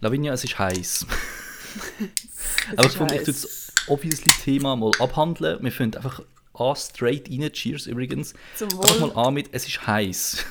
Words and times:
Lavinia, 0.00 0.32
es 0.32 0.44
ist 0.44 0.58
heiß. 0.58 1.06
Aber 2.76 2.86
ich 2.86 2.92
finde, 2.96 3.14
ich 3.16 3.22
tue 3.24 3.32
das 3.34 3.72
obviously 3.86 4.30
Thema 4.42 4.76
mal 4.76 4.90
abhandeln. 4.98 5.62
Wir 5.62 5.72
finden 5.72 5.96
einfach 5.98 6.22
an, 6.54 6.76
straight 6.76 7.28
rein. 7.30 7.50
Cheers 7.52 7.86
übrigens. 7.86 8.34
Zum 8.56 8.68
Einfach 8.68 9.00
Wohl. 9.00 9.12
mal 9.14 9.26
an 9.28 9.34
mit, 9.34 9.48
es 9.52 9.66
ist 9.66 9.86
heiß. 9.86 10.44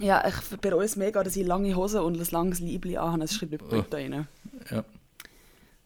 Ja, 0.00 0.26
ich 0.28 0.58
bereue 0.60 0.84
es 0.84 0.96
mega, 0.96 1.22
dass 1.22 1.36
ich 1.36 1.46
lange 1.46 1.74
Hosen 1.76 2.00
und 2.00 2.18
ein 2.20 2.26
langes 2.30 2.60
Liebli 2.60 2.96
anhabe. 2.96 3.24
Es 3.24 3.34
schreibt 3.34 3.52
nicht 3.52 3.64
Oh. 3.70 3.84
da 3.88 3.96
rein. 3.96 4.26
Ja. 4.70 4.84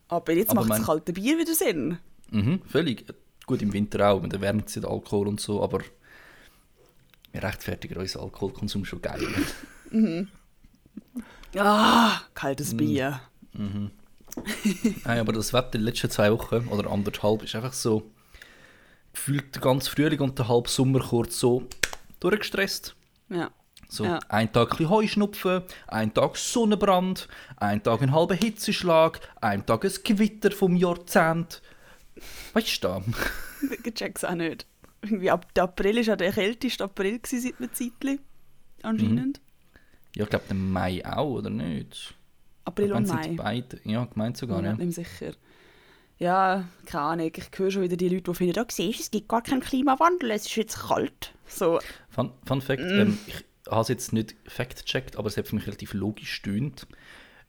Aber 0.09 0.33
jetzt 0.33 0.55
macht 0.55 0.69
mein- 0.69 0.79
das 0.79 0.87
kalte 0.87 1.13
Bier 1.13 1.39
wieder 1.39 1.55
Sinn. 1.55 1.99
Mhm, 2.31 2.61
völlig. 2.69 3.07
Gut, 3.47 3.63
im 3.63 3.73
Winter 3.73 4.09
auch, 4.11 4.25
da 4.27 4.41
wärmt 4.41 4.69
es 4.69 4.75
ja 4.77 4.83
der 4.83 4.91
Alkohol 4.91 5.27
und 5.29 5.41
so, 5.41 5.63
aber 5.63 5.81
wir 7.33 7.43
rechtfertigen 7.43 7.97
unseren 7.99 8.25
Alkoholkonsum 8.25 8.85
schon 8.85 9.03
geil. 9.03 9.27
Ah, 11.57 12.17
Mm. 12.19 12.35
kaltes 12.35 12.77
Bier. 12.77 13.21
Nein, 13.53 13.91
aber 15.21 15.33
das 15.33 15.53
Wetter 15.53 15.73
die 15.79 15.85
letzten 15.85 16.11
zwei 16.11 16.33
Wochen 16.33 16.69
oder 16.69 16.91
anderthalb 16.91 17.43
ist 17.43 17.55
einfach 17.55 17.73
so 17.75 18.11
gefühlt 19.13 19.55
der 19.55 19.61
ganze 19.63 19.91
Frühling 19.91 20.21
und 20.21 20.39
der 20.39 20.49
halbe 20.49 20.69
Sommer 20.71 21.01
kurz 21.01 21.39
so 21.39 21.67
durchgestresst. 22.21 22.97
Ja. 23.29 23.51
So, 23.89 24.05
Ja. 24.07 24.21
ein 24.31 24.51
Tag 24.51 24.81
ein 24.81 24.89
Heuschnupfen, 24.89 25.63
ein 25.87 26.15
Tag 26.15 26.39
Sonnenbrand, 26.39 27.29
ein 27.59 27.83
Tag 27.83 28.01
ein 28.01 28.13
halber 28.13 28.35
Hitzeschlag, 28.35 29.21
ein 29.43 29.67
Tag 29.67 29.85
ein 29.85 29.93
Gewitter 30.03 30.51
vom 30.51 30.77
Jahrzehnt. 30.77 31.61
Weißt 32.55 32.83
du 32.83 32.89
da? 32.89 33.03
Ich 33.85 33.95
check's 33.95 34.25
auch 34.25 34.35
nicht. 34.35 34.67
Irgendwie 35.03 35.31
ab 35.31 35.53
der 35.55 35.65
April 35.65 35.97
war 35.97 36.03
ja 36.03 36.17
der 36.17 36.33
kälteste 36.33 36.85
April 36.85 37.21
seit 37.27 37.59
einem 37.59 37.73
Zeitchen. 37.75 38.21
Anscheinend. 38.83 39.41
Ja, 40.17 40.25
ich 40.25 40.31
glaube, 40.31 40.45
der 40.49 40.57
Mai 40.57 41.05
auch, 41.05 41.39
oder 41.39 41.51
nicht? 41.51 42.15
April 42.65 42.87
Ich 42.87 42.93
und 42.93 43.09
Mai. 43.09 43.35
Beide, 43.37 43.81
ja, 43.85 44.05
gemeint 44.05 44.37
sogar, 44.37 44.61
Ich 44.61 44.65
ja. 44.67 44.73
bin 44.75 44.89
nicht 44.89 44.97
mehr 44.99 45.07
sicher. 45.07 45.33
Ja, 46.19 46.69
keine 46.87 47.03
Ahnung. 47.05 47.33
Ich 47.35 47.59
höre 47.59 47.71
schon 47.71 47.83
wieder 47.83 47.97
die 47.97 48.09
Leute, 48.09 48.31
die 48.31 48.35
finden, 48.35 48.61
oh, 48.61 48.65
siehst 48.71 49.01
es 49.01 49.11
gibt 49.11 49.29
gar 49.29 49.43
keinen 49.43 49.61
Klimawandel, 49.61 50.31
es 50.31 50.47
ist 50.47 50.55
jetzt 50.57 50.79
kalt. 50.79 51.33
So, 51.47 51.81
Fun, 52.11 52.31
Fun 52.47 52.61
Fact, 52.61 52.83
Mm. 52.83 53.01
ähm, 53.01 53.19
ich 53.27 53.45
habe 53.69 53.81
es 53.81 53.89
jetzt 53.89 54.13
nicht 54.13 54.37
fact-checkt, 54.47 55.17
aber 55.17 55.29
es 55.29 55.37
hat 55.37 55.49
für 55.49 55.57
mich 55.57 55.67
relativ 55.67 55.95
logisch 55.95 56.33
stöhnt, 56.33 56.87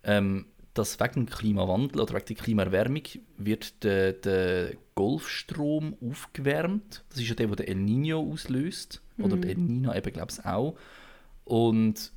ähm, 0.03 0.45
dass 0.73 0.99
wegen 0.99 1.25
dem 1.25 1.29
Klimawandel 1.29 2.01
oder 2.01 2.15
wegen 2.15 2.25
der 2.25 2.35
Klimaerwärmung 2.35 3.03
wird 3.37 3.83
der, 3.83 4.13
der 4.13 4.71
Golfstrom 4.95 5.95
aufgewärmt. 6.01 7.03
Das 7.09 7.19
ist 7.19 7.27
ja 7.29 7.35
der, 7.35 7.47
der 7.47 7.67
El 7.67 7.75
Nino 7.75 8.19
auslöst. 8.31 9.01
Oder 9.19 9.37
der 9.37 9.51
El 9.51 9.57
Nino 9.57 9.93
eben, 9.93 10.11
glaube 10.13 10.31
ich, 10.31 10.43
auch. 10.45 10.75
Und 11.43 12.11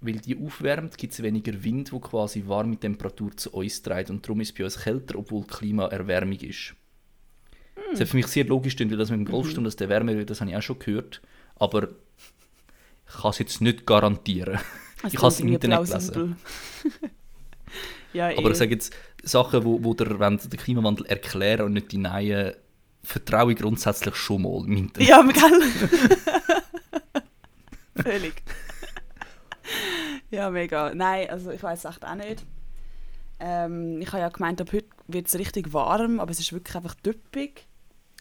weil 0.00 0.14
die 0.14 0.36
aufwärmt, 0.36 0.96
gibt 0.96 1.12
es 1.12 1.22
weniger 1.22 1.62
Wind, 1.64 1.92
wo 1.92 1.98
quasi 1.98 2.44
warme 2.46 2.78
Temperatur 2.78 3.36
zu 3.36 3.52
uns 3.52 3.82
trägt. 3.82 4.10
Und 4.10 4.24
darum 4.24 4.40
ist 4.40 4.50
es 4.50 4.54
bei 4.54 4.64
uns 4.64 4.78
kälter, 4.78 5.18
obwohl 5.18 5.44
Klimaerwärmung 5.44 6.38
ist. 6.38 6.74
Das 7.90 8.00
hat 8.00 8.08
für 8.08 8.16
mich 8.16 8.26
sehr 8.26 8.44
logisch 8.44 8.74
stimmt, 8.74 8.90
weil 8.90 8.98
das 8.98 9.10
mit 9.10 9.20
dem 9.20 9.24
Golfstrom, 9.24 9.64
dass 9.64 9.76
der 9.76 9.88
wärmer 9.88 10.14
wird, 10.14 10.30
das 10.30 10.40
habe 10.40 10.50
ich 10.50 10.56
auch 10.56 10.62
schon 10.62 10.78
gehört. 10.78 11.20
Aber 11.56 11.88
ich 13.08 13.14
kann 13.20 13.30
es 13.30 13.38
jetzt 13.38 13.60
nicht 13.60 13.86
garantieren. 13.86 14.58
es 15.02 15.14
ich 15.14 15.18
habe 15.18 15.28
es 15.28 15.40
im 15.40 15.48
Internet 15.48 15.86
gelesen. 15.86 16.36
ja, 18.12 18.26
Aber 18.36 18.48
eh. 18.48 18.52
ich 18.52 18.58
sage 18.58 18.72
jetzt 18.72 18.94
Sachen, 19.22 19.64
wo, 19.64 19.82
wo 19.82 19.94
der, 19.94 20.20
wenn 20.20 20.36
den 20.36 20.50
Klimawandel 20.50 21.06
erklären 21.06 21.66
und 21.66 21.72
nicht 21.72 21.90
die 21.92 21.98
neuen, 21.98 22.54
vertraue 23.02 23.52
ich 23.52 23.58
grundsätzlich 23.58 24.16
schon 24.16 24.42
mal 24.42 24.64
im 24.66 24.76
Internet. 24.76 25.08
Ja, 25.08 25.22
gell? 25.22 25.62
Völlig. 28.02 28.42
ja, 30.30 30.50
mega. 30.50 30.94
Nein, 30.94 31.28
also 31.30 31.50
ich 31.50 31.62
weiß 31.62 31.84
echt 31.84 32.04
auch 32.04 32.14
nicht. 32.14 32.44
Ähm, 33.40 34.00
ich 34.00 34.08
habe 34.08 34.20
ja 34.20 34.28
gemeint, 34.28 34.60
ab 34.60 34.72
heute 34.72 34.88
wird 35.06 35.28
es 35.28 35.38
richtig 35.38 35.72
warm, 35.72 36.20
aber 36.20 36.30
es 36.30 36.40
ist 36.40 36.52
wirklich 36.52 36.74
einfach 36.74 36.94
düppig. 36.94 37.66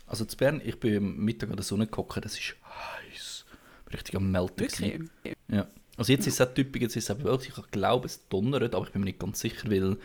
Also 0.06 0.26
zu 0.26 0.38
Bern, 0.38 0.62
ich 0.64 0.80
bin 0.80 0.98
am 0.98 1.18
Mittag 1.18 1.50
an 1.50 1.58
der 1.58 1.66
Sonne 1.66 1.88
gehockt, 1.88 2.24
das 2.24 2.38
ist 2.38 2.56
heiß. 2.64 3.46
Richtig 3.92 4.16
am 4.16 4.32
Melten. 4.32 4.60
Wirklich. 4.60 4.94
gewesen. 4.94 5.10
Ja. 5.48 5.68
Also 5.98 6.12
jetzt 6.12 6.28
ist 6.28 6.40
es 6.40 6.48
auch 6.48 6.54
typisch, 6.54 6.82
jetzt 6.82 6.96
ist 6.96 7.10
es 7.10 7.16
eben 7.16 7.24
wirklich, 7.24 7.58
ich 7.58 7.72
glaube, 7.72 8.06
es 8.06 8.28
donnert, 8.30 8.76
aber 8.76 8.86
ich 8.86 8.92
bin 8.92 9.02
mir 9.02 9.06
nicht 9.06 9.20
ganz 9.20 9.40
sicher, 9.40 9.70
weil 9.70 9.98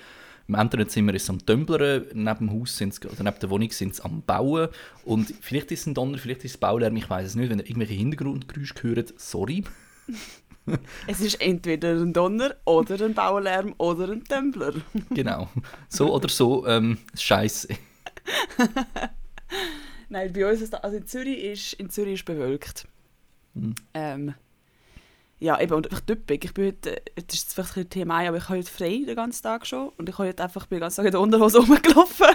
im 0.49 0.55
anderen 0.55 0.89
Zimmer 0.89 1.15
ist 1.15 1.25
es 1.25 1.31
am 1.31 1.39
Dömblern, 1.39 2.07
neben 2.15 2.39
dem 2.39 2.53
Haus 2.53 2.77
sind 2.77 2.99
oder 3.05 3.23
neben 3.23 3.39
der 3.39 3.51
Wohnung 3.51 3.71
sind 3.71 3.95
sie 3.95 4.05
am 4.05 4.23
Bauen 4.23 4.69
und 5.05 5.33
vielleicht 5.41 5.71
ist 5.71 5.81
es 5.81 5.87
ein 5.87 5.95
Donner, 5.95 6.19
vielleicht 6.19 6.45
ist 6.45 6.53
es 6.53 6.59
Baulärm, 6.59 6.97
ich 6.97 7.09
weiß 7.09 7.29
es 7.29 7.35
nicht, 7.35 7.51
wenn 7.51 7.59
ihr 7.59 7.67
irgendwelche 7.67 7.95
Hintergrundgeräusche 7.95 8.75
hört, 8.83 9.15
sorry. 9.21 9.65
Es 11.07 11.21
ist 11.21 11.41
entweder 11.41 11.93
ein 11.93 12.13
Donner 12.13 12.57
oder 12.65 13.05
ein 13.05 13.15
Baulärm 13.15 13.75
oder 13.79 14.11
ein 14.11 14.25
Tumbler. 14.25 14.75
genau. 15.11 15.49
So 15.89 16.13
oder 16.13 16.29
so, 16.29 16.67
ähm, 16.67 16.99
scheiße. 17.15 17.69
Nein, 20.09 20.33
bei 20.33 20.51
uns 20.51 20.61
ist 20.61 20.73
das, 20.73 20.83
also 20.83 20.97
in 20.97 21.07
Zürich 21.07 21.45
ist, 21.45 21.73
in 21.75 21.91
Zürich 21.91 22.15
ist 22.15 22.25
bewölkt. 22.25 22.89
Mhm. 23.55 23.75
Ähm, 23.95 24.35
ja, 25.43 25.61
eben, 25.61 25.75
und 25.75 25.87
einfach 25.91 26.01
düppig. 26.01 26.45
Ich 26.45 26.55
bin 26.55 26.67
heute, 26.67 27.03
das 27.17 27.35
ist 27.37 27.53
vielleicht 27.53 27.77
ein 27.77 27.91
Thema, 27.91 28.21
aber 28.29 28.37
ich 28.37 28.45
habe 28.49 28.59
heute 28.59 28.71
frei 28.71 29.03
den 29.05 29.17
ganzen 29.17 29.43
Tag 29.43 29.67
schon. 29.67 29.89
Und 29.97 30.09
ich 30.09 30.17
habe 30.17 30.29
heute 30.29 30.43
einfach 30.43 30.67
bin 30.67 30.77
den 30.77 30.83
ganzen 30.83 30.97
Tag 30.99 31.07
in 31.07 31.11
der 31.11 31.21
Unterhose 31.21 31.59
rumgelaufen. 31.67 32.27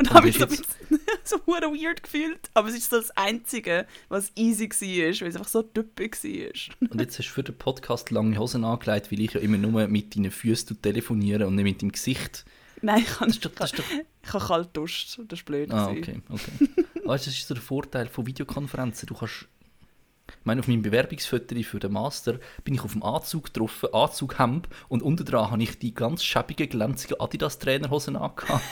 und 0.00 0.10
habe 0.12 0.26
mich 0.26 0.36
so, 0.38 0.42
ein 0.44 0.48
bisschen- 0.48 0.64
so 1.24 1.36
weird 1.46 2.02
gefühlt. 2.02 2.50
Aber 2.54 2.68
es 2.68 2.74
ist 2.74 2.90
so 2.90 2.96
das 2.96 3.12
Einzige, 3.16 3.86
was 4.08 4.32
easy 4.34 4.68
war, 4.68 5.20
weil 5.20 5.28
es 5.28 5.36
einfach 5.36 5.48
so 5.48 5.62
düppig 5.62 6.16
war. 6.24 6.88
Und 6.90 7.00
jetzt 7.00 7.18
hast 7.18 7.28
du 7.28 7.32
für 7.34 7.44
den 7.44 7.56
Podcast 7.56 8.10
lange 8.10 8.36
Hosen 8.36 8.64
angelegt, 8.64 9.12
weil 9.12 9.20
ich 9.20 9.32
ja 9.34 9.40
immer 9.40 9.58
nur 9.58 9.86
mit 9.86 10.16
deinen 10.16 10.32
Füßen 10.32 10.82
telefoniere 10.82 11.46
und 11.46 11.54
nicht 11.54 11.64
mit 11.64 11.82
deinem 11.82 11.92
Gesicht. 11.92 12.44
Nein, 12.82 13.02
ich 13.02 13.20
habe 13.20 13.30
Das 13.30 13.40
doch 13.72 13.84
ich 14.26 14.32
habe 14.32 14.44
kalt 14.44 14.66
geduscht. 14.74 15.18
Das 15.28 15.38
ist 15.38 15.44
blöd. 15.44 15.70
Ah, 15.70 15.88
okay, 15.90 16.20
okay. 16.28 16.68
weißt 17.04 17.26
du, 17.26 17.30
das 17.30 17.38
ist 17.38 17.46
so 17.48 17.54
der 17.54 17.62
Vorteil 17.62 18.08
von 18.08 18.26
Videokonferenzen. 18.26 19.06
Du 19.06 19.14
kannst. 19.14 19.46
Meine, 20.44 20.60
auf 20.60 20.68
meinem 20.68 20.82
Bewerbungsfoto 20.82 21.54
für 21.62 21.78
den 21.80 21.92
Master 21.92 22.38
bin 22.62 22.74
ich 22.74 22.82
auf 22.82 22.92
dem 22.92 23.02
Anzug 23.02 23.44
getroffen, 23.44 23.92
Anzughemd, 23.92 24.68
und 24.88 25.02
unten 25.02 25.24
dran 25.24 25.50
habe 25.50 25.62
ich 25.62 25.78
die 25.78 25.94
ganz 25.94 26.22
schäbige, 26.22 26.68
glänzige 26.68 27.20
Adidas-Trainerhosen 27.20 28.16
angehabt. 28.16 28.62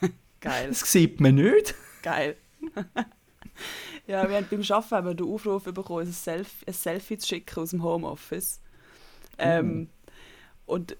Geil. 0.40 0.68
Das 0.68 0.90
sieht 0.90 1.20
man 1.20 1.36
nicht. 1.36 1.74
Geil. 2.02 2.36
ja, 4.06 4.28
wir 4.28 4.36
haben 4.36 4.46
beim 4.50 4.60
Arbeiten 4.60 4.90
haben 4.90 5.06
wir 5.06 5.14
den 5.14 5.26
Aufruf 5.26 5.64
bekommen, 5.64 6.06
ein 6.06 6.12
Selfie, 6.12 6.66
ein 6.66 6.72
Selfie 6.72 7.18
zu 7.18 7.28
schicken 7.28 7.60
aus 7.60 7.70
dem 7.70 7.82
Homeoffice. 7.82 8.60
Ähm, 9.38 9.88
Und 10.66 10.96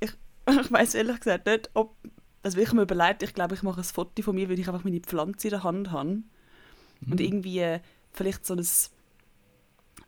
ich, 0.00 0.12
ich 0.48 0.72
weiß 0.72 0.94
ehrlich 0.94 1.20
gesagt 1.20 1.46
nicht, 1.46 1.70
ob. 1.74 1.96
Also 2.42 2.58
ich 2.58 2.68
habe 2.68 2.76
mir 2.76 2.82
überlegt, 2.82 3.22
ich 3.24 3.34
glaube, 3.34 3.56
ich 3.56 3.62
mache 3.62 3.80
ein 3.80 3.84
Foto 3.84 4.22
von 4.22 4.34
mir, 4.34 4.48
weil 4.48 4.58
ich 4.58 4.68
einfach 4.68 4.84
meine 4.84 5.00
Pflanze 5.00 5.48
in 5.48 5.50
der 5.50 5.64
Hand 5.64 5.90
habe. 5.90 6.22
Und 7.08 7.20
irgendwie 7.20 7.58
äh, 7.58 7.80
vielleicht 8.12 8.46
so 8.46 8.54
ein, 8.54 8.66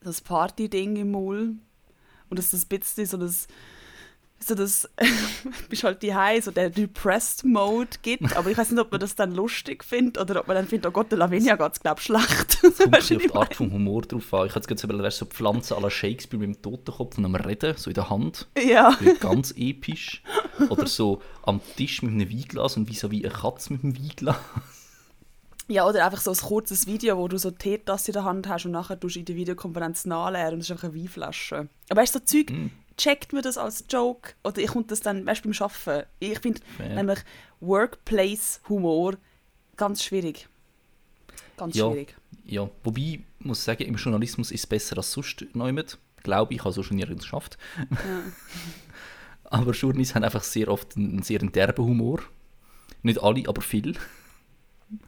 so 0.03 0.11
ein 0.11 0.25
Party-Ding 0.25 0.97
im 0.97 1.11
Maul. 1.13 1.55
Und 2.29 2.39
dass 2.39 2.51
das 2.51 2.65
ein 2.65 2.69
bisschen 2.69 3.07
so 3.07 3.17
das 3.17 3.49
so 4.43 4.55
das 4.55 4.89
bist 5.69 5.85
halt 5.85 6.03
die 6.03 6.15
so 6.41 6.51
der 6.51 6.71
depressed 6.71 7.45
Mode 7.45 7.91
gibt, 8.03 8.37
aber 8.37 8.51
ich 8.51 8.57
weiß 8.57 8.71
nicht, 8.71 8.81
ob 8.81 8.91
man 8.91 9.01
das 9.01 9.15
dann 9.15 9.35
lustig 9.35 9.85
findet 9.85 10.19
oder 10.19 10.41
ob 10.41 10.49
man 10.49 10.57
dann 10.57 10.67
findet, 10.67 10.87
oh 10.87 10.91
Gott, 10.91 11.11
der 11.11 11.19
Lavinia 11.19 11.57
geht 11.57 11.73
es 11.73 11.81
glaube 11.81 12.01
ich 12.01 12.07
schlecht. 12.07 12.61
Kommt 12.61 12.79
du, 12.81 12.91
bisschen 12.91 13.17
auf 13.19 13.23
die 13.23 13.35
Art 13.35 13.55
vom 13.55 13.73
Humor 13.73 14.03
drauf 14.03 14.33
an. 14.33 14.47
Ich 14.47 14.55
hätte 14.55 14.71
jetzt 14.71 14.83
überlegt, 14.83 15.13
so 15.13 15.27
Pflanzen 15.27 15.77
à 15.77 15.81
la 15.81 15.91
Shakespeare 15.91 16.41
mit 16.41 16.57
dem 16.57 16.63
Totenkopf 16.63 17.19
und 17.19 17.27
am 17.27 17.35
Reden, 17.35 17.77
so 17.77 17.91
in 17.91 17.95
der 17.95 18.09
Hand. 18.09 18.49
Ja, 18.57 18.97
Das 19.03 19.21
ganz 19.21 19.53
episch. 19.57 20.23
Oder 20.71 20.87
so 20.87 21.21
am 21.43 21.61
Tisch 21.77 22.03
mit 22.03 22.13
einem 22.13 22.31
Weinglas 22.31 22.77
und 22.77 22.89
vis-à-vis 22.89 23.25
eine 23.25 23.35
Katze 23.35 23.75
mit 23.75 23.85
einem 23.85 23.97
Weinglas. 23.97 24.37
Ja, 25.71 25.87
oder 25.89 26.05
einfach 26.05 26.21
so 26.21 26.31
ein 26.33 26.37
kurzes 26.37 26.87
Video, 26.87 27.17
wo 27.17 27.29
du 27.29 27.39
so 27.39 27.51
die 27.51 27.57
Teetasse 27.59 28.09
in 28.11 28.13
der 28.15 28.25
Hand 28.25 28.49
hast 28.49 28.67
und 28.67 28.73
nachher 28.73 28.99
tust 28.99 29.15
du 29.17 29.21
in 29.21 29.25
der 29.25 29.37
Videokonferenz 29.37 30.05
nachleeren 30.05 30.55
und 30.55 30.61
es 30.61 30.67
ist 30.67 30.73
einfach 30.73 30.89
eine 30.89 30.97
Weinflasche. 31.01 31.69
Aber 31.89 32.01
weißt 32.03 32.15
du, 32.15 32.19
so 32.19 32.25
Zeug, 32.25 32.51
Mm. 32.51 32.67
checkt 32.97 33.33
man 33.33 33.43
das 33.43 33.57
als 33.57 33.85
Joke 33.89 34.33
oder 34.45 34.59
ich 34.61 34.69
kommt 34.69 34.91
das 34.91 35.01
dann, 35.01 35.25
weißt 35.25 35.45
du, 35.45 35.51
beim 35.51 35.63
Arbeiten. 35.63 36.09
Ich 36.19 36.39
finde 36.41 36.61
nämlich 36.79 37.21
Workplace-Humor 37.61 39.15
ganz 39.77 40.03
schwierig. 40.05 40.49
Ganz 41.57 41.77
Ja. 41.77 41.89
schwierig. 41.91 42.17
Ja, 42.45 42.69
wobei, 42.85 43.01
ich 43.01 43.21
muss 43.39 43.65
sagen, 43.65 43.85
im 43.85 43.95
Journalismus 43.97 44.51
ist 44.51 44.61
es 44.61 44.67
besser 44.67 44.97
als 44.99 45.13
sonst 45.13 45.47
niemand. 45.55 45.99
Glaube 46.23 46.53
ich, 46.55 46.61
habe 46.61 46.73
so 46.73 46.83
schon 46.83 46.97
nirgends 46.97 47.25
geschafft. 47.25 47.57
Ja. 47.79 47.87
Aber 49.45 49.73
Journeys 49.73 50.15
haben 50.15 50.23
einfach 50.25 50.43
sehr 50.43 50.69
oft 50.69 50.97
einen, 50.97 51.11
einen 51.13 51.23
sehr 51.23 51.39
derben 51.39 51.85
Humor. 51.85 52.21
Nicht 53.03 53.21
alle, 53.23 53.49
aber 53.49 53.63
viel. 53.63 53.97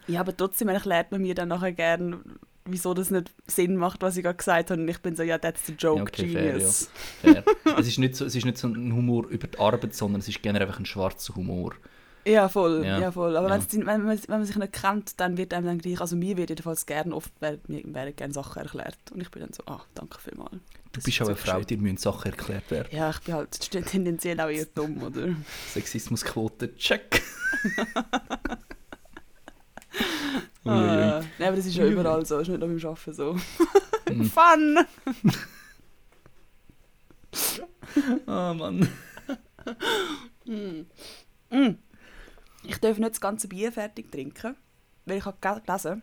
Ja, 0.06 0.20
aber 0.20 0.37
trotzdem 0.37 0.69
erklärt 0.69 1.11
man 1.12 1.23
mir 1.23 1.34
dann 1.34 1.49
nachher 1.49 1.73
gern, 1.73 2.38
wieso 2.64 2.94
das 2.94 3.11
nicht 3.11 3.32
Sinn 3.46 3.76
macht, 3.76 4.02
was 4.02 4.17
ich 4.17 4.23
gerade 4.23 4.37
gesagt 4.37 4.70
habe. 4.70 4.81
Und 4.81 4.88
ich 4.88 4.99
bin 5.00 5.17
so, 5.17 5.23
ja, 5.23 5.38
that's 5.38 5.67
the 5.67 5.73
joke, 5.73 5.99
Ja, 5.99 6.02
okay, 6.02 6.29
fair, 6.29 6.52
genius. 6.52 6.90
Fair. 7.20 7.44
es, 7.79 7.87
ist 7.88 7.99
nicht 7.99 8.14
so, 8.17 8.25
es 8.25 8.34
ist 8.34 8.44
nicht 8.44 8.58
so 8.58 8.69
ein 8.69 8.93
Humor 8.94 9.26
über 9.29 9.46
die 9.49 9.58
Arbeit, 9.58 9.94
sondern 9.94 10.20
es 10.20 10.29
ist 10.29 10.43
generell 10.43 10.67
einfach 10.67 10.79
ein 10.81 10.87
schwarzer 10.87 11.34
Humor. 11.34 11.75
Ja, 12.25 12.49
voll, 12.49 12.84
Ja. 12.84 13.00
ja, 13.00 13.11
voll. 13.11 13.37
Aber 13.37 13.49
Ja. 13.49 13.61
wenn, 13.73 13.84
man, 13.84 14.06
wenn 14.08 14.20
man 14.29 14.44
sich 14.44 14.55
nicht 14.55 14.73
kennt, 14.73 15.19
dann 15.19 15.37
wird 15.37 15.52
einem 15.52 15.67
dann 15.67 15.79
gleich, 15.79 16.00
also 16.00 16.14
mir 16.14 16.37
wird 16.37 16.50
jedenfalls 16.50 16.87
gern, 16.87 17.12
oft 17.12 17.32
werden 17.40 17.61
mir 17.67 17.82
werden 17.93 18.14
gerne 18.14 18.32
Sachen 18.32 18.62
erklärt. 18.62 18.96
Und 19.12 19.20
ich 19.20 19.31
bin 19.32 19.43
dann 19.43 19.52
so, 19.52 19.64
ah, 19.67 19.81
danke 19.94 20.20
vielmals. 20.20 20.52
Du 20.93 21.00
bist 21.00 21.20
auch 21.23 21.26
eine 21.26 21.37
Frau, 21.37 21.61
dir 21.62 21.79
müssen 21.79 21.96
Sachen 21.96 22.31
erklärt 22.31 22.70
werden. 22.70 22.88
Ja, 22.93 23.11
ich 23.11 23.19
bin 23.23 23.34
halt 23.34 23.58
tendenziell 23.88 24.38
auch 24.40 24.50
eher 24.50 24.67
dumm, 24.67 25.02
oder? 25.02 25.34
Sexismusquote, 25.73 26.76
check. 26.76 27.23
ah, 30.64 31.22
Nein, 31.38 31.48
aber 31.48 31.56
das 31.56 31.66
ist 31.66 31.76
ja 31.76 31.86
überall 31.86 32.24
so, 32.24 32.38
das 32.38 32.48
ist 32.48 32.52
nicht 32.52 32.60
nur 32.60 32.68
beim 32.68 32.86
Arbeiten 32.86 33.12
so. 33.12 33.36
Mm. 34.12 34.24
Fun! 34.24 34.78
oh 38.26 38.54
Mann. 38.54 38.88
Mm. 40.44 40.86
Mm. 41.50 41.78
Ich 42.64 42.78
darf 42.78 42.98
nicht 42.98 43.10
das 43.10 43.20
ganze 43.20 43.48
Bier 43.48 43.72
fertig 43.72 44.10
trinken, 44.12 44.56
weil 45.04 45.18
ich 45.18 45.24
habe 45.24 45.38
gelesen, 45.40 46.02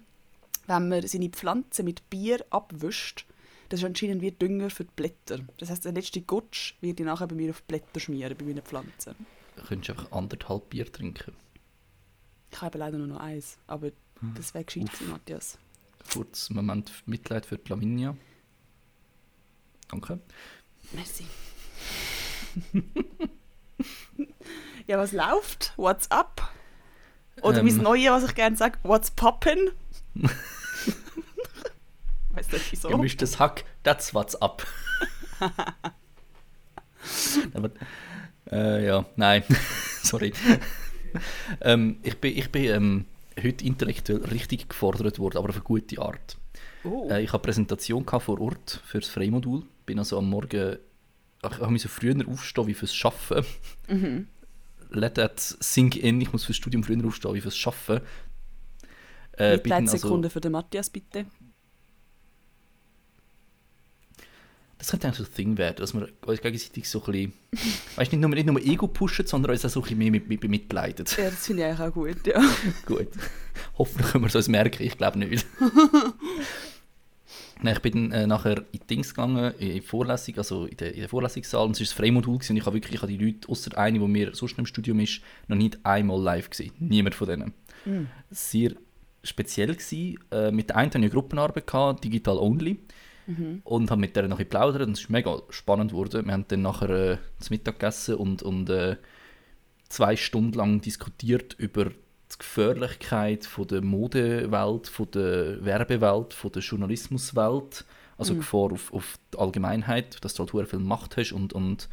wenn 0.68 0.90
man 0.90 1.08
seine 1.08 1.30
Pflanzen 1.30 1.86
mit 1.86 2.10
Bier 2.10 2.46
abwischt, 2.50 3.26
das 3.70 3.82
ist 3.82 3.86
anscheinend 3.86 4.22
wie 4.22 4.32
Dünger 4.32 4.70
für 4.70 4.84
die 4.84 4.94
Blätter. 4.96 5.40
Das 5.58 5.70
heißt, 5.70 5.86
der 5.86 5.92
letzte 5.94 6.22
Gutsch 6.22 6.74
wird 6.82 7.00
ich 7.00 7.06
nachher 7.06 7.28
bei 7.28 7.36
mir 7.36 7.52
auf 7.52 7.62
die 7.62 7.68
Blätter 7.68 8.00
schmieren, 8.00 8.36
bei 8.38 8.46
meinen 8.46 8.64
Pflanzen. 8.64 9.16
Du 9.56 9.64
könntest 9.64 9.92
einfach 9.92 10.12
anderthalb 10.12 10.70
Bier 10.70 10.92
trinken. 10.92 11.34
Ich 12.52 12.62
habe 12.62 12.78
leider 12.78 12.98
nur 12.98 13.08
noch 13.08 13.20
eins, 13.20 13.58
aber 13.68 13.88
hm. 14.20 14.34
das 14.36 14.54
wäre 14.54 14.64
gescheit 14.66 14.92
gewesen, 14.92 15.10
Matthias. 15.10 15.58
Kurz 16.12 16.50
Moment 16.50 16.92
Mitleid 17.06 17.46
für 17.46 17.58
die 17.58 17.70
Lavinia. 17.70 18.16
Danke. 19.90 20.20
Merci. 20.94 21.26
ja, 24.88 24.98
was 24.98 25.12
läuft? 25.12 25.74
What's 25.78 26.10
up? 26.12 26.52
Oder 27.42 27.60
ähm, 27.60 27.68
mein 27.68 27.78
Neues, 27.78 28.10
was 28.10 28.24
ich 28.26 28.36
gerne 28.36 28.58
sage, 28.58 28.78
what's 28.84 29.12
poppin'? 29.12 29.72
weißt 32.32 32.54
du 32.54 32.58
wieso? 32.70 32.90
Gemischtes 32.90 33.40
Hack, 33.40 33.64
that's 33.84 34.14
what's 34.14 34.36
up. 34.42 34.66
Aber, 37.54 37.72
äh, 38.52 38.86
ja, 38.86 39.06
nein, 39.16 39.44
sorry. 40.04 40.34
ähm, 41.62 41.98
ich 42.04 42.18
bin, 42.18 42.38
ich 42.38 42.52
bin 42.52 42.64
ähm, 42.64 43.06
heute 43.42 43.66
intellektuell 43.66 44.24
richtig 44.26 44.70
gefordert 44.70 45.20
worden, 45.20 45.38
aber 45.38 45.50
auf 45.50 45.56
eine 45.56 45.64
gute 45.64 46.02
Art. 46.02 46.38
Oh. 46.84 47.10
Äh, 47.10 47.24
ich 47.24 47.32
eine 47.32 47.40
Präsentation 47.40 48.06
vor 48.06 48.40
Ort 48.42 48.82
für 48.86 49.00
das 49.00 49.10
Freimodul. 49.10 49.64
Bin 49.86 50.00
also 50.00 50.18
am 50.18 50.30
Morgen, 50.30 50.78
ich 51.44 51.70
musste 51.70 51.90
früher 51.90 52.16
aufstehen 52.28 52.68
wie 52.68 52.74
fürs 52.74 53.06
Arbeiten. 53.06 53.48
Mhm. 53.88 54.28
Let 54.92 55.16
that 55.16 55.40
sink 55.40 55.98
in. 55.98 56.20
Ich 56.20 56.32
muss 56.32 56.46
fürs 56.46 56.58
Studium 56.58 56.84
früher 56.84 57.06
aufstehen 57.06 57.34
wie 57.34 57.42
fürs 57.42 57.66
Arbeiten. 57.66 58.06
Äh, 59.38 59.58
Mit 59.58 59.72
also, 59.72 59.98
Sekunde 59.98 60.30
für 60.30 60.42
den 60.42 60.52
Matthias, 60.52 60.90
bitte. 60.90 61.26
Das 64.80 64.90
könnte 64.92 65.08
eigentlich 65.08 65.28
so 65.28 65.32
ein 65.32 65.36
Ding 65.38 65.58
werden, 65.58 65.76
dass 65.78 65.94
wir 65.94 66.08
uns 66.26 66.42
gegenseitig 66.42 66.90
so 66.90 67.04
ein 67.04 67.12
bisschen, 67.12 67.34
weißt, 67.98 68.12
nicht 68.12 68.22
nur, 68.22 68.30
nicht 68.30 68.48
nur 68.48 68.62
Ego 68.62 68.88
pushen, 68.88 69.28
sondern 69.28 69.52
uns 69.52 69.66
auch 69.66 69.70
so 69.70 69.82
ein 69.82 69.84
bisschen 69.84 69.98
mehr 70.00 70.12
mit, 70.12 70.28
mit, 70.30 70.44
mitleiden. 70.44 71.06
Ja, 71.18 71.26
das 71.26 71.46
finde 71.46 71.64
ich 71.64 71.68
eigentlich 71.68 71.88
auch 71.88 71.94
gut, 71.94 72.26
ja. 72.26 72.42
gut. 72.86 73.10
Hoffentlich 73.78 74.12
können 74.12 74.24
wir 74.24 74.30
es 74.30 74.36
uns 74.36 74.48
merken, 74.48 74.82
ich 74.84 74.98
glaube 74.98 75.20
nicht. 75.20 75.46
Nein, 77.62 77.76
ich 77.76 77.82
bin 77.82 78.14
äh, 78.14 78.26
nachher 78.26 78.64
in 78.72 78.80
Dings 78.90 79.10
gegangen, 79.10 79.54
in 79.60 79.74
die 79.74 79.82
Vorlesung, 79.82 80.38
also 80.38 80.66
in 80.66 80.78
der, 80.78 80.94
in 80.94 81.02
der 81.02 81.10
Vorlesungssaal, 81.10 81.66
und 81.66 81.72
es 81.74 81.82
war 81.82 81.86
das 81.86 81.94
Freimodul 81.94 82.36
und 82.36 82.50
ich 82.50 82.66
habe 82.66 82.78
wirklich 82.78 82.96
ich 82.96 83.02
habe 83.02 83.12
die 83.12 83.18
Leute, 83.18 83.50
außer 83.50 83.78
eine, 83.78 84.00
die 84.00 84.08
mir 84.08 84.34
sonst 84.34 84.58
im 84.58 84.66
Studium 84.66 85.02
ist, 85.02 85.20
noch 85.50 85.58
nicht 85.58 85.78
einmal 85.86 86.22
live 86.22 86.50
gesehen. 86.50 86.72
Niemand 86.80 87.16
von 87.16 87.28
denen. 87.28 87.54
Mm. 87.84 88.06
Sehr 88.32 88.76
speziell 89.24 89.76
gewesen. 89.76 90.20
Äh, 90.32 90.52
mit 90.52 90.70
der 90.70 90.78
einen 90.78 90.88
hatte 90.88 90.98
ich 91.00 91.04
eine 91.04 91.12
Gruppenarbeit, 91.12 91.68
gehabt, 91.68 92.04
digital 92.04 92.38
only. 92.38 92.80
Mhm. 93.30 93.62
Und 93.64 93.92
habe 93.92 94.02
mit 94.02 94.16
der 94.16 94.28
noch 94.28 94.40
geplaudert 94.40 94.88
und 94.88 94.94
es 94.94 95.02
ist 95.02 95.10
mega 95.10 95.40
spannend 95.50 95.92
geworden. 95.92 96.26
Wir 96.26 96.34
haben 96.34 96.46
dann 96.48 96.64
nachher 96.64 96.90
äh, 96.90 97.18
zum 97.40 97.54
Mittag 97.54 97.80
gegessen 97.80 98.16
und, 98.16 98.42
und 98.42 98.70
äh, 98.72 98.98
zwei 99.88 100.16
Stunden 100.16 100.54
lang 100.54 100.82
diskutiert 100.82 101.54
über 101.60 101.86
die 101.86 102.38
Gefährlichkeit 102.40 103.46
von 103.46 103.68
der 103.68 103.82
Modewelt, 103.82 104.88
von 104.88 105.12
der 105.12 105.64
Werbewelt, 105.64 106.34
von 106.34 106.52
der 106.52 106.64
Journalismuswelt. 106.64 107.86
Also 108.18 108.34
mhm. 108.34 108.40
Gefahr 108.40 108.72
auf, 108.72 108.92
auf 108.94 109.20
die 109.32 109.38
Allgemeinheit, 109.38 110.24
dass 110.26 110.34
du 110.34 110.48
halt 110.52 110.70
viel 110.70 110.80
Macht 110.80 111.16
hast 111.16 111.32
und, 111.32 111.54
und 111.54 111.88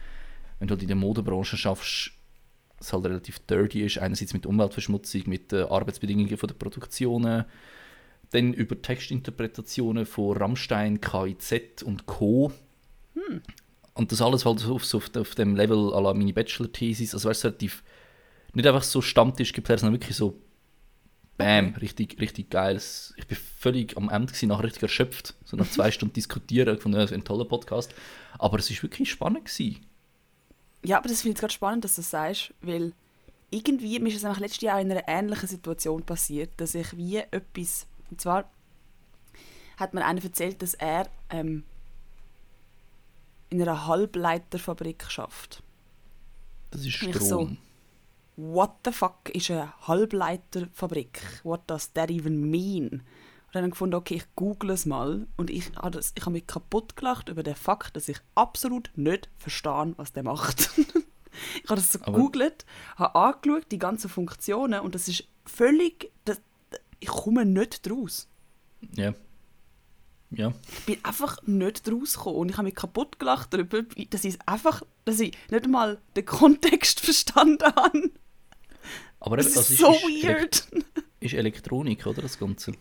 wenn 0.59 0.69
du 0.69 0.73
halt 0.73 0.83
in 0.83 0.88
der 0.88 0.97
Modebranche 0.97 1.59
schaffst, 1.59 2.12
es 2.81 2.93
halt 2.93 3.05
relativ 3.05 3.41
dirty 3.41 3.85
ist, 3.85 3.99
einerseits 3.99 4.33
mit 4.33 4.47
Umweltverschmutzung, 4.47 5.23
mit 5.27 5.53
den 5.53 5.67
Arbeitsbedingungen 5.67 6.37
von 6.37 6.49
der 6.49 6.55
Produktionen, 6.55 7.44
dann 8.37 8.53
über 8.53 8.81
Textinterpretationen 8.81 10.06
von 10.06 10.37
Rammstein, 10.37 11.00
KIZ 11.00 11.83
und 11.83 12.06
Co. 12.06 12.53
Hm. 13.15 13.43
Und 13.94 14.12
das 14.12 14.21
alles 14.21 14.44
halt 14.44 14.65
auf, 14.67 14.85
so 14.85 14.99
auf, 14.99 15.35
dem 15.35 15.56
Level 15.56 15.94
à 15.94 16.03
la 16.03 16.12
meine 16.12 16.33
Bachelor-Thesis, 16.33 17.15
also 17.15 17.29
weißt 17.29 17.44
du, 17.44 17.49
relativ, 17.49 17.83
nicht 18.53 18.67
einfach 18.67 18.83
so 18.83 19.00
Stammtisch 19.00 19.53
geplant, 19.53 19.81
sondern 19.81 19.94
wirklich 19.94 20.17
so 20.17 20.38
Bam, 21.38 21.75
richtig, 21.75 22.19
richtig 22.19 22.49
geil. 22.49 22.81
Ich 23.17 23.27
bin 23.27 23.37
völlig 23.37 23.97
am 23.97 24.09
Ende 24.09 24.33
gewesen, 24.33 24.49
nachher 24.49 24.65
richtig 24.65 24.85
erschöpft. 24.85 25.35
So 25.44 25.56
nach 25.56 25.69
zwei 25.71 25.91
Stunden 25.93 26.15
diskutieren, 26.15 26.79
von 26.79 26.94
einem 26.94 27.25
tollen 27.25 27.47
Podcast. 27.47 27.94
Aber 28.38 28.59
es 28.59 28.71
war 28.71 28.83
wirklich 28.83 29.11
spannend. 29.11 29.44
Gewesen. 29.44 29.85
Ja, 30.83 30.99
aber 30.99 31.09
das 31.09 31.23
finde 31.23 31.35
ich 31.35 31.41
gerade 31.41 31.53
spannend, 31.53 31.85
dass 31.85 31.97
du 31.97 32.00
das 32.00 32.11
sagst, 32.11 32.55
weil 32.62 32.93
irgendwie, 33.50 33.99
mir 33.99 34.09
ist 34.09 34.25
es 34.25 34.38
letztes 34.38 34.62
Jahr 34.62 34.81
in 34.81 34.91
einer 34.91 35.06
ähnlichen 35.06 35.49
Situation 35.49 36.03
passiert, 36.03 36.53
dass 36.56 36.75
ich 36.75 36.97
wie 36.97 37.17
etwas 37.17 37.87
und 38.11 38.20
zwar 38.20 38.50
hat 39.76 39.94
mir 39.94 40.05
einer 40.05 40.23
erzählt, 40.23 40.62
dass 40.62 40.75
er 40.75 41.08
ähm, 41.31 41.64
in 43.50 43.61
einer 43.62 43.87
Halbleiterfabrik 43.87 45.05
schafft. 45.11 45.62
Das 46.70 46.85
ist 46.85 46.94
Strom. 46.94 47.12
So, 47.12 47.50
what 48.37 48.73
the 48.85 48.93
fuck 48.93 49.29
ist 49.31 49.50
eine 49.50 49.73
Halbleiterfabrik? 49.87 51.41
What 51.43 51.62
does 51.67 51.93
that 51.93 52.11
even 52.11 52.50
mean? 52.50 53.03
Und 53.47 53.55
dann 53.55 53.62
habe 53.62 53.69
ich 53.69 53.75
gefunden, 53.75 53.94
okay, 53.94 54.14
ich 54.17 54.26
google 54.35 54.70
es 54.70 54.87
mal. 54.87 55.26
Und 55.37 55.50
ich 55.50 55.70
ich 55.70 55.76
habe 56.23 56.31
mich 56.31 56.47
kaputt 56.47 56.97
gelacht 56.97 57.29
über 57.29 57.43
den 57.43 57.55
Fakt, 57.55 57.97
dass 57.97 58.09
ich 58.09 58.19
absolut 58.35 58.91
nicht 58.97 59.29
verstehe, 59.38 59.94
was 59.97 60.12
der 60.12 60.25
macht. 60.25 60.70
ich 60.76 61.64
habe 61.64 61.76
das 61.76 61.93
so 61.93 61.99
gegoogelt, 61.99 62.67
habe 62.97 63.14
angeschaut, 63.14 63.67
die 63.70 63.79
ganzen 63.79 64.11
Funktionen, 64.11 64.81
und 64.81 64.94
das 64.94 65.09
ist 65.09 65.25
völlig, 65.44 66.11
das, 66.25 66.41
ich 67.00 67.08
komme 67.08 67.44
nicht 67.44 67.88
draus. 67.88 68.28
Ja. 68.94 69.14
Ja. 70.31 70.52
Ich 70.78 70.84
bin 70.87 71.04
einfach 71.04 71.40
nicht 71.46 71.90
rausgekommen 71.90 72.40
und 72.40 72.48
ich 72.50 72.56
habe 72.56 72.64
mich 72.64 72.75
kaputt 72.75 73.19
gelacht 73.19 73.52
darüber, 73.54 73.82
dass 74.10 74.25
ich 74.25 74.37
einfach, 74.46 74.82
dass 75.04 75.20
ich 75.20 75.37
nicht 75.50 75.69
mal 75.69 76.00
den 76.16 76.25
Kontext 76.25 77.00
verstanden 77.04 77.64
habe. 77.64 78.11
Aber 79.21 79.37
das, 79.37 79.54
das 79.54 79.71
ist 79.71 79.78
so 79.78 79.92
ist, 79.92 80.25
weird. 80.25 80.68
Ist 81.21 81.35
Elektronik, 81.35 82.06
oder 82.06 82.23
das 82.23 82.38
Ganze? 82.38 82.73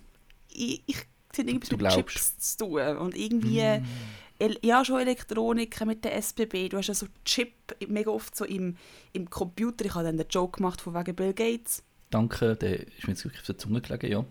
Ich, 0.51 0.84
ich 0.86 0.98
sehe 1.34 1.46
irgendwas 1.46 1.72
mit. 1.72 1.88
Chips 1.92 2.38
zu 2.38 2.66
tun 2.66 2.98
und 2.98 3.16
irgendwie 3.16 3.62
mm. 3.62 4.58
ja 4.62 4.84
schon 4.84 5.00
Elektronik 5.00 5.86
mit 5.86 6.04
der 6.04 6.16
SBB. 6.16 6.70
Du 6.70 6.78
hast 6.78 6.88
ja 6.88 6.94
so 6.94 7.08
Chip 7.24 7.54
mega 7.88 8.12
oft 8.12 8.36
so 8.36 8.46
im, 8.46 8.75
im 9.13 9.30
Computer. 9.30 9.86
Ich 9.86 9.96
habe 9.96 10.06
dann 10.06 10.18
den 10.18 10.28
Joke 10.30 10.58
gemacht 10.58 10.82
von 10.82 10.94
wegen 10.94 11.16
Bill 11.16 11.34
Gates 11.34 11.84
Danke, 12.10 12.56
der 12.56 12.80
ist 12.80 13.08
mir 13.08 13.14
jetzt 13.14 13.26
wirklich 13.26 13.42
auf 13.42 13.48
der 13.48 13.58
Zunge 13.58 13.82
gelegen, 13.82 14.12
ja. 14.12 14.26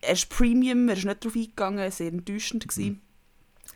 Er 0.00 0.12
ist 0.12 0.28
Premium, 0.28 0.88
er 0.88 0.96
ist 0.96 1.04
nicht 1.04 1.24
darauf 1.24 1.36
eingegangen, 1.36 1.90
sehr 1.90 2.08
enttäuschend 2.08 2.66
Mhm. 2.76 3.00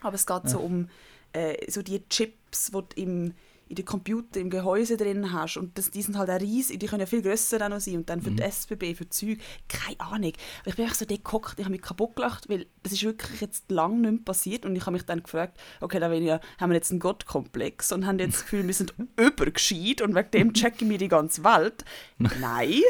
Aber 0.00 0.14
es 0.14 0.26
geht 0.26 0.44
ja. 0.44 0.50
so 0.50 0.60
um 0.60 0.88
äh, 1.32 1.70
so 1.70 1.82
die 1.82 2.06
Chips, 2.08 2.66
die 2.66 2.72
du 2.72 2.84
im 2.96 3.34
in 3.72 3.76
den 3.76 3.86
Computer, 3.86 4.38
im 4.38 4.50
Gehäuse 4.50 4.98
drin 4.98 5.32
hast. 5.32 5.56
Und 5.56 5.78
das, 5.78 5.90
die 5.90 6.02
sind 6.02 6.18
halt 6.18 6.28
auch 6.28 6.38
riesig, 6.38 6.78
die 6.78 6.86
können 6.86 7.00
ja 7.00 7.06
viel 7.06 7.22
grösser 7.22 7.64
auch 7.64 7.70
noch 7.70 7.80
sein. 7.80 7.96
Und 7.96 8.10
dann 8.10 8.20
für 8.20 8.30
mhm. 8.30 8.36
die 8.36 8.42
SBB, 8.42 8.94
für 8.94 9.08
Zeug, 9.08 9.38
keine 9.66 9.98
Ahnung. 9.98 10.32
Aber 10.60 10.68
ich 10.68 10.76
bin 10.76 10.84
einfach 10.84 10.98
so 10.98 11.06
dort 11.06 11.22
ich 11.56 11.64
habe 11.64 11.70
mich 11.70 11.80
kaputt 11.80 12.14
gelacht, 12.14 12.50
weil 12.50 12.66
das 12.82 12.92
ist 12.92 13.02
wirklich 13.02 13.40
jetzt 13.40 13.70
lange 13.70 13.96
nicht 13.96 14.10
mehr 14.10 14.20
passiert. 14.26 14.66
Und 14.66 14.76
ich 14.76 14.82
habe 14.82 14.92
mich 14.92 15.06
dann 15.06 15.22
gefragt, 15.22 15.58
okay, 15.80 16.00
da 16.00 16.10
haben 16.10 16.70
wir 16.70 16.74
jetzt 16.74 16.90
einen 16.90 17.00
Gottkomplex 17.00 17.92
und 17.92 18.04
haben 18.06 18.18
jetzt 18.18 18.34
das 18.34 18.42
Gefühl, 18.42 18.66
wir 18.66 18.74
sind 18.74 18.92
übergescheit 19.16 20.02
und 20.02 20.14
wegen 20.14 20.30
dem 20.32 20.52
checken 20.52 20.90
wir 20.90 20.98
die 20.98 21.08
ganze 21.08 21.42
Welt. 21.42 21.82
Nein. 22.18 22.82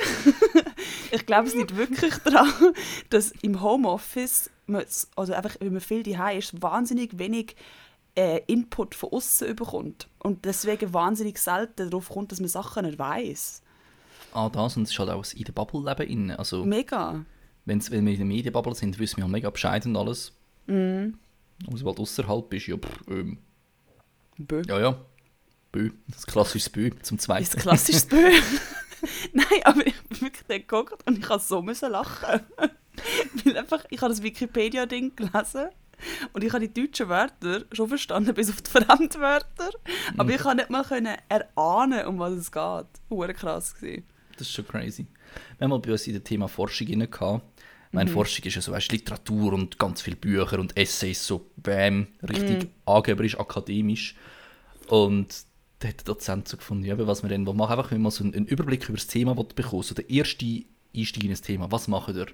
ich 1.12 1.26
glaube 1.26 1.46
es 1.46 1.54
nicht 1.54 1.76
wirklich 1.76 2.16
daran, 2.24 2.52
dass 3.10 3.30
im 3.42 3.62
Homeoffice, 3.62 4.50
also 5.14 5.32
einfach, 5.32 5.54
wenn 5.60 5.74
man 5.74 5.80
viel 5.80 6.02
daheim 6.02 6.38
ist, 6.38 6.60
wahnsinnig 6.60 7.20
wenig 7.20 7.54
äh, 8.14 8.40
Input 8.47 8.95
von 8.95 9.11
außen 9.11 9.54
bekommt 9.57 10.09
und 10.19 10.45
deswegen 10.45 10.92
wahnsinnig 10.92 11.38
selten 11.38 11.90
darauf 11.90 12.09
kommt, 12.09 12.33
dass 12.33 12.40
man 12.40 12.49
Sachen 12.49 12.87
nicht 12.87 12.99
weiß. 12.99 13.62
Ah, 14.35 14.49
das 14.49 14.76
und 14.76 14.85
es 14.85 14.90
ist 14.90 14.99
halt 14.99 15.11
auch 15.11 15.25
in 15.35 15.45
der 15.45 15.52
Bubble 15.52 15.83
leben. 15.85 16.31
Also, 16.31 16.64
mega. 16.64 17.25
Wenn's, 17.64 17.90
wenn 17.90 18.04
wir 18.04 18.12
in 18.12 18.19
der 18.19 18.26
Medienbubble 18.26 18.75
sind, 18.75 18.99
wissen 18.99 19.19
wir 19.19 19.25
halt 19.25 19.33
mega 19.33 19.50
Bescheid 19.50 19.85
und 19.87 19.97
alles. 19.97 20.33
Mhm. 20.66 21.19
Und 21.66 21.76
sobald 21.76 21.99
du 21.99 22.02
außerhalb 22.02 22.49
bist, 22.49 22.66
ja, 22.66 22.76
pff, 22.76 23.09
ähm, 23.09 23.38
Bö. 24.38 24.62
Ja, 24.66 24.81
ja. 24.81 25.04
Bö. 25.71 25.90
Das 26.09 26.26
klassische 26.26 26.71
Bö 26.71 26.90
zum 27.02 27.19
zweiten. 27.19 27.45
Das 27.45 27.62
klassische 27.62 28.07
Bö. 28.07 28.31
Nein, 29.33 29.61
aber 29.64 29.87
ich 29.87 30.00
bin 30.02 30.21
wirklich 30.23 30.66
geguckt 30.66 31.07
und 31.07 31.19
ich 31.19 31.28
musste 31.28 31.49
so 31.49 31.62
müssen 31.62 31.92
lachen. 31.92 32.40
Weil 33.45 33.57
einfach, 33.57 33.85
ich 33.90 34.00
habe 34.00 34.12
das 34.12 34.23
Wikipedia-Ding 34.23 35.16
gelesen 35.16 35.69
Und 36.32 36.44
ich 36.44 36.52
habe 36.52 36.68
die 36.68 36.82
deutschen 36.87 37.09
Wörter 37.09 37.64
schon 37.73 37.88
verstanden, 37.88 38.35
bis 38.35 38.50
auf 38.50 38.62
die 38.62 38.71
Fremdwörter. 38.71 39.71
Aber 40.16 40.30
ich 40.30 40.38
kann 40.40 40.56
nicht 40.56 40.71
mal 40.71 40.85
können 40.85 41.16
erahnen, 41.28 42.06
um 42.06 42.18
was 42.18 42.32
es 42.32 42.52
geht. 42.52 42.87
Hure 43.11 43.35
krass 43.35 43.75
gewesen. 43.75 44.04
Das 44.37 44.42
ist 44.49 44.52
schon 44.54 44.66
crazy. 44.66 45.06
Wir 45.59 45.64
haben 45.64 45.71
mal 45.71 45.78
bei 45.78 45.92
uns 45.92 46.06
in 46.06 46.14
dem 46.14 46.25
Thema 46.25 46.49
Forschung 46.49 46.88
inne 46.88 47.09
gehabt. 47.09 47.44
Meine 47.90 48.09
Mhm. 48.09 48.14
Forschung 48.14 48.44
ist 48.47 48.54
ja 48.54 48.62
so 48.62 48.73
weißt, 48.73 48.90
Literatur 48.90 49.52
und 49.52 49.78
ganz 49.78 50.00
viele 50.00 50.16
Bücher 50.16 50.59
und 50.59 50.76
Essays, 50.76 51.26
so 51.26 51.50
bam, 51.56 52.06
richtig 52.26 52.64
Mhm. 52.64 52.71
angeberisch, 52.87 53.38
akademisch. 53.38 54.16
Und 54.88 55.44
da 55.78 55.88
hat 55.88 55.99
der 55.99 56.04
Dozent 56.14 56.49
so 56.49 56.56
gefunden, 56.56 56.85
ja, 56.85 56.97
was 57.06 57.23
wir 57.23 57.28
dann 57.28 57.44
machen, 57.44 57.78
einfach 57.78 57.90
wenn 57.90 58.00
man 58.02 58.11
so 58.11 58.25
einen, 58.25 58.47
Überblick 58.47 58.88
über 58.88 58.97
das 58.97 59.09
Thema 59.09 59.35
bekommen 59.35 59.82
so 59.82 59.94
der 59.94 60.09
erste 60.09 60.47
Einstieg 60.97 61.25
in 61.25 61.30
das 61.30 61.42
Thema, 61.42 61.71
was 61.71 61.88
machen 61.88 62.14
wir? 62.14 62.26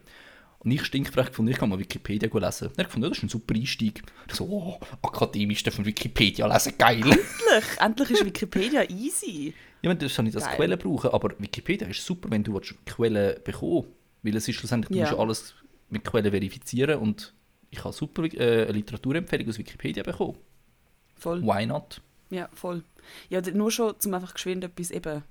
Und 0.61 0.73
ich 0.73 0.85
stinkfrech 0.85 1.27
gefunden, 1.27 1.53
ich 1.53 1.59
kann 1.59 1.69
mal 1.69 1.79
Wikipedia 1.79 2.29
lesen. 2.33 2.71
Er 2.77 2.85
gefunden, 2.85 3.05
ja, 3.05 3.09
das 3.11 3.19
ist 3.19 3.25
ein 3.25 3.29
super 3.29 3.55
Einstieg. 3.55 4.03
Ich 4.27 4.35
so, 4.35 4.45
oh, 4.45 4.81
akademisch 5.03 5.63
dürfen 5.63 5.85
wir 5.85 5.91
Wikipedia 5.91 6.53
lesen, 6.53 6.75
geil. 6.77 6.97
Endlich! 7.03 7.81
Endlich 7.81 8.11
ist 8.11 8.25
Wikipedia 8.25 8.83
easy. 8.91 9.55
Ja, 9.83 9.91
man 9.91 9.99
darf 9.99 10.19
nicht 10.19 10.37
als. 10.37 10.49
Quelle 10.49 10.77
brauchen, 10.77 11.11
aber 11.11 11.31
Wikipedia 11.39 11.87
ist 11.87 12.05
super, 12.05 12.29
wenn 12.31 12.43
du 12.43 12.55
willst 12.55 12.75
Quellen 12.87 13.37
bekommen 13.45 13.87
Weil 14.23 14.35
es 14.37 14.49
ist 14.49 14.57
schlussendlich, 14.57 14.89
du 14.89 14.97
Ja. 14.97 15.09
musst 15.11 15.21
alles 15.21 15.55
mit 15.91 16.05
Quellen 16.05 16.31
verifizieren 16.33 16.99
und 16.99 17.33
ich 17.71 17.85
habe 17.85 17.93
super 17.93 18.25
äh, 18.25 18.63
eine 18.65 18.73
Literaturempfehlung 18.73 19.49
aus 19.49 19.59
Wikipedia 19.59 20.03
bekommen. 20.03 20.37
Voll. 21.17 21.43
Why 21.43 21.67
not? 21.67 22.01
Ja, 22.31 22.49
voll. 22.53 22.83
Ja, 23.31 23.41
nur 23.53 23.71
schon, 23.71 23.99
zum 24.01 24.13
einfach 24.15 24.35
geschwind 24.35 24.65
etwas 24.65 24.91
eben, 24.91 25.23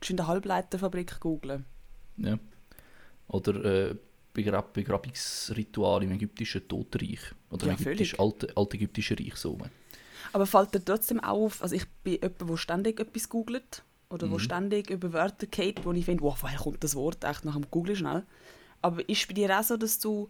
geschwind 0.00 0.20
eine 0.20 0.28
Halbleiterfabrik 0.28 1.20
googlen. 1.20 1.64
Ja. 2.18 2.38
Oder 3.28 3.64
äh, 3.64 3.94
Begrab 4.34 4.72
Begrabungsritual 4.74 6.02
im 6.02 6.12
ägyptischen 6.12 6.68
Totenreich. 6.68 7.20
Oder 7.50 7.68
Ja, 7.68 7.72
im 7.72 7.80
ägyptisch, 7.80 8.18
alte, 8.18 8.48
altägyptischen 8.56 9.16
Reich 9.16 9.36
so. 9.36 9.56
Aber 10.32 10.44
fällt 10.46 10.74
dir 10.74 10.84
trotzdem 10.84 11.20
auf, 11.20 11.62
also 11.62 11.74
ich 11.74 11.86
bin 12.02 12.14
jemand, 12.14 12.40
der 12.50 12.56
ständig 12.56 13.00
etwas 13.00 13.28
googelt 13.28 13.82
oder 14.10 14.28
wo 14.30 14.34
Mhm. 14.34 14.40
ständig 14.40 14.90
über 14.90 15.12
Wörter 15.12 15.46
geht, 15.46 15.84
wo 15.84 15.92
ich 15.92 16.04
finde, 16.04 16.22
wow, 16.24 16.36
woher 16.42 16.58
kommt 16.58 16.82
das 16.84 16.94
Wort 16.96 17.24
echt 17.24 17.44
nach 17.44 17.54
dem 17.54 17.70
Googlen 17.70 17.96
schnell. 17.96 18.24
Aber 18.82 19.08
ist 19.08 19.26
bei 19.28 19.34
dir 19.34 19.58
auch 19.58 19.62
so, 19.62 19.76
dass 19.76 19.98
du 19.98 20.28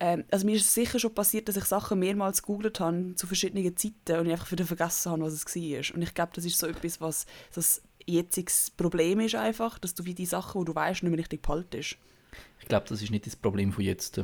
ähm, 0.00 0.24
also 0.30 0.44
mir 0.44 0.56
ist 0.56 0.64
es 0.64 0.74
sicher 0.74 0.98
schon 0.98 1.14
passiert, 1.14 1.48
dass 1.48 1.56
ich 1.56 1.64
Sachen 1.64 2.00
mehrmals 2.00 2.42
gegoogelt 2.42 2.80
habe 2.80 3.14
zu 3.14 3.26
verschiedenen 3.28 3.76
Zeiten 3.76 4.18
und 4.18 4.26
ich 4.26 4.32
einfach 4.32 4.50
wieder 4.50 4.66
vergessen 4.66 5.12
habe, 5.12 5.22
was 5.22 5.34
es 5.34 5.46
war. 5.46 5.94
Und 5.94 6.02
ich 6.02 6.14
glaube, 6.14 6.32
das 6.34 6.44
ist 6.44 6.58
so 6.58 6.66
etwas, 6.66 7.00
was 7.00 7.26
das 7.54 7.80
jetziges 8.06 8.70
Problem 8.72 9.20
ist 9.20 9.36
einfach, 9.36 9.78
dass 9.78 9.94
du 9.94 10.04
wie 10.04 10.14
die 10.14 10.26
Sachen, 10.26 10.60
die 10.60 10.64
du 10.66 10.74
weißt, 10.74 11.02
nicht 11.04 11.10
mehr 11.10 11.18
richtig 11.18 11.42
behaltest. 11.42 11.96
Ich 12.60 12.66
glaube, 12.66 12.86
das 12.88 13.02
ist 13.02 13.10
nicht 13.10 13.26
das 13.26 13.36
Problem 13.36 13.72
von 13.72 13.84
jetzt. 13.84 14.20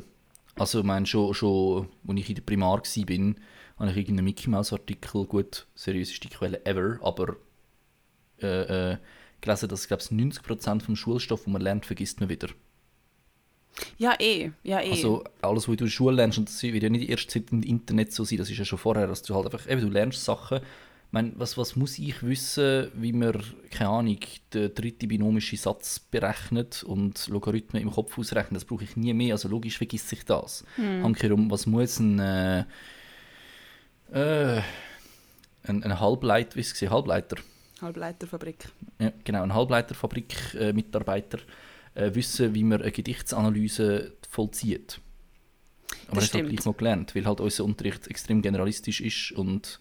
Also, 0.57 0.81
ich 0.81 0.85
meine, 0.85 1.07
schon, 1.07 1.35
schon 1.35 1.89
als 2.07 2.21
ich 2.21 2.29
in 2.29 2.35
der 2.37 2.43
Primar 2.43 2.79
war, 2.79 3.35
habe 3.79 3.91
ich 3.91 3.97
irgendeinen 3.97 4.25
Mickey 4.25 4.51
Mouse 4.51 4.73
Artikel, 4.73 5.25
gut, 5.27 5.67
seriöseste 5.75 6.29
Quelle 6.29 6.65
ever, 6.67 6.99
aber 7.03 7.37
äh, 8.43 8.93
äh, 8.93 8.97
gelesen, 9.41 9.69
dass 9.69 9.89
glaube 9.89 10.03
ich, 10.03 10.11
90% 10.11 10.83
vom 10.83 10.97
Schulstoff, 10.97 11.45
den 11.45 11.53
man 11.53 11.63
lernt, 11.63 11.87
vergisst 11.87 12.21
man 12.21 12.29
wieder. 12.29 12.49
Ja, 13.99 14.15
eh. 14.19 14.51
Ja, 14.63 14.81
eh. 14.81 14.91
Also 14.91 15.25
alles, 15.41 15.69
was 15.69 15.77
du 15.77 15.85
in 15.85 15.87
der 15.87 15.87
Schule 15.89 16.17
lernst, 16.17 16.39
und 16.39 16.49
das 16.49 16.63
wird 16.63 16.83
ja 16.83 16.89
nicht 16.89 17.09
erst 17.09 17.31
seit 17.31 17.51
dem 17.51 17.63
Internet 17.63 18.13
so 18.13 18.25
sein, 18.25 18.39
das 18.39 18.51
ist 18.51 18.59
ja 18.59 18.65
schon 18.65 18.79
vorher, 18.79 19.07
dass 19.07 19.23
du 19.23 19.35
halt 19.35 19.47
einfach, 19.47 19.69
eben, 19.71 19.81
du 19.81 19.89
lernst 19.89 20.25
Sachen. 20.25 20.61
Ich 21.11 21.13
meine, 21.13 21.33
was, 21.35 21.59
was 21.59 21.75
muss 21.75 21.99
ich 21.99 22.23
wissen, 22.23 22.89
wie 22.95 23.13
man, 23.13 23.43
keine 23.73 23.91
Ahnung, 23.91 24.19
den 24.55 24.73
dritten 24.73 25.09
binomische 25.09 25.57
Satz 25.57 25.99
berechnet 25.99 26.85
und 26.85 27.27
Logarithmen 27.27 27.83
im 27.83 27.91
Kopf 27.91 28.17
ausrechnet, 28.17 28.55
das 28.55 28.65
brauche 28.65 28.85
ich 28.85 28.97
nie 28.97 29.13
mehr, 29.13 29.35
also 29.35 29.49
logisch 29.49 29.77
vergisst 29.77 30.13
ich 30.13 30.25
das. 30.25 30.65
Hm. 30.77 31.03
Hankerum, 31.03 31.51
was 31.51 31.67
muss 31.67 31.99
ein, 31.99 32.21
äh, 32.21 32.61
äh, 34.13 34.63
ein, 35.65 35.83
ein 35.83 35.99
Halbleit, 35.99 36.55
wie 36.55 36.63
gewesen? 36.63 36.91
Halbleiter, 36.91 37.39
Halbleiterfabrik. 37.83 38.69
ja, 39.01 39.13
genau, 39.25 39.43
ein 39.43 39.53
Halbleiterfabrik-Mitarbeiter 39.53 41.39
äh, 41.97 42.15
wissen, 42.15 42.55
wie 42.55 42.63
man 42.63 42.83
eine 42.83 42.93
Gedichtsanalyse 42.93 44.13
vollzieht. 44.29 45.01
Aber 46.07 46.21
Das 46.21 46.27
stimmt. 46.29 46.51
gleich 46.51 46.65
mal 46.65 46.75
gelernt, 46.75 47.17
weil 47.17 47.27
halt 47.27 47.41
unser 47.41 47.65
Unterricht 47.65 48.07
extrem 48.07 48.43
generalistisch 48.43 49.01
ist 49.01 49.33
und 49.33 49.81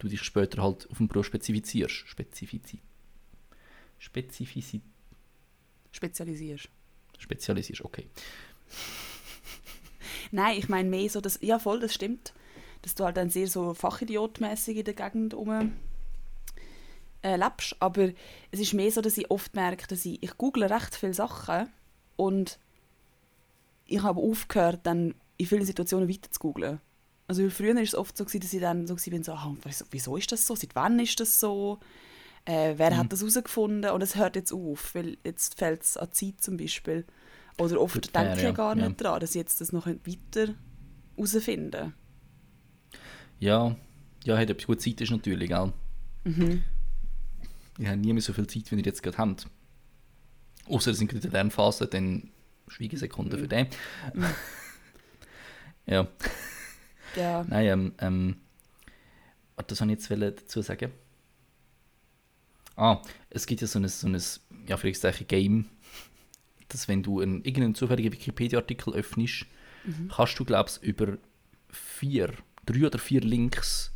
du 0.00 0.08
dich 0.08 0.22
später 0.22 0.62
halt 0.62 0.90
auf 0.90 0.98
den 0.98 1.08
Beruf 1.08 1.26
spezifizierst. 1.26 2.08
Spezifizi 2.08 2.80
Spezifizi 3.98 4.80
Spezialisierst. 5.92 6.68
spezialisierst, 7.18 7.84
okay. 7.84 8.08
Nein, 10.30 10.58
ich 10.58 10.68
meine 10.68 10.88
mehr 10.88 11.08
so, 11.10 11.20
dass, 11.20 11.38
ja 11.42 11.58
voll, 11.58 11.80
das 11.80 11.94
stimmt, 11.94 12.32
dass 12.82 12.94
du 12.94 13.04
halt 13.04 13.16
dann 13.16 13.30
sehr 13.30 13.48
so 13.48 13.74
fachidiotmäßig 13.74 14.78
in 14.78 14.84
der 14.84 14.94
Gegend 14.94 15.34
rum 15.34 15.72
äh, 17.22 17.36
lebst, 17.36 17.76
aber 17.80 18.10
es 18.50 18.60
ist 18.60 18.72
mehr 18.72 18.90
so, 18.90 19.00
dass 19.00 19.18
ich 19.18 19.30
oft 19.30 19.54
merke, 19.54 19.86
dass 19.88 20.06
ich, 20.06 20.22
ich 20.22 20.38
google 20.38 20.64
recht 20.64 20.94
viele 20.94 21.14
Sachen 21.14 21.68
und 22.16 22.58
ich 23.86 24.02
habe 24.02 24.20
aufgehört, 24.20 24.80
dann 24.84 25.14
in 25.36 25.46
vielen 25.46 25.66
Situationen 25.66 26.08
weiter 26.08 26.30
zu 26.30 26.38
googlen. 26.38 26.80
Also 27.30 27.48
früher 27.48 27.76
war 27.76 27.82
es 27.82 27.94
oft 27.94 28.16
so, 28.16 28.24
gewesen, 28.24 28.40
dass 28.40 28.52
ich 28.52 28.60
dann 28.60 28.88
so 28.88 28.96
war, 28.96 29.22
so, 29.22 29.32
ah, 29.34 29.54
wieso, 29.92 30.16
ist 30.16 30.32
das 30.32 30.44
so, 30.48 30.56
seit 30.56 30.74
wann 30.74 30.98
ist 30.98 31.20
das 31.20 31.38
so, 31.38 31.78
äh, 32.44 32.74
wer 32.76 32.90
Mhm. 32.90 32.96
hat 32.96 33.12
das 33.12 33.20
herausgefunden 33.20 33.88
und 33.92 34.02
es 34.02 34.16
hört 34.16 34.34
jetzt 34.34 34.52
auf, 34.52 34.96
weil 34.96 35.16
jetzt 35.22 35.56
fällt 35.56 35.82
es 35.84 35.96
an 35.96 36.10
Zeit 36.10 36.40
zum 36.40 36.56
Beispiel. 36.56 37.04
Oder 37.56 37.80
oft 37.80 37.94
Gut, 37.94 38.16
denke 38.16 38.38
ich 38.38 38.42
ja, 38.42 38.50
gar 38.50 38.76
ja. 38.76 38.88
nicht 38.88 39.00
dran, 39.00 39.20
dass 39.20 39.30
ich 39.30 39.36
jetzt 39.36 39.60
das 39.60 39.70
noch 39.70 39.86
weiter 39.86 40.54
herausfinden 41.16 41.94
Ja, 43.38 43.76
ja, 44.24 44.36
hat 44.36 44.50
etwas 44.50 44.66
gut 44.66 44.82
Zeit 44.82 45.00
ist 45.00 45.12
natürlich, 45.12 45.50
gell? 45.50 45.72
mhm. 46.24 46.64
Ich 47.78 47.86
habe 47.86 47.96
nie 47.98 48.12
mehr 48.12 48.22
so 48.22 48.32
viel 48.32 48.48
Zeit, 48.48 48.72
wie 48.72 48.74
ihr 48.76 48.82
jetzt 48.82 49.04
gerade 49.04 49.18
habt. 49.18 49.46
Außer 50.66 50.94
sind 50.94 51.06
gerade 51.06 51.24
in 51.24 51.30
der 51.30 51.42
Lernphase, 51.44 51.86
dann 51.86 52.32
Schweigesekunde 52.66 53.38
für 53.38 53.46
den. 53.46 53.68
Mhm. 54.14 54.24
ja, 55.86 56.08
Ja, 57.16 57.44
nein, 57.48 57.66
ähm, 57.66 57.92
ähm, 57.98 58.36
was 59.56 59.76
soll 59.78 59.90
ich 59.90 59.98
jetzt 59.98 60.10
dazu 60.10 60.62
sagen? 60.62 60.92
Ah, 62.76 63.02
es 63.28 63.46
gibt 63.46 63.60
ja 63.60 63.66
so 63.66 63.78
ein, 63.78 63.88
so 63.88 64.06
ein 64.08 64.20
ja, 64.66 64.76
Fragezeichen 64.76 65.26
Game, 65.26 65.66
dass 66.68 66.88
wenn 66.88 67.02
du 67.02 67.20
einen, 67.20 67.42
irgendeinen 67.44 67.74
zufälligen 67.74 68.12
Wikipedia-Artikel 68.12 68.94
öffnest, 68.94 69.46
Mhm. 69.82 70.10
kannst 70.14 70.38
du, 70.38 70.44
glaubst 70.44 70.82
über 70.82 71.16
vier, 71.70 72.34
drei 72.66 72.86
oder 72.86 72.98
vier 72.98 73.22
Links 73.22 73.92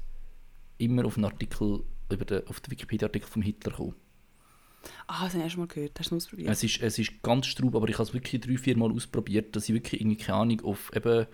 immer 0.79 1.05
auf 1.05 1.17
einen 1.17 1.27
Artikel, 1.27 1.85
über 2.11 2.25
den, 2.25 2.47
auf 2.47 2.61
den 2.61 2.71
Wikipedia-Artikel 2.71 3.29
vom 3.29 3.43
Hitler 3.43 3.73
kommen. 3.75 3.95
ah, 5.07 5.25
das 5.25 5.35
habe 5.35 5.39
ich 5.39 5.45
erst 5.45 5.57
mal 5.59 5.67
gehört. 5.67 5.99
Hast 6.01 6.11
du 6.11 6.17
es 6.17 6.25
ausprobiert? 6.25 6.49
Es 6.51 6.63
ist, 6.65 6.81
es 6.81 6.99
ist 6.99 7.23
ganz 7.23 7.47
straub, 7.47 7.75
aber 7.75 7.89
ich 7.89 7.95
habe 7.95 8.05
es 8.05 8.15
wirklich 8.15 8.41
drei, 8.41 8.57
vier 8.57 8.77
Mal 8.79 8.91
ausprobiert, 8.93 9.55
dass 9.57 9.69
ich 9.69 9.75
wirklich 9.75 10.01
irgendwie, 10.01 10.17
keine 10.17 10.39
Ahnung, 10.39 10.61
auf 10.63 10.91
eben 10.97 11.27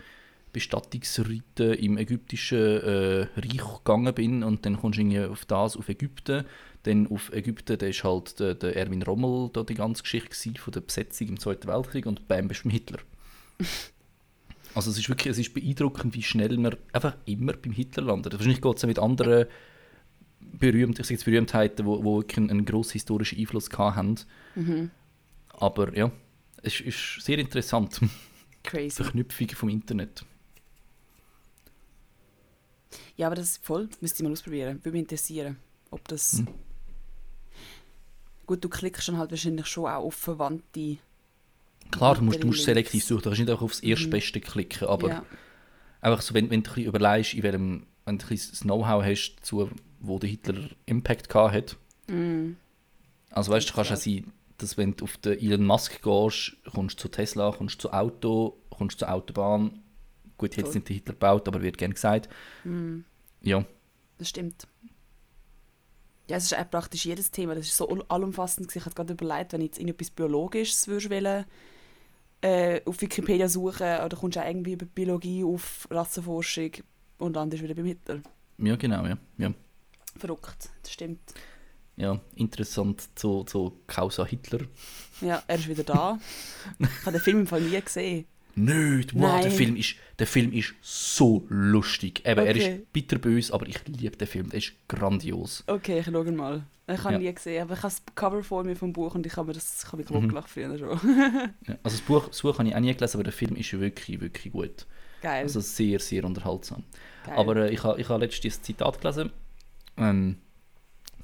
Bestattungsriten 0.52 1.75
im 1.75 1.99
ägyptischen 1.99 2.59
äh, 2.59 3.26
Reich 3.37 3.78
gegangen 3.78 4.14
bin 4.14 4.42
und 4.42 4.66
dann 4.66 4.78
kommst 4.78 4.99
du 4.99 5.02
irgendwie 5.02 5.21
auf 5.21 5.45
das, 5.45 5.76
auf 5.76 5.88
Ägypten. 5.88 6.45
Dann 6.85 7.07
auf 7.09 7.33
Ägypten, 7.33 7.76
da 7.76 7.87
ist 7.87 8.04
halt 8.04 8.40
der, 8.40 8.54
der 8.54 8.76
Erwin 8.76 9.02
Rommel 9.02 9.50
da 9.52 9.62
die 9.62 9.75
ganze 9.75 10.02
Geschichte 10.02 10.30
gewesen 10.30 10.57
von 10.57 10.73
der 10.73 10.80
Besetzung 10.80 11.28
im 11.28 11.38
Zweiten 11.38 11.69
Weltkrieg 11.69 12.07
und 12.07 12.26
bam, 12.26 12.49
bist 12.49 12.61
du 12.61 12.69
beim 12.69 12.73
Hitler. 12.73 12.99
Also 14.73 14.92
es 14.92 14.99
ist 14.99 15.09
wirklich, 15.09 15.33
es 15.33 15.38
ist 15.38 15.52
beeindruckend, 15.52 16.14
wie 16.14 16.23
schnell 16.23 16.57
man 16.57 16.76
einfach 16.92 17.16
immer 17.25 17.54
beim 17.54 17.73
Hitler 17.73 18.04
landet. 18.04 18.35
Wahrscheinlich 18.35 18.61
geht 18.61 18.76
es 18.76 18.85
auch 18.85 18.88
mit 18.88 19.00
anderen 19.00 19.47
berühmt, 20.40 20.99
ich 20.99 21.07
sage 21.07 21.14
jetzt 21.14 21.25
Berühmtheiten, 21.25 21.78
die 21.78 21.85
wo, 21.85 22.04
wo 22.04 22.19
wirklich 22.19 22.38
einen, 22.38 22.50
einen 22.50 22.64
grossen 22.64 22.92
historischen 22.92 23.38
Einfluss 23.38 23.69
haben. 23.76 24.16
Mhm. 24.54 24.90
Aber 25.49 25.97
ja, 25.97 26.11
es 26.62 26.80
ist 26.80 27.21
sehr 27.21 27.38
interessant. 27.38 28.00
Crazy. 28.62 29.02
Verknüpfung 29.02 29.49
vom 29.49 29.69
Internet. 29.69 30.25
Ja, 33.21 33.27
aber 33.27 33.37
das 33.37 33.50
ist 33.50 33.65
voll. 33.67 33.87
Müsste 34.00 34.23
ich 34.23 34.25
mal 34.25 34.33
ausprobieren. 34.33 34.83
Würde 34.83 34.93
mich 34.93 35.03
interessieren, 35.03 35.57
ob 35.91 36.09
das... 36.09 36.39
Hm. 36.39 36.49
Gut, 38.47 38.65
du 38.65 38.71
klickst 38.71 39.09
dann 39.09 39.19
halt 39.19 39.31
wahrscheinlich 39.31 39.67
schon 39.67 39.85
auch 39.85 40.07
auf 40.07 40.15
verwandte... 40.15 40.97
Klar, 41.91 42.15
du 42.15 42.23
musst, 42.23 42.43
du 42.43 42.47
musst 42.47 42.65
selektiv 42.65 43.05
suchen, 43.05 43.19
du 43.19 43.29
kannst 43.29 43.41
nicht 43.41 43.50
einfach 43.50 43.62
aufs 43.62 43.83
Mhm. 43.83 43.91
Erstbeste 43.91 44.41
klicken, 44.41 44.89
aber 44.89 45.09
ja. 45.11 45.23
einfach 46.00 46.23
so, 46.23 46.33
wenn, 46.33 46.49
wenn 46.49 46.62
du 46.62 46.71
ein 46.71 46.75
bisschen 46.75 46.89
überlegst, 46.89 47.35
in 47.35 47.43
welchem, 47.43 47.87
wenn 48.07 48.17
du 48.17 48.25
ein 48.25 48.29
bisschen 48.31 48.53
das 48.53 48.61
Know-how 48.61 49.05
hast, 49.05 49.37
zu, 49.43 49.69
wo 49.99 50.19
der 50.19 50.31
Hitler 50.31 50.71
Impact 50.87 51.29
gehabt 51.29 51.55
hat. 51.55 51.77
Mm. 52.07 52.53
Also 53.29 53.53
weißt 53.53 53.69
du, 53.69 53.75
kannst 53.75 53.93
auch 53.93 53.97
sein, 53.97 54.33
dass 54.57 54.79
wenn 54.79 54.97
du 54.97 55.05
auf 55.05 55.19
den 55.19 55.39
Elon 55.39 55.67
Musk 55.67 56.00
gehst, 56.00 56.57
kommst 56.73 56.99
du 56.99 57.03
zu 57.03 57.09
Tesla, 57.09 57.53
kommst 57.53 57.83
zu 57.83 57.93
Auto, 57.93 58.57
kommst 58.71 58.99
zur 58.99 59.12
Autobahn. 59.12 59.79
Gut, 60.39 60.57
jetzt 60.57 60.69
Voll. 60.69 60.77
nicht 60.77 60.89
der 60.89 60.95
Hitler 60.95 61.12
gebaut, 61.12 61.47
aber 61.49 61.61
wird 61.61 61.77
gerne 61.77 61.93
gesagt. 61.93 62.31
Mm. 62.65 63.00
Ja, 63.42 63.64
Das 64.18 64.28
stimmt. 64.28 64.66
Ja, 66.28 66.37
es 66.37 66.44
ist 66.44 66.56
auch 66.56 66.70
praktisch 66.70 67.06
jedes 67.06 67.30
Thema. 67.30 67.54
Das 67.56 67.66
ist 67.66 67.76
so 67.76 67.88
all- 67.88 68.04
allumfassend. 68.09 68.75
Ich 68.76 68.85
habe 68.85 68.94
gerade 68.94 69.14
überlegt, 69.14 69.52
wenn 69.52 69.61
ich 69.62 69.68
jetzt 69.68 69.78
irgendetwas 69.78 70.11
Biologisches 70.11 70.87
würde 70.87 71.11
wollen, 71.11 71.44
äh, 72.42 72.80
auf 72.85 73.00
Wikipedia 73.00 73.49
suchen 73.49 74.00
oder 74.04 74.16
kommst 74.16 74.37
du 74.37 74.40
auch 74.42 74.47
irgendwie 74.47 74.73
über 74.73 74.87
Biologie 74.87 75.42
auf 75.44 75.88
Rassenforschung 75.90 76.70
und 77.18 77.35
landest 77.35 77.62
wieder 77.62 77.75
beim 77.75 77.87
Hitler. 77.87 78.20
Ja, 78.59 78.76
genau, 78.76 79.04
ja. 79.06 79.18
ja. 79.38 79.52
Verrückt, 80.16 80.68
das 80.82 80.92
stimmt. 80.92 81.20
Ja, 81.97 82.18
interessant 82.37 83.09
zu, 83.16 83.44
zu 83.44 83.80
Causa 83.87 84.25
Hitler. 84.25 84.61
Ja, 85.20 85.42
er 85.47 85.56
ist 85.56 85.68
wieder 85.68 85.85
da. 85.85 86.18
ich 86.78 86.88
habe 87.02 87.12
den 87.12 87.20
Film 87.20 87.40
im 87.40 87.47
Fall 87.47 87.61
nie 87.61 87.80
gesehen. 87.80 88.26
Nicht, 88.64 89.14
wow, 89.14 89.40
der. 89.40 89.50
Film, 89.50 89.76
ist, 89.76 89.95
der 90.19 90.26
Film 90.26 90.52
ist 90.52 90.75
so 90.83 91.47
lustig. 91.49 92.21
Eben, 92.26 92.40
er 92.47 92.55
Okay. 92.55 92.76
ist 92.81 92.93
bitterbös, 92.93 93.50
aber 93.50 93.67
ich 93.67 93.79
liebe 93.87 94.17
den 94.17 94.29
Film, 94.29 94.49
der 94.50 94.59
ist 94.59 94.73
grandios. 94.88 95.64
Okay, 95.67 96.00
ich 96.00 96.07
schaue 96.07 96.31
mal. 96.33 96.64
Ich 96.87 96.99
habe 97.05 97.14
Ja. 97.14 97.21
ihn 97.21 97.25
nie 97.26 97.33
gesehen, 97.35 97.62
aber 97.62 97.75
ich 97.75 97.83
habe 97.83 97.93
das 97.95 98.02
Cover 98.17 98.43
vor 98.43 98.64
mir 98.64 98.75
vom 98.76 98.93
Buch 98.93 99.14
und 99.14 99.25
ich 99.25 99.37
habe 99.37 99.47
mir 99.47 99.52
das 99.55 99.83
ich 99.85 99.93
habe 99.93 99.99
mich 99.99 100.11
Mhm. 100.11 100.43
früher 100.47 100.76
schon. 100.79 100.99
Ja, 101.69 101.79
also 101.83 101.97
das 101.97 102.00
Buch, 102.00 102.26
das 102.29 102.43
Buch 102.43 102.59
habe 102.59 102.69
ich 102.69 102.75
auch 102.75 102.81
nie 102.81 102.93
gelesen, 102.95 103.17
aber 103.17 103.25
der 103.25 103.33
Film 103.33 103.55
ist 103.57 103.73
wirklich, 103.79 104.21
wirklich 104.21 104.52
gut. 104.52 104.87
Geil. 105.23 105.43
Also 105.45 105.61
sehr, 105.61 106.00
sehr 106.00 106.25
unterhaltsam. 106.25 106.83
geil. 107.25 107.35
Aber 107.37 107.57
äh, 107.57 107.71
ich 107.73 107.83
habe 107.85 108.00
ich 108.00 108.09
habe 108.09 108.25
letztens 108.25 108.59
ein 108.59 108.62
Zitat 108.64 109.00
gelesen. 109.00 109.31
Ähm, 109.97 110.37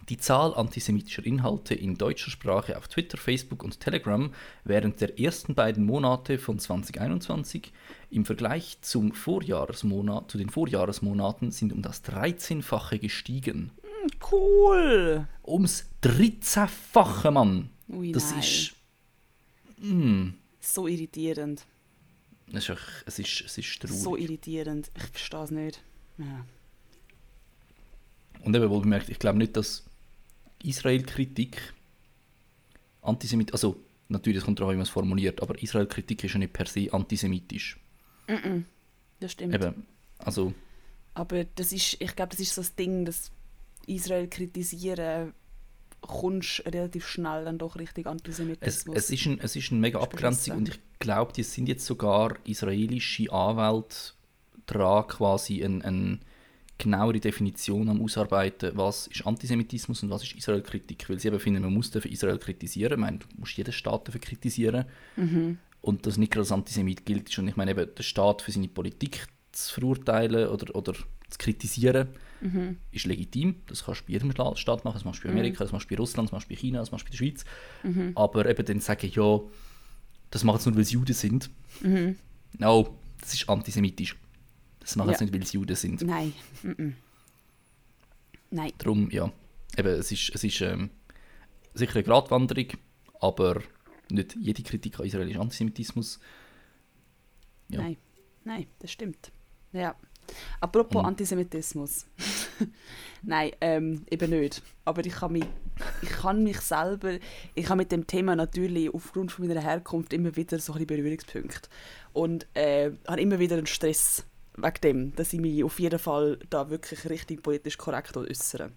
die 0.09 0.17
Zahl 0.19 0.55
antisemitischer 0.55 1.25
Inhalte 1.27 1.75
in 1.75 1.97
deutscher 1.97 2.31
Sprache 2.31 2.77
auf 2.77 2.89
Twitter, 2.89 3.17
Facebook 3.17 3.63
und 3.65 3.81
Telegram 3.81 4.33
während 4.65 5.01
der 5.01 5.19
ersten 5.19 5.55
beiden 5.55 5.85
Monate 5.85 6.39
von 6.39 6.59
2021 6.59 7.73
im 8.11 8.25
Vergleich 8.25 8.79
zum 8.83 9.13
Vorjahresmonat, 9.13 10.31
zu 10.31 10.39
den 10.39 10.49
Vorjahresmonaten 10.51 11.51
sind 11.51 11.73
um 11.73 11.83
das 11.83 12.05
13-fache 12.05 12.99
gestiegen. 12.99 13.73
cool. 14.31 15.27
Ums 15.45 15.87
13-fache, 16.03 17.31
Mann! 17.31 17.71
Ui, 17.89 18.13
Das 18.13 18.31
nein. 18.31 18.41
ist. 18.41 18.73
Mm, 19.79 20.29
so 20.61 20.87
irritierend. 20.87 21.65
das 22.53 22.69
ist, 22.69 22.79
es 23.07 23.19
ist, 23.19 23.41
es 23.47 23.59
ist 23.59 23.81
traurig. 23.83 23.99
So 24.01 24.17
irritierend. 24.17 24.91
Ich 24.97 25.03
verstehe 25.05 25.43
es 25.43 25.51
nicht. 25.51 25.83
Ja. 26.19 26.45
Und 28.43 28.55
eben 28.55 28.71
wohl 28.71 28.81
bemerkt, 28.83 29.09
ich 29.09 29.19
glaube 29.19 29.39
nicht, 29.39 29.57
dass 29.57 29.85
Israel-Kritik 30.63 31.75
antisemitisch, 33.03 33.55
also 33.55 33.77
natürlich, 34.09 34.39
es 34.39 34.45
kommt 34.45 34.59
darauf 34.59 34.71
an, 34.71 34.75
wie 34.75 34.79
man 34.79 34.85
es 34.85 34.91
formuliert, 34.91 35.43
aber 35.43 35.61
Israel-Kritik 35.63 36.25
ist 36.25 36.33
ja 36.33 36.39
nicht 36.39 36.53
per 36.53 36.67
se 36.67 36.93
antisemitisch. 36.93 37.79
Mhm. 38.29 38.65
Das 39.21 39.33
stimmt. 39.33 39.55
Eben, 39.55 39.87
also, 40.19 40.53
Aber 41.15 41.45
das 41.45 41.73
ist, 41.73 42.01
ich 42.01 42.17
glaube, 42.17 42.31
das 42.31 42.41
ist 42.41 42.55
so 42.55 42.61
das 42.61 42.75
Ding, 42.75 43.05
dass 43.05 43.31
Israel 43.87 44.29
kritisieren 44.29 45.33
kommst 46.01 46.63
relativ 46.67 47.07
schnell 47.07 47.45
dann 47.45 47.59
doch 47.59 47.77
richtig 47.77 48.07
es, 48.07 48.13
Antisemitismus. 48.13 48.97
es, 48.97 49.11
ist 49.11 49.27
ein, 49.27 49.41
es 49.41 49.57
ist 49.57 49.73
eine 49.73 49.81
mega 49.81 49.99
Ist 49.99 50.05
Abgrenzung 50.05 50.57
und 50.59 50.69
ich 50.69 50.81
glaube, 50.99 51.33
die 51.33 51.43
sind 51.43 51.69
jetzt 51.69 51.85
sogar 51.85 52.37
israelische 52.45 53.33
Anwälte 53.33 54.13
dran, 54.67 55.07
quasi 55.09 55.65
eine 55.65 55.85
ein 55.85 56.21
genauere 56.79 57.19
Definition 57.21 57.89
am 57.89 58.03
Ausarbeiten, 58.03 58.73
was 58.75 59.07
ist 59.07 59.27
Antisemitismus 59.27 60.03
und 60.03 60.11
was 60.11 60.23
ist 60.23 60.35
Israel-Kritik, 60.37 61.09
weil 61.09 61.19
sie 61.19 61.29
eben 61.29 61.41
finden, 61.41 61.63
man 61.63 61.73
muss 61.73 61.91
dafür 61.91 62.11
Israel 62.11 62.39
kritisieren, 62.39 62.93
ich 62.95 62.99
meine, 62.99 63.19
du 63.19 63.27
musst 63.39 63.57
jeden 63.57 63.73
Staat 63.73 64.09
dafür 64.09 64.21
kritisieren, 64.21 64.85
mhm. 65.17 65.59
und 65.81 66.05
das 66.07 66.17
nicht 66.19 66.33
gerade 66.33 66.43
als 66.43 66.53
Antisemit 66.53 67.07
gilt. 67.07 67.29
ist. 67.31 67.39
Und 67.39 67.49
ich 67.49 67.57
meine 67.57 67.71
eben, 67.71 67.89
der 67.97 68.03
Staat 68.03 68.43
für 68.43 68.53
seine 68.53 68.69
Politik 68.69 69.27
zu 69.53 69.73
verurteilen 69.75 70.49
oder, 70.49 70.75
oder 70.75 70.93
zu 70.93 71.39
kritisieren, 71.39 72.09
Mhm. 72.43 72.77
ist 72.93 73.07
legitim. 73.07 73.55
Das 73.67 73.83
kannst 73.87 74.03
du 74.03 74.05
bei 74.09 74.13
jedem 74.13 74.31
Sta- 74.31 74.55
Staat 74.57 74.85
machen. 74.85 74.97
Das 74.97 75.07
machst 75.07 75.21
du 75.25 75.29
bei 75.29 75.33
Amerika, 75.33 75.65
das 75.65 75.73
machst 75.73 75.91
du 75.91 75.95
bei 75.95 75.99
Russland, 75.99 76.29
das 76.29 76.33
machst 76.33 76.51
du 76.51 76.55
bei 76.55 76.61
China, 76.61 76.81
das 76.81 76.93
machst 76.93 77.07
du 77.07 77.07
bei 77.07 77.13
der 77.13 77.17
Schweiz. 77.17 77.45
Mhm. 77.83 78.13
Aber 78.15 78.45
eben 78.47 78.63
dann 78.67 78.81
sagen, 78.81 79.11
ja, 79.11 79.41
das 80.31 80.45
machen 80.45 80.61
sie 80.61 80.69
nur, 80.69 80.77
weil 80.77 80.85
sie 80.85 80.95
Juden 80.95 81.15
sind. 81.15 81.49
Mhm. 81.81 82.17
No, 82.59 82.95
das 83.23 83.33
ist 83.33 83.49
antisemitisch. 83.49 84.17
Das 84.87 84.95
machen 84.97 85.09
sie 85.15 85.25
Ja. 85.25 85.31
nicht, 85.31 85.35
weil 85.35 85.47
sie 85.47 85.57
Juden 85.57 85.75
sind. 85.77 86.03
Nein. 86.03 86.33
Mhm. 86.63 86.95
Nein. 88.51 88.73
Darum, 88.79 89.11
ja, 89.11 89.33
eben, 89.77 89.89
es 89.89 90.13
ist, 90.13 90.31
es 90.33 90.45
ist 90.45 90.61
ähm, 90.61 90.91
sicher 91.75 91.95
eine 91.97 92.05
Gratwanderung, 92.05 92.69
aber 93.21 93.63
nicht 94.11 94.37
jede 94.41 94.63
Kritik 94.63 95.01
an 95.01 95.07
Israel 95.07 95.29
ist 95.29 95.39
Antisemitismus. 95.39 96.21
Ja. 97.69 97.83
Nein. 97.83 97.97
Nein, 98.45 98.67
das 98.79 98.93
stimmt. 98.93 99.33
Ja. 99.73 99.97
Apropos 100.61 101.01
Und- 101.01 101.07
Antisemitismus. 101.07 102.07
Nein, 103.23 103.51
ähm, 103.61 104.05
eben 104.09 104.31
nicht. 104.31 104.63
Aber 104.85 105.05
ich 105.05 105.13
kann, 105.15 105.33
mich, 105.33 105.45
ich 106.03 106.09
kann 106.11 106.45
mich 106.45 106.61
selber, 106.61 107.19
ich 107.57 107.69
habe 107.69 107.79
mit 107.79 107.91
dem 107.91 108.07
Thema 108.07 108.37
natürlich 108.37 108.93
aufgrund 108.95 109.33
von 109.33 109.49
meiner 109.49 109.61
Herkunft 109.61 110.13
immer 110.13 110.35
wieder 110.37 110.61
so 110.61 110.73
ein 110.75 110.87
Berührungspunkte. 110.87 111.69
Und 112.13 112.47
äh, 112.55 112.93
habe 113.09 113.21
immer 113.21 113.41
wieder 113.41 113.57
einen 113.57 113.67
Stress 113.67 114.25
wegen 114.57 114.81
dem, 114.83 115.15
dass 115.17 115.33
ich 115.33 115.41
mich 115.41 115.63
auf 115.65 115.79
jeden 115.81 115.99
Fall 115.99 116.39
da 116.51 116.71
wirklich 116.71 117.09
richtig 117.09 117.43
politisch 117.43 117.77
korrekt 117.79 118.17
äußere. 118.17 118.73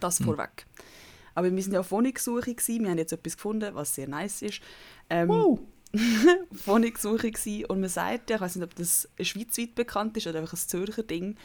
Das 0.00 0.20
Mhm. 0.20 0.24
vorweg. 0.24 0.66
Aber 1.34 1.52
wir 1.54 1.62
sind 1.62 1.72
ja 1.72 1.80
auf 1.80 1.90
Wohnungssuche 1.90 2.54
gewesen. 2.54 2.82
Wir 2.84 2.90
haben 2.90 2.98
jetzt 2.98 3.12
etwas 3.12 3.36
gefunden, 3.36 3.74
was 3.74 3.94
sehr 3.94 4.08
nice 4.08 4.42
ist. 4.42 4.60
Ähm, 5.10 5.28
Wow. 5.28 5.60
Wohnungssuche 6.66 7.30
gewesen. 7.30 7.64
und 7.66 7.80
man 7.80 7.88
sagt 7.88 8.30
ja, 8.30 8.36
ich 8.36 8.42
weiß 8.42 8.56
nicht, 8.56 8.64
ob 8.64 8.74
das 8.74 9.08
schweizweit 9.20 9.74
bekannt 9.74 10.16
ist 10.16 10.26
oder 10.26 10.40
einfach 10.40 10.54
ein 10.54 10.68
Zürcher 10.68 11.02
Ding, 11.02 11.36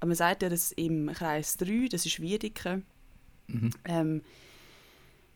aber 0.00 0.08
man 0.08 0.16
sagt 0.16 0.42
ja, 0.42 0.48
dass 0.48 0.72
im 0.72 1.08
Kreis 1.12 1.56
3, 1.56 1.88
das 1.90 2.06
ist 2.06 2.20
Wiedeke, 2.20 2.82
Mhm. 3.48 3.70
ähm, 3.84 4.22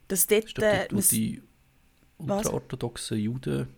dass 0.08 0.26
dort, 0.26 0.58
äh, 0.58 0.88
man- 0.92 1.02
die 1.10 1.42
Was? 2.18 2.38
ultraorthodoxen 2.46 3.18
Juden. 3.18 3.68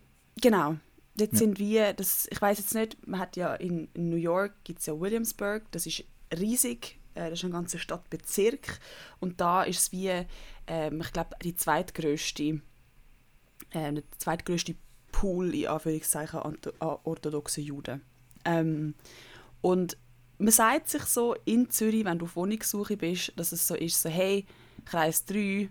genau, 0.41 0.75
dort 1.15 1.33
Ja. 1.33 1.37
sind 1.39 1.59
wir, 1.59 1.93
das, 1.93 2.27
ich 2.31 2.41
weiß 2.41 2.57
jetzt 2.59 2.75
nicht, 2.75 3.07
man 3.07 3.19
hat 3.19 3.35
ja 3.35 3.53
in, 3.55 3.87
in 3.93 4.09
New 4.09 4.15
York 4.17 4.53
gibt 4.63 4.79
es 4.79 4.85
ja 4.85 4.99
Williamsburg, 4.99 5.63
das 5.71 5.85
ist 5.85 6.03
riesig, 6.37 6.99
äh, 7.15 7.29
das 7.29 7.39
ist 7.39 7.45
ein 7.45 7.51
ganzer 7.51 7.79
Stadtbezirk 7.79 8.79
und 9.19 9.39
da 9.39 9.63
ist 9.63 9.79
es 9.79 9.91
wie, 9.91 10.25
ähm, 10.67 11.01
ich 11.01 11.11
glaube, 11.13 11.35
die 11.43 11.55
zweitgrößte, 11.55 12.61
äh, 13.71 13.93
der 13.93 14.03
zweitgrößte 14.17 14.75
Pool 15.11 15.53
in 15.53 15.67
Anführungszeichen 15.67 16.39
an, 16.39 16.57
an 16.79 16.97
orthodoxen 17.03 17.63
Juden. 17.63 18.01
Ähm, 18.45 18.95
und 19.61 19.97
man 20.39 20.51
sagt 20.51 20.89
sich 20.89 21.03
so 21.03 21.35
in 21.45 21.69
Zürich, 21.69 22.03
wenn 22.03 22.19
du 22.19 22.25
auf 22.25 22.35
Wohnungssuche 22.35 22.97
bist, 22.97 23.31
dass 23.35 23.51
es 23.51 23.67
so 23.67 23.75
ist, 23.75 24.01
so 24.01 24.09
hey, 24.09 24.45
Kreis 24.83 25.25
3 25.25 25.69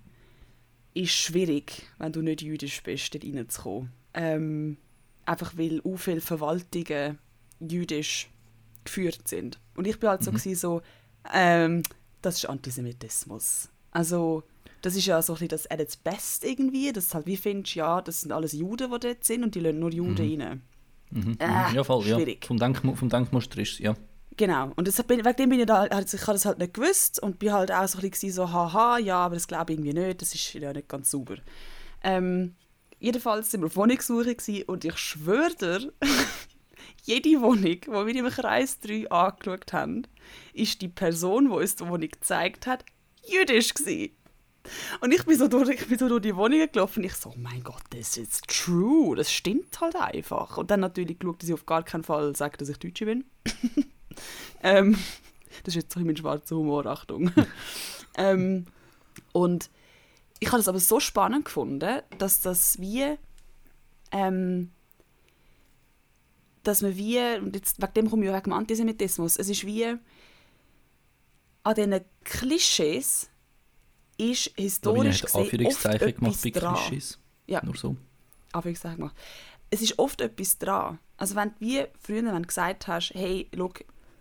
ist 0.94 1.10
schwierig, 1.12 1.82
wenn 1.98 2.12
du 2.12 2.22
nicht 2.22 2.42
jüdisch 2.42 2.82
bist, 2.82 3.12
dort 3.14 3.24
reinzukommen. 3.24 3.92
Ähm, 4.14 4.76
einfach 5.26 5.56
weil 5.56 5.80
auch 5.84 5.96
viele 5.96 6.20
Verwaltungen 6.20 7.18
jüdisch 7.60 8.28
geführt 8.84 9.28
sind. 9.28 9.58
Und 9.76 9.86
ich 9.86 9.98
bin 10.00 10.08
halt 10.08 10.24
so, 10.24 10.32
Mhm. 10.32 10.36
gewesen, 10.36 10.56
so 10.56 10.82
ähm, 11.32 11.82
das 12.20 12.36
ist 12.36 12.46
Antisemitismus. 12.46 13.68
Also 13.90 14.42
das 14.80 14.96
ist 14.96 15.06
ja 15.06 15.22
so 15.22 15.34
ein 15.34 15.34
bisschen 15.34 15.48
das 15.48 15.70
at 15.70 15.80
its 15.80 15.96
best 15.96 16.44
irgendwie, 16.44 16.92
dass 16.92 17.14
halt 17.14 17.26
wie 17.26 17.36
findest, 17.36 17.74
ja, 17.76 18.00
das 18.00 18.22
sind 18.22 18.32
alles 18.32 18.52
Juden, 18.52 18.90
die 18.90 18.98
dort 18.98 19.24
sind 19.24 19.44
und 19.44 19.54
die 19.54 19.60
lassen 19.60 19.78
nur 19.78 19.92
Juden 19.92 20.16
rein. 20.16 20.62
Mhm. 21.10 21.36
Äh, 21.38 21.46
mhm. 21.46 21.74
ja, 21.74 21.84
voll, 21.84 22.06
ja. 22.06 22.16
schwierig. 22.16 22.44
Vom, 22.46 22.58
Denkmu 22.58 22.94
vom 22.94 23.08
Denkmuster 23.08 23.60
ist 23.60 23.78
ja. 23.78 23.94
Genau. 24.36 24.72
Und 24.76 24.88
das, 24.88 24.98
wegen 25.08 25.22
dem 25.22 25.50
bin 25.50 25.60
ich 25.60 25.66
da, 25.66 25.82
also 25.82 26.16
ich 26.16 26.22
habe 26.22 26.32
das 26.32 26.46
halt 26.46 26.58
nicht 26.58 26.74
gewusst 26.74 27.22
und 27.22 27.38
bin 27.38 27.52
halt 27.52 27.70
auch 27.70 27.86
so 27.86 27.98
ein 27.98 28.10
bisschen 28.10 28.32
so, 28.32 28.50
haha, 28.50 28.98
ja, 28.98 29.18
aber 29.18 29.34
das 29.34 29.46
glaube 29.46 29.72
ich 29.72 29.78
irgendwie 29.78 29.92
nicht, 29.92 30.22
das 30.22 30.34
ist 30.34 30.54
ja 30.54 30.72
nicht 30.72 30.88
ganz 30.88 31.10
sauber. 31.10 31.36
Ähm, 32.02 32.54
jedenfalls 33.02 33.50
sind 33.50 33.60
wir 33.60 33.66
auf 33.66 33.76
Wohnungssuche 33.76 34.36
und 34.66 34.84
ich 34.84 34.96
schwöre 34.96 35.54
dir, 35.54 35.92
jede 37.04 37.40
Wohnung, 37.40 37.80
die 37.80 37.88
wir 37.88 38.16
im 38.16 38.28
Kreis 38.28 38.78
3 38.80 39.10
angeschaut 39.10 39.72
haben, 39.72 40.06
ist 40.52 40.80
die 40.80 40.88
Person, 40.88 41.46
die 41.46 41.56
uns 41.56 41.74
die 41.74 41.84
Wohnung 41.86 42.08
gezeigt 42.08 42.66
hat, 42.66 42.84
jüdisch 43.26 43.74
gewesen. 43.74 44.12
Und 45.00 45.12
ich 45.12 45.24
bin 45.24 45.36
so 45.36 45.48
durch, 45.48 45.68
ich 45.70 45.88
bin 45.88 45.98
so 45.98 46.08
durch 46.08 46.22
die 46.22 46.36
Wohnung 46.36 46.68
gelaufen 46.70 47.00
und 47.00 47.06
ich 47.06 47.14
so, 47.14 47.30
oh 47.30 47.34
mein 47.36 47.64
Gott, 47.64 47.82
das 47.90 48.16
ist 48.16 48.46
true, 48.46 49.16
das 49.16 49.32
stimmt 49.32 49.80
halt 49.80 49.96
einfach. 49.96 50.56
Und 50.56 50.70
dann 50.70 50.78
natürlich 50.78 51.18
geschaut, 51.18 51.42
dass 51.42 51.48
ich 51.48 51.54
auf 51.54 51.66
gar 51.66 51.82
keinen 51.82 52.04
Fall 52.04 52.36
sage, 52.36 52.58
dass 52.58 52.68
ich 52.68 52.78
Deutsche 52.78 53.06
bin. 53.06 53.24
ähm, 54.62 54.96
das 55.64 55.74
ist 55.74 55.82
jetzt 55.82 55.92
so 55.92 55.98
mein 55.98 56.16
schwarzer 56.16 56.54
Humor, 56.54 56.86
Achtung. 56.86 57.32
ähm, 58.16 58.66
und 59.32 59.68
ich 60.42 60.48
habe 60.48 60.58
das 60.58 60.66
aber 60.66 60.80
so 60.80 60.98
spannend 60.98 61.44
gefunden, 61.44 62.02
dass 62.18 62.40
das 62.40 62.80
wie, 62.80 63.16
ähm, 64.10 64.72
dass 66.64 66.82
man 66.82 66.96
wie, 66.96 67.20
und 67.38 67.54
jetzt, 67.54 67.80
wegen 67.80 67.94
dem 67.94 68.10
komme 68.10 68.24
ich 68.24 68.30
auch 68.30 68.34
wegen 68.34 68.50
dem 68.50 68.52
Antisemitismus, 68.54 69.36
es 69.38 69.48
ist 69.48 69.64
wie, 69.64 69.96
an 71.62 71.74
diesen 71.76 72.00
Klischees 72.24 73.30
ist 74.18 74.50
historisch 74.56 75.22
gesehen 75.22 75.42
oft 75.42 75.52
Anführungszeichen 75.52 76.14
gemacht 76.16 76.44
etwas 76.44 76.52
bei. 76.52 76.74
Klischees. 76.74 77.18
Ja. 77.46 77.64
Nur 77.64 77.76
so. 77.76 77.96
Anführungszeichen 78.50 78.98
gemacht. 78.98 79.16
Es 79.70 79.80
ist 79.80 79.96
oft 80.00 80.20
etwas 80.20 80.58
dran. 80.58 80.98
Also 81.18 81.36
wenn 81.36 81.50
du 81.50 81.54
wie 81.60 81.84
früher 82.00 82.24
wenn 82.24 82.42
du 82.42 82.48
gesagt 82.48 82.88
hast, 82.88 83.12
hey, 83.14 83.48
schau, 83.56 83.72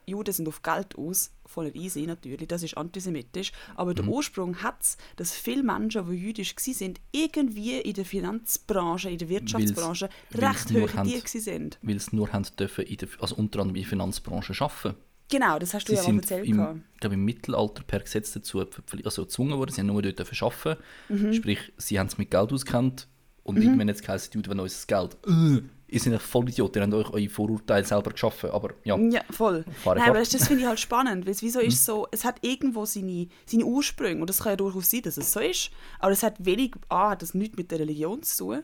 Juden 0.05 0.33
sind 0.33 0.47
auf 0.47 0.61
Geld 0.61 0.95
aus, 0.97 1.31
voll 1.45 1.71
easy 1.75 2.05
natürlich, 2.05 2.47
das 2.47 2.63
ist 2.63 2.77
antisemitisch, 2.77 3.51
aber 3.75 3.93
der 3.93 4.05
Ursprung 4.07 4.61
hat 4.63 4.81
es, 4.81 4.97
dass 5.15 5.31
viele 5.33 5.63
Menschen, 5.63 6.09
die 6.09 6.15
jüdisch 6.15 6.55
waren, 6.55 6.93
irgendwie 7.11 7.79
in 7.79 7.93
der 7.93 8.05
Finanzbranche, 8.05 9.09
in 9.09 9.17
der 9.17 9.29
Wirtschaftsbranche 9.29 10.09
Weil's- 10.31 10.69
recht 10.71 10.95
haben- 10.95 11.07
die 11.07 11.13
waren. 11.13 11.77
Weil 11.81 11.99
sie 11.99 12.15
nur 12.15 12.31
haben 12.33 12.45
dürfen 12.57 12.85
in 12.85 12.97
der, 12.97 13.09
also 13.19 13.35
unter 13.35 13.59
anderem 13.59 13.75
in 13.75 13.81
der 13.83 13.89
Finanzbranche 13.89 14.53
arbeiten. 14.63 14.95
Genau, 15.29 15.59
das 15.59 15.73
hast 15.73 15.87
du 15.87 15.93
Sie 15.93 15.97
ja 15.97 16.03
sind 16.03 16.17
erzählt. 16.17 16.45
im, 16.45 16.83
ich 16.93 16.99
glaube, 16.99 17.13
im 17.13 17.23
Mittelalter 17.23 17.83
per 17.83 18.01
Gesetz 18.01 18.33
dazu 18.33 18.59
also 19.05 19.23
gezwungen 19.23 19.57
worden, 19.57 19.71
sie 19.71 19.79
haben 19.79 19.87
nur 19.87 20.01
dort 20.01 20.19
dürfen 20.19 20.37
arbeiten. 20.45 20.81
Mhm. 21.07 21.33
Sprich, 21.33 21.71
sie 21.77 21.97
haben 21.99 22.07
es 22.07 22.17
mit 22.17 22.31
Geld 22.31 22.51
auskennt 22.51 23.07
und 23.43 23.58
irgendwann 23.58 23.88
jetzt 23.88 24.04
geheißen, 24.04 24.32
die 24.41 24.47
wollen 24.49 24.60
unser 24.60 24.86
Geld. 24.88 25.17
Äh, 25.27 25.62
ihr 25.88 25.99
seid 25.99 26.13
echt 26.13 26.21
voll 26.23 26.47
Idioten, 26.47 26.77
ihr 26.77 26.84
habt 26.84 26.93
euch 26.93 27.10
eure 27.13 27.30
Vorurteile 27.30 27.84
selber 27.86 28.12
geschaffen. 28.12 28.51
Aber 28.51 28.73
ja, 28.84 28.97
Ja, 28.97 29.21
voll. 29.32 29.65
Nein, 29.86 30.01
aber 30.01 30.19
das, 30.19 30.30
das 30.30 30.47
finde 30.47 30.62
ich 30.63 30.67
halt 30.67 30.80
spannend, 30.80 31.25
weil 31.25 31.32
es 31.34 31.41
wieso 31.41 31.60
ist 31.60 31.84
so, 31.84 32.08
es 32.12 32.23
hat 32.23 32.38
irgendwo 32.43 32.86
seine, 32.86 33.27
seine 33.45 33.65
Ursprünge 33.65 34.21
und 34.21 34.30
das 34.30 34.39
kann 34.39 34.51
ja 34.54 34.56
durchaus 34.58 34.89
sein, 34.89 35.01
dass 35.01 35.17
es 35.17 35.34
so 35.34 35.39
ist, 35.39 35.71
aber 35.99 36.12
es 36.12 36.23
hat 36.23 36.36
wenig, 36.45 36.73
A, 36.89 37.10
hat 37.12 37.21
das 37.23 37.34
nichts 37.34 37.58
mit 37.58 37.71
der 37.71 37.80
Religion 37.80 38.21
zu 38.23 38.45
tun, 38.45 38.63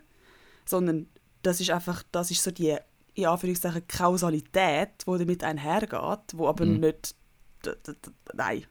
sondern 0.66 1.08
das 1.44 1.60
ist 1.60 1.70
einfach, 1.72 2.04
das 2.12 2.32
ist 2.32 2.44
so 2.44 2.52
die, 2.52 2.76
in 3.16 3.26
Anführungszeichen, 3.26 3.88
Kausalität, 3.88 4.90
die 5.08 5.18
damit 5.18 5.44
einhergeht, 5.44 6.34
wo 6.34 6.48
aber 6.48 6.66
Mhm. 6.66 6.80
nicht, 6.82 7.16
nein, 8.34 8.64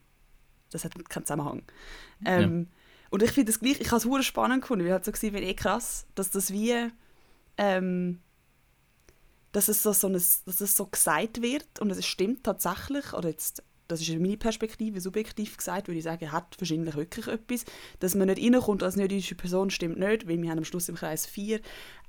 das 0.70 0.84
hat 0.84 0.92
keinen 1.08 1.24
Zusammenhang. 1.26 1.62
Ähm, 2.24 2.68
Und 3.10 3.22
ich 3.22 3.30
finde 3.30 3.52
das 3.52 3.60
gleich, 3.60 3.80
ich 3.80 3.90
habe 3.90 4.18
es 4.18 4.26
spannend 4.26 4.62
gefunden, 4.62 4.84
weil 4.84 4.92
halt 4.92 5.04
so 5.04 5.12
wie 5.12 5.36
eh 5.36 5.54
krass, 5.54 6.06
dass 6.14 6.30
das 6.30 6.52
wie, 6.52 6.74
ähm, 7.56 8.20
dass 9.52 9.68
es 9.68 9.82
so, 9.82 9.92
so 9.92 10.08
ein, 10.08 10.12
dass 10.14 10.60
es 10.60 10.76
so 10.76 10.86
gesagt 10.86 11.42
wird 11.42 11.80
und 11.80 11.90
es 11.90 12.04
stimmt 12.04 12.44
tatsächlich, 12.44 13.12
oder 13.12 13.28
jetzt, 13.28 13.62
das 13.88 14.00
ist 14.00 14.10
meine 14.18 14.36
Perspektive, 14.36 15.00
subjektiv 15.00 15.56
gesagt, 15.56 15.88
würde 15.88 15.98
ich 15.98 16.04
sagen, 16.04 16.32
hat 16.32 16.56
wahrscheinlich 16.58 16.96
wirklich 16.96 17.28
etwas, 17.28 17.64
dass 18.00 18.14
man 18.14 18.28
nicht 18.28 18.42
reinkommt 18.42 18.82
als 18.82 18.96
nicht 18.96 19.12
jüdische 19.12 19.36
Person, 19.36 19.70
stimmt 19.70 19.98
nicht, 19.98 20.28
weil 20.28 20.42
wir 20.42 20.50
haben 20.50 20.58
am 20.58 20.64
Schluss 20.64 20.88
im 20.88 20.96
Kreis 20.96 21.26
4 21.26 21.60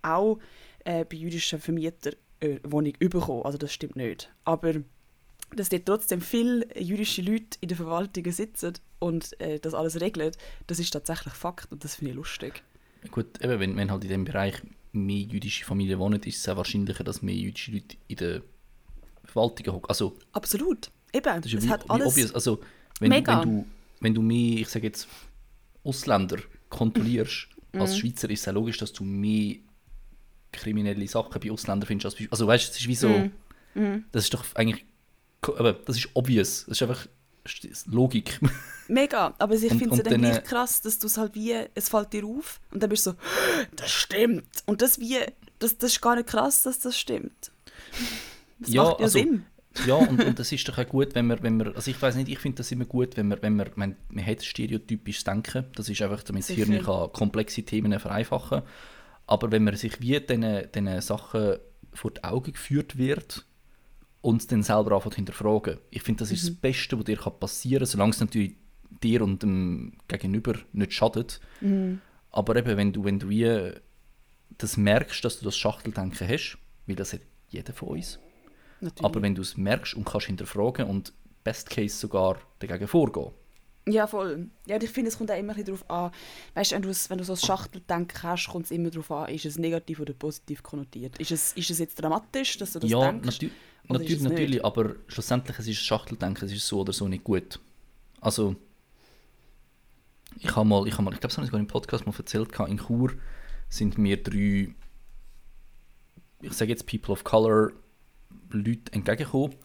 auch 0.01 0.39
äh, 0.86 1.05
bei 1.05 1.17
jüdischen 1.17 1.60
Vermietern 1.60 2.15
äh, 2.39 2.60
Wohnung 2.63 2.93
bekommen, 2.99 3.43
also 3.43 3.57
das 3.57 3.71
stimmt 3.71 3.95
nicht. 3.95 4.33
Aber 4.43 4.73
dass 5.55 5.69
dort 5.69 5.86
trotzdem 5.86 6.21
viele 6.21 6.67
jüdische 6.77 7.21
Leute 7.21 7.57
in 7.62 7.69
den 7.69 7.77
Verwaltungen 7.77 8.31
sitzen 8.31 8.73
und 8.99 9.39
äh, 9.39 9.60
das 9.60 9.73
alles 9.73 9.99
regeln, 10.01 10.31
das 10.67 10.79
ist 10.79 10.91
tatsächlich 10.91 11.33
Fakt 11.33 11.71
und 11.71 11.83
das 11.83 11.95
finde 11.95 12.12
ich 12.12 12.15
lustig. 12.17 12.63
gut, 13.12 13.41
eben, 13.43 13.60
wenn, 13.60 13.75
wenn 13.77 13.91
halt 13.91 14.03
in 14.03 14.10
diesem 14.10 14.25
Bereich 14.25 14.55
mehr 14.91 15.19
jüdische 15.21 15.65
Familien 15.65 15.99
wohnen, 15.99 16.21
ist 16.23 16.38
es 16.39 16.49
auch 16.49 16.57
wahrscheinlicher, 16.57 17.03
dass 17.03 17.21
mehr 17.21 17.36
jüdische 17.36 17.71
Leute 17.71 17.97
in 18.07 18.15
den 18.15 18.41
Verwaltungen 19.25 19.73
hocken. 19.73 19.89
Also, 19.89 20.17
Absolut. 20.31 20.89
Eben, 21.13 21.23
das 21.41 21.45
ist 21.45 21.51
ja 21.53 21.60
es 21.60 21.65
wie, 21.65 21.69
hat 21.69 21.89
alles... 21.89 22.07
obvious. 22.07 22.33
Also, 22.33 22.60
wenn, 22.99 23.10
Mega. 23.10 23.41
wenn, 23.41 23.49
du, 23.49 23.65
wenn 24.01 24.13
du 24.13 24.21
mehr, 24.21 24.60
ich 24.62 24.69
sage 24.69 24.88
jetzt, 24.88 25.07
Ausländer 25.83 26.38
kontrollierst, 26.69 27.47
Mhm. 27.73 27.81
als 27.81 27.97
Schweizer 27.97 28.29
ist 28.29 28.39
es 28.39 28.45
ja 28.45 28.53
logisch, 28.53 28.77
dass 28.77 28.93
du 28.93 29.03
mehr 29.03 29.57
kriminelle 30.53 31.05
Sachen 31.07 31.39
bei 31.41 31.51
Ausländern 31.51 31.86
findest. 31.88 32.05
Als 32.05 32.15
bei, 32.15 32.27
also 32.31 32.47
weißt 32.47 32.67
du, 32.67 32.71
es 32.71 32.79
ist 32.79 32.88
wie 32.88 32.95
so, 32.95 33.29
Mhm. 33.75 34.05
das 34.12 34.23
ist 34.23 34.33
doch 34.33 34.43
eigentlich, 34.55 34.86
aber 35.41 35.73
das 35.73 35.97
ist 35.97 36.10
obvious, 36.13 36.65
das 36.67 36.77
ist 36.77 36.81
einfach 36.81 37.05
das 37.05 37.10
Logik. 37.88 38.39
Mega, 38.88 39.33
aber 39.38 39.55
ich 39.55 39.67
finde 39.69 39.86
es 39.86 39.91
und 39.91 40.05
dann 40.05 40.13
dann, 40.13 40.21
gleich 40.21 40.38
äh, 40.38 40.41
krass, 40.41 40.81
dass 40.81 40.99
du 40.99 41.07
es 41.07 41.17
halt 41.17 41.36
wie, 41.36 41.53
es 41.75 41.89
fällt 41.89 42.13
dir 42.13 42.25
auf 42.25 42.60
und 42.71 42.81
dann 42.81 42.89
bist 42.89 43.05
du 43.05 43.12
so, 43.12 43.17
das 43.75 43.91
stimmt. 43.91 44.47
Und 44.65 44.81
das 44.81 44.99
wie, 44.99 45.17
das, 45.60 45.77
das 45.77 45.91
ist 45.93 46.01
gar 46.01 46.15
nicht 46.15 46.27
krass, 46.27 46.63
dass 46.63 46.79
das 46.79 46.97
stimmt. 46.97 47.51
Das 48.60 48.73
Ja, 48.73 48.83
macht 48.83 48.99
ja 48.99 49.05
also- 49.05 49.19
Sinn. 49.19 49.45
ja, 49.86 49.95
und, 49.95 50.23
und 50.23 50.39
das 50.39 50.51
ist 50.51 50.67
doch 50.67 50.77
auch 50.77 50.88
gut, 50.88 51.15
wenn 51.15 51.27
man, 51.27 51.41
wenn 51.43 51.57
man 51.57 51.75
also 51.75 51.91
ich 51.91 52.01
weiß 52.01 52.15
nicht, 52.15 52.29
ich 52.29 52.39
finde 52.39 52.57
das 52.57 52.71
immer 52.71 52.86
gut, 52.86 53.17
wenn 53.17 53.27
man, 53.27 53.41
wenn 53.41 53.55
man, 53.55 53.69
man, 53.75 53.95
man 54.10 54.25
hat 54.25 54.43
stereotypisches 54.43 55.23
Denken, 55.23 55.65
das 55.75 55.89
ist 55.89 56.01
einfach, 56.01 56.23
damit 56.23 56.49
das. 56.49 56.55
Hirn 56.55 56.81
kann 56.83 57.12
komplexe 57.12 57.63
Themen 57.63 57.99
vereinfachen 57.99 58.63
aber 59.27 59.51
wenn 59.51 59.65
man 59.65 59.75
sich 59.75 59.99
wie 59.99 60.19
diesen, 60.19 60.71
diesen 60.71 61.01
Sachen 61.01 61.57
vor 61.93 62.12
die 62.12 62.23
Augen 62.23 62.53
geführt 62.53 62.97
wird 62.97 63.45
und 64.21 64.51
dann 64.51 64.63
selber 64.63 64.93
anfängt 64.95 65.13
zu 65.13 65.17
hinterfragen, 65.17 65.77
ich 65.89 66.01
finde, 66.03 66.19
das 66.19 66.32
ist 66.32 66.43
Mhm. 66.43 66.47
das 66.47 66.56
Beste, 66.58 66.97
was 66.97 67.06
dir 67.06 67.17
passieren 67.17 67.80
kann, 67.80 67.88
solange 67.88 68.12
es 68.12 68.19
natürlich 68.19 68.56
dir 69.03 69.21
und 69.21 69.43
dem 69.43 69.93
Gegenüber 70.08 70.56
nicht 70.73 70.93
schadet. 70.93 71.39
Mhm. 71.62 72.01
Aber 72.32 72.56
eben, 72.56 72.77
wenn 72.77 72.93
du, 72.93 73.03
wenn 73.03 73.19
du 73.19 73.30
wie 73.30 73.73
das 74.58 74.77
merkst, 74.77 75.23
dass 75.23 75.39
du 75.39 75.45
das 75.45 75.58
Schachteldenken 75.58 76.27
hast, 76.27 76.58
weil 76.88 76.95
das 76.95 77.13
hat 77.13 77.21
jeder 77.49 77.73
von 77.73 77.89
uns, 77.89 78.19
Natürlich. 78.82 79.06
aber 79.06 79.21
wenn 79.21 79.36
du 79.36 79.41
es 79.41 79.58
merkst 79.58 79.93
und 79.93 80.06
kannst 80.06 80.27
hinterfragen 80.27 80.88
und 80.88 81.13
best 81.43 81.69
case 81.69 81.95
sogar 81.95 82.38
dagegen 82.60 82.88
vorgehen. 82.88 83.32
Ja, 83.89 84.06
voll. 84.06 84.47
Ja, 84.65 84.82
ich 84.82 84.89
finde, 84.89 85.10
es 85.10 85.17
kommt 85.17 85.32
auch 85.32 85.38
immer 85.38 85.53
ein 85.53 85.63
bisschen 85.63 85.77
darauf 85.88 85.89
an, 85.89 86.12
weißt 86.56 86.71
du, 86.71 86.75
wenn 86.75 86.82
du, 86.82 86.89
wenn 86.89 87.17
du 87.19 87.23
so 87.23 87.34
ein 87.34 87.38
Schachteldenken 87.38 88.21
hast, 88.23 88.47
kommt 88.49 88.65
es 88.65 88.71
immer 88.71 88.89
darauf 88.89 89.10
an, 89.12 89.30
ist 89.34 89.45
es 89.45 89.58
negativ 89.58 90.01
oder 90.01 90.12
positiv 90.13 90.62
konnotiert. 90.62 91.17
Ist 91.19 91.32
es, 91.32 91.53
ist 91.53 91.69
es 91.69 91.80
jetzt 91.80 91.95
dramatisch, 92.01 92.58
dass 92.58 92.73
du 92.73 92.80
das 92.80 92.89
ja, 92.91 92.99
denkst? 93.12 93.25
natü 93.25 93.45
Oder 93.45 93.53
ist 93.53 93.53
natürlich, 93.93 94.13
es 94.17 94.21
nicht? 94.23 94.32
natürlich, 94.32 94.65
aber 94.65 94.95
schlussendlich 95.08 95.60
es 95.60 95.67
ist 95.67 95.78
Schachteldenken, 95.78 96.45
es 96.45 96.52
ist 96.52 96.67
so 96.67 96.82
oder 96.82 96.93
so 96.93 97.08
nicht 97.08 97.23
gut. 97.23 97.60
Also, 98.21 98.56
ich 100.39 100.56
habe 100.56 100.67
mal, 100.67 100.88
ich, 100.88 100.93
habe 100.93 101.04
mal, 101.04 101.13
ich 101.13 101.19
glaube, 101.19 101.30
das 101.30 101.38
habe 101.38 101.45
ich 101.45 101.50
sogar 101.50 101.60
im 101.60 101.67
Podcast 101.67 102.06
mal 102.06 102.13
erzählt, 102.17 102.50
in 102.67 102.78
Chur 102.80 103.13
sind 103.69 103.97
mir 103.97 104.21
drei, 104.21 104.73
ich 106.41 106.54
sage 106.54 106.71
jetzt 106.71 106.86
People 106.86 107.12
of 107.13 107.23
Color, 107.23 107.71
Leute 108.52 108.93
entgegengekommen 108.93 109.56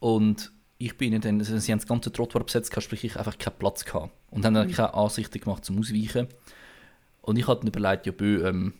und 0.00 0.52
ich 0.78 0.96
bin 0.98 1.12
ihnen 1.12 1.20
dann, 1.20 1.38
also 1.38 1.56
sie 1.58 1.70
haben 1.72 1.78
das 1.78 1.86
ganze 1.86 2.12
Trottoir 2.12 2.44
besetzt, 2.44 2.74
sprich 2.82 3.04
ich 3.04 3.16
einfach 3.16 3.38
keinen 3.38 3.58
Platz 3.58 3.84
gehabt 3.84 4.12
und 4.30 4.44
haben 4.44 4.54
dann 4.54 4.66
Mhm. 4.68 4.72
keine 4.72 4.94
Ansichten 4.94 5.40
gemacht 5.40 5.64
zum 5.64 5.78
Ausweichen 5.78 6.26
und 7.20 7.38
ich 7.38 7.46
hatte 7.46 7.60
dann 7.60 7.68
überlegt, 7.68 8.06
ja 8.06 8.12
bö, 8.12 8.46
ähm, 8.46 8.74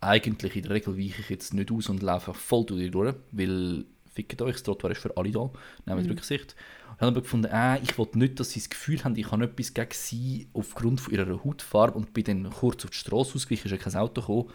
eigentlich 0.00 0.56
in 0.56 0.62
der 0.62 0.72
Regel 0.72 0.96
weiche 0.98 1.20
ich 1.22 1.28
jetzt 1.30 1.54
nicht 1.54 1.70
aus 1.70 1.88
und 1.88 2.02
laufe 2.02 2.34
voll 2.34 2.64
durch 2.66 2.80
die 2.82 2.90
durch, 2.90 3.14
weil 3.32 3.84
fickt 4.12 4.40
euch, 4.42 4.54
das 4.54 4.62
Trottoir 4.64 4.92
ist 4.92 5.00
für 5.00 5.16
alle 5.16 5.30
da, 5.30 5.50
nehmt 5.86 6.04
Mhm. 6.04 6.10
Rücksicht. 6.10 6.54
Und 6.92 7.00
habe 7.00 7.06
aber 7.08 7.22
gefunden, 7.22 7.50
äh, 7.52 7.78
ich 7.82 7.96
will 7.98 8.08
nicht, 8.14 8.40
dass 8.40 8.50
sie 8.50 8.60
das 8.60 8.70
Gefühl 8.70 9.02
haben, 9.04 9.16
ich 9.16 9.30
habe 9.30 9.44
etwas 9.44 9.72
gegen 9.74 9.90
sie 9.92 10.48
aufgrund 10.52 11.00
von 11.00 11.14
ihrer 11.14 11.44
Hautfarbe 11.44 11.96
und 11.98 12.12
bin 12.14 12.24
dann 12.24 12.50
kurz 12.50 12.84
auf 12.84 12.90
die 12.90 12.96
Straße 12.98 13.34
ausgewichen, 13.34 13.66
ist 13.66 13.72
ja 13.72 13.78
kein 13.78 13.94
Auto 13.96 14.20
gekommen. 14.20 14.50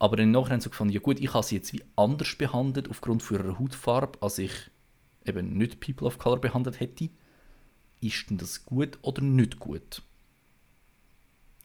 Aber 0.00 0.16
dann 0.16 0.30
nachher 0.30 0.52
haben 0.52 0.60
sie 0.60 0.70
gefunden, 0.70 0.92
ja 0.92 1.00
gut, 1.00 1.18
ich 1.20 1.32
habe 1.34 1.44
sie 1.44 1.56
jetzt 1.56 1.72
wie 1.72 1.82
anders 1.96 2.34
behandelt 2.36 2.88
aufgrund 2.88 3.22
von 3.22 3.36
ihrer 3.38 3.58
Hautfarbe, 3.58 4.18
als 4.22 4.38
ich 4.38 4.52
eben 5.24 5.56
nicht 5.56 5.80
People 5.80 6.06
of 6.06 6.18
Color 6.18 6.40
behandelt 6.40 6.78
hätte. 6.80 7.10
Ist 8.00 8.30
denn 8.30 8.38
das 8.38 8.64
gut 8.64 8.98
oder 9.02 9.22
nicht 9.22 9.58
gut? 9.58 10.02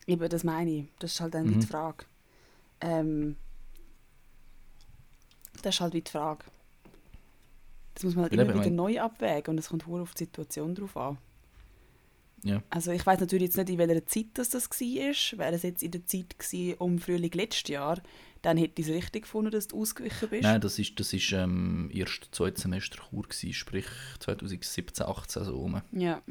Eben, 0.08 0.30
das 0.30 0.44
meine 0.46 0.72
ich. 0.72 0.86
Das 1.00 1.14
ist 1.14 1.22
halt 1.22 1.34
dann 1.34 1.48
Mhm. 1.48 1.60
die 1.60 1.68
Frage. 1.68 2.06
Ähm, 2.84 3.36
das 5.62 5.76
ist 5.76 5.82
halt 5.82 5.94
wie 5.94 6.02
die 6.02 6.12
Frage. 6.12 6.44
Das 7.96 8.04
muss 8.04 8.16
man 8.16 8.24
halt 8.24 8.34
immer 8.34 8.48
wieder 8.50 8.56
mein- 8.60 8.76
neu 8.76 9.00
abwägen 9.00 9.52
und 9.52 9.58
es 9.60 9.70
kommt 9.70 9.86
hure 9.88 10.02
auf 10.02 10.14
die 10.14 10.26
Situation 10.26 10.76
drauf 10.76 10.98
an. 10.98 11.18
Ja. 12.44 12.62
Also 12.70 12.92
ich 12.92 13.06
weiß 13.06 13.22
natürlich 13.22 13.46
jetzt 13.46 13.58
nicht, 13.58 13.70
in 13.70 13.78
welcher 13.78 14.06
Zeit 14.06 14.26
das, 14.34 14.50
das 14.50 14.70
war. 14.70 15.40
Wäre 15.40 15.54
es 15.56 15.64
jetzt 15.64 15.82
in 15.82 15.92
der 15.92 16.06
Zeit 16.06 16.38
gewesen, 16.38 16.76
um 16.80 17.00
Frühling 17.00 17.32
letztes 17.32 17.70
Jahr, 17.70 18.02
dann 18.42 18.58
hätte 18.58 18.82
ich 18.82 18.88
es 18.90 18.94
richtig 18.94 19.22
gefunden, 19.24 19.52
dass 19.52 19.70
du 19.70 19.80
ausgewichen 19.80 20.28
bist. 20.28 20.44
Nein, 20.44 20.60
das 20.60 20.78
ist, 20.78 21.00
das 21.00 21.14
ist 21.14 21.32
ähm, 21.32 21.90
erst 21.94 22.28
zweites 22.36 22.64
Semester 22.64 22.98
Chur 23.10 23.24
gewesen, 23.24 23.54
sprich 23.54 23.86
2017, 24.20 25.06
18 25.06 25.46
so 25.46 25.56
rum. 25.56 25.82
Ja. 25.94 26.22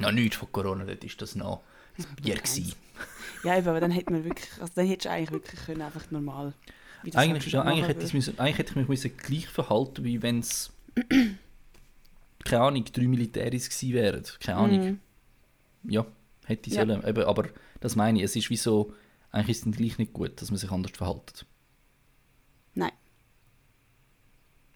Noch 0.00 0.10
nichts 0.10 0.36
von 0.36 0.50
Corona, 0.50 0.84
dort 0.84 1.04
ist 1.04 1.22
das 1.22 1.36
noch 1.36 1.62
das 1.96 2.06
Bier 2.06 2.34
gewesen. 2.36 2.72
ja, 3.44 3.56
eben, 3.58 3.68
aber 3.68 3.80
dann 3.80 3.90
hätte 3.90 4.12
man 4.12 4.24
wirklich, 4.24 4.48
also 4.60 4.72
dann 4.74 4.86
hättest 4.86 5.06
du 5.06 5.10
eigentlich 5.10 5.30
wirklich 5.32 5.60
können, 5.64 5.82
einfach 5.82 6.10
normal. 6.10 6.52
Eigentlich, 7.14 7.52
ja, 7.52 7.62
eigentlich, 7.62 7.86
hätte 7.86 8.14
müssen, 8.16 8.38
eigentlich 8.38 8.58
hätte 8.58 8.70
ich 8.70 8.76
mich 8.76 8.88
müssen 8.88 9.16
gleich 9.16 9.46
verhalten, 9.46 10.02
wie 10.04 10.22
wenn 10.22 10.40
es 10.40 10.72
keine 12.44 12.62
Ahnung, 12.62 12.84
drei 12.92 13.06
Militäris 13.06 13.68
gewesen 13.68 13.94
wären. 13.94 14.22
Keine 14.40 14.58
Ahnung. 14.58 14.84
Mhm. 14.84 15.00
Ja, 15.90 16.06
hätte 16.46 16.68
ich 16.70 16.76
Ja. 16.76 16.86
sollen. 16.86 17.04
Eben, 17.06 17.24
aber 17.24 17.48
das 17.80 17.96
meine 17.96 18.18
ich, 18.18 18.24
es 18.24 18.34
ist 18.36 18.50
wie 18.50 18.56
so, 18.56 18.92
eigentlich 19.30 19.50
ist 19.50 19.58
es 19.58 19.64
dann 19.64 19.72
gleich 19.72 19.98
nicht 19.98 20.12
gut, 20.12 20.40
dass 20.40 20.50
man 20.50 20.58
sich 20.58 20.70
anders 20.70 20.92
verhält. 20.92 21.44
Nein. 22.74 22.92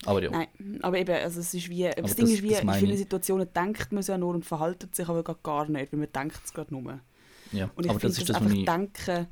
Aber 0.06 0.22
ja. 0.22 0.30
Nein, 0.30 0.48
aber 0.82 0.98
eben, 0.98 1.14
also 1.14 1.40
es 1.40 1.52
ist 1.52 1.68
wie, 1.68 1.82
das 1.84 1.98
Aber 1.98 2.08
Ding 2.08 2.16
das- 2.24 2.30
ist 2.30 2.42
wie, 2.42 2.54
in 2.54 2.72
vielen. 2.72 2.96
Situationen 2.96 3.48
denkt 3.54 3.92
man 3.92 4.00
es 4.00 4.06
ja 4.06 4.16
nur 4.16 4.34
und 4.34 4.44
verhaltet 4.46 4.94
sich 4.94 5.08
aber 5.08 5.22
gar 5.22 5.68
nicht, 5.68 5.92
weil 5.92 6.00
man 6.00 6.08
denkt 6.12 6.40
es 6.44 6.52
gerade 6.54 6.72
nur. 6.74 7.00
ja. 7.52 7.70
Und 7.74 7.84
ich 7.84 7.90
aber 7.90 8.00
finde 8.00 8.14
das 8.14 8.18
ist 8.18 8.28
das, 8.30 8.36
einfach 8.36 8.50
ich, 8.52 8.64
denken, 8.64 9.26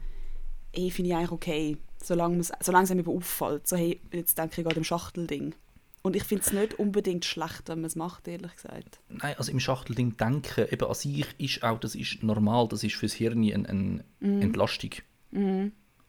eh, 0.75 0.91
finde 0.91 1.11
ich 1.11 1.17
eigentlich 1.17 1.31
okay, 1.33 1.77
solange, 2.03 2.43
solange 2.61 2.85
es 2.85 2.91
einem 2.91 3.09
auffällt. 3.09 3.67
So, 3.67 3.77
hey, 3.77 4.01
jetzt 4.13 4.37
denke 4.37 4.61
ich 4.61 4.65
gerade 4.65 4.77
im 4.77 4.85
Schachtelding. 4.85 5.55
Und 6.03 6.15
ich 6.15 6.23
finde 6.25 6.45
es 6.45 6.53
nicht 6.53 6.79
unbedingt 6.79 7.25
schlecht, 7.25 7.63
wenn 7.69 7.81
man 7.81 7.87
es 7.87 7.97
macht, 7.97 8.29
ehrlich 8.29 8.55
gesagt. 8.55 9.01
Nein, 9.09 9.35
also 9.37 9.51
im 9.51 9.61
Schachtelding 9.61 10.17
denken, 10.17 10.67
eben 10.71 10.87
an 10.87 10.95
sich 10.95 11.27
ist 11.39 11.63
auch, 11.65 11.81
das 11.81 11.95
ist 11.95 12.23
normal, 12.23 12.69
das 12.69 12.85
ist 12.85 12.95
fürs 12.95 13.15
Hirn 13.15 13.43
eine, 13.43 13.69
eine 13.69 14.05
Mhm. 14.21 14.43
Entlastung. 14.43 14.91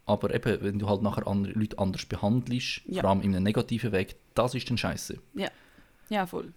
Aber 0.09 0.33
eben, 0.33 0.61
wenn 0.61 0.79
du 0.79 0.89
halt 0.89 1.01
nachher 1.01 1.27
andere 1.27 1.53
Leute 1.53 1.77
anders 1.79 2.05
behandelst, 2.05 2.81
Ja. 2.85 3.01
vor 3.01 3.11
allem 3.11 3.21
in 3.21 3.35
einem 3.35 3.43
negativen 3.43 3.91
Weg, 3.91 4.15
das 4.35 4.55
ist 4.55 4.69
dann 4.69 4.77
scheiße. 4.77 5.17
Ja, 6.09 6.25
voll. 6.25 6.53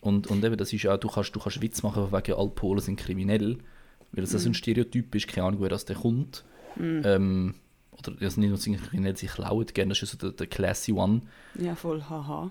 Und, 0.00 0.26
und 0.28 0.42
eben, 0.44 0.56
das 0.56 0.72
ist 0.72 0.82
ja 0.82 0.94
auch, 0.94 0.98
du 0.98 1.08
kannst, 1.08 1.34
du 1.36 1.40
kannst 1.40 1.60
Witz 1.60 1.82
machen, 1.82 2.10
wegen 2.10 2.34
alle 2.34 2.48
Polen 2.48 2.80
sind 2.80 2.96
kriminell, 2.98 3.58
weil 4.12 4.22
das 4.24 4.30
so 4.32 4.48
ein 4.48 4.54
Stereotyp 4.54 5.14
ist, 5.14 5.28
keine 5.28 5.46
Ahnung, 5.46 5.60
woher 5.60 5.70
das 5.70 5.84
der 5.84 5.96
kommt. 5.96 6.44
Ähm, 6.78 7.54
oder 7.92 8.14
also 8.20 8.40
nicht 8.40 8.48
nur 8.48 8.56
sind 8.58 8.82
kriminell, 8.82 9.16
sie 9.16 9.26
klauen 9.26 9.66
gerne, 9.66 9.90
das 9.90 10.02
ist 10.02 10.10
so 10.12 10.16
der, 10.18 10.30
der 10.32 10.46
classy 10.46 10.92
one. 10.92 11.20
Ja, 11.58 11.74
voll, 11.76 12.02
haha. 12.02 12.50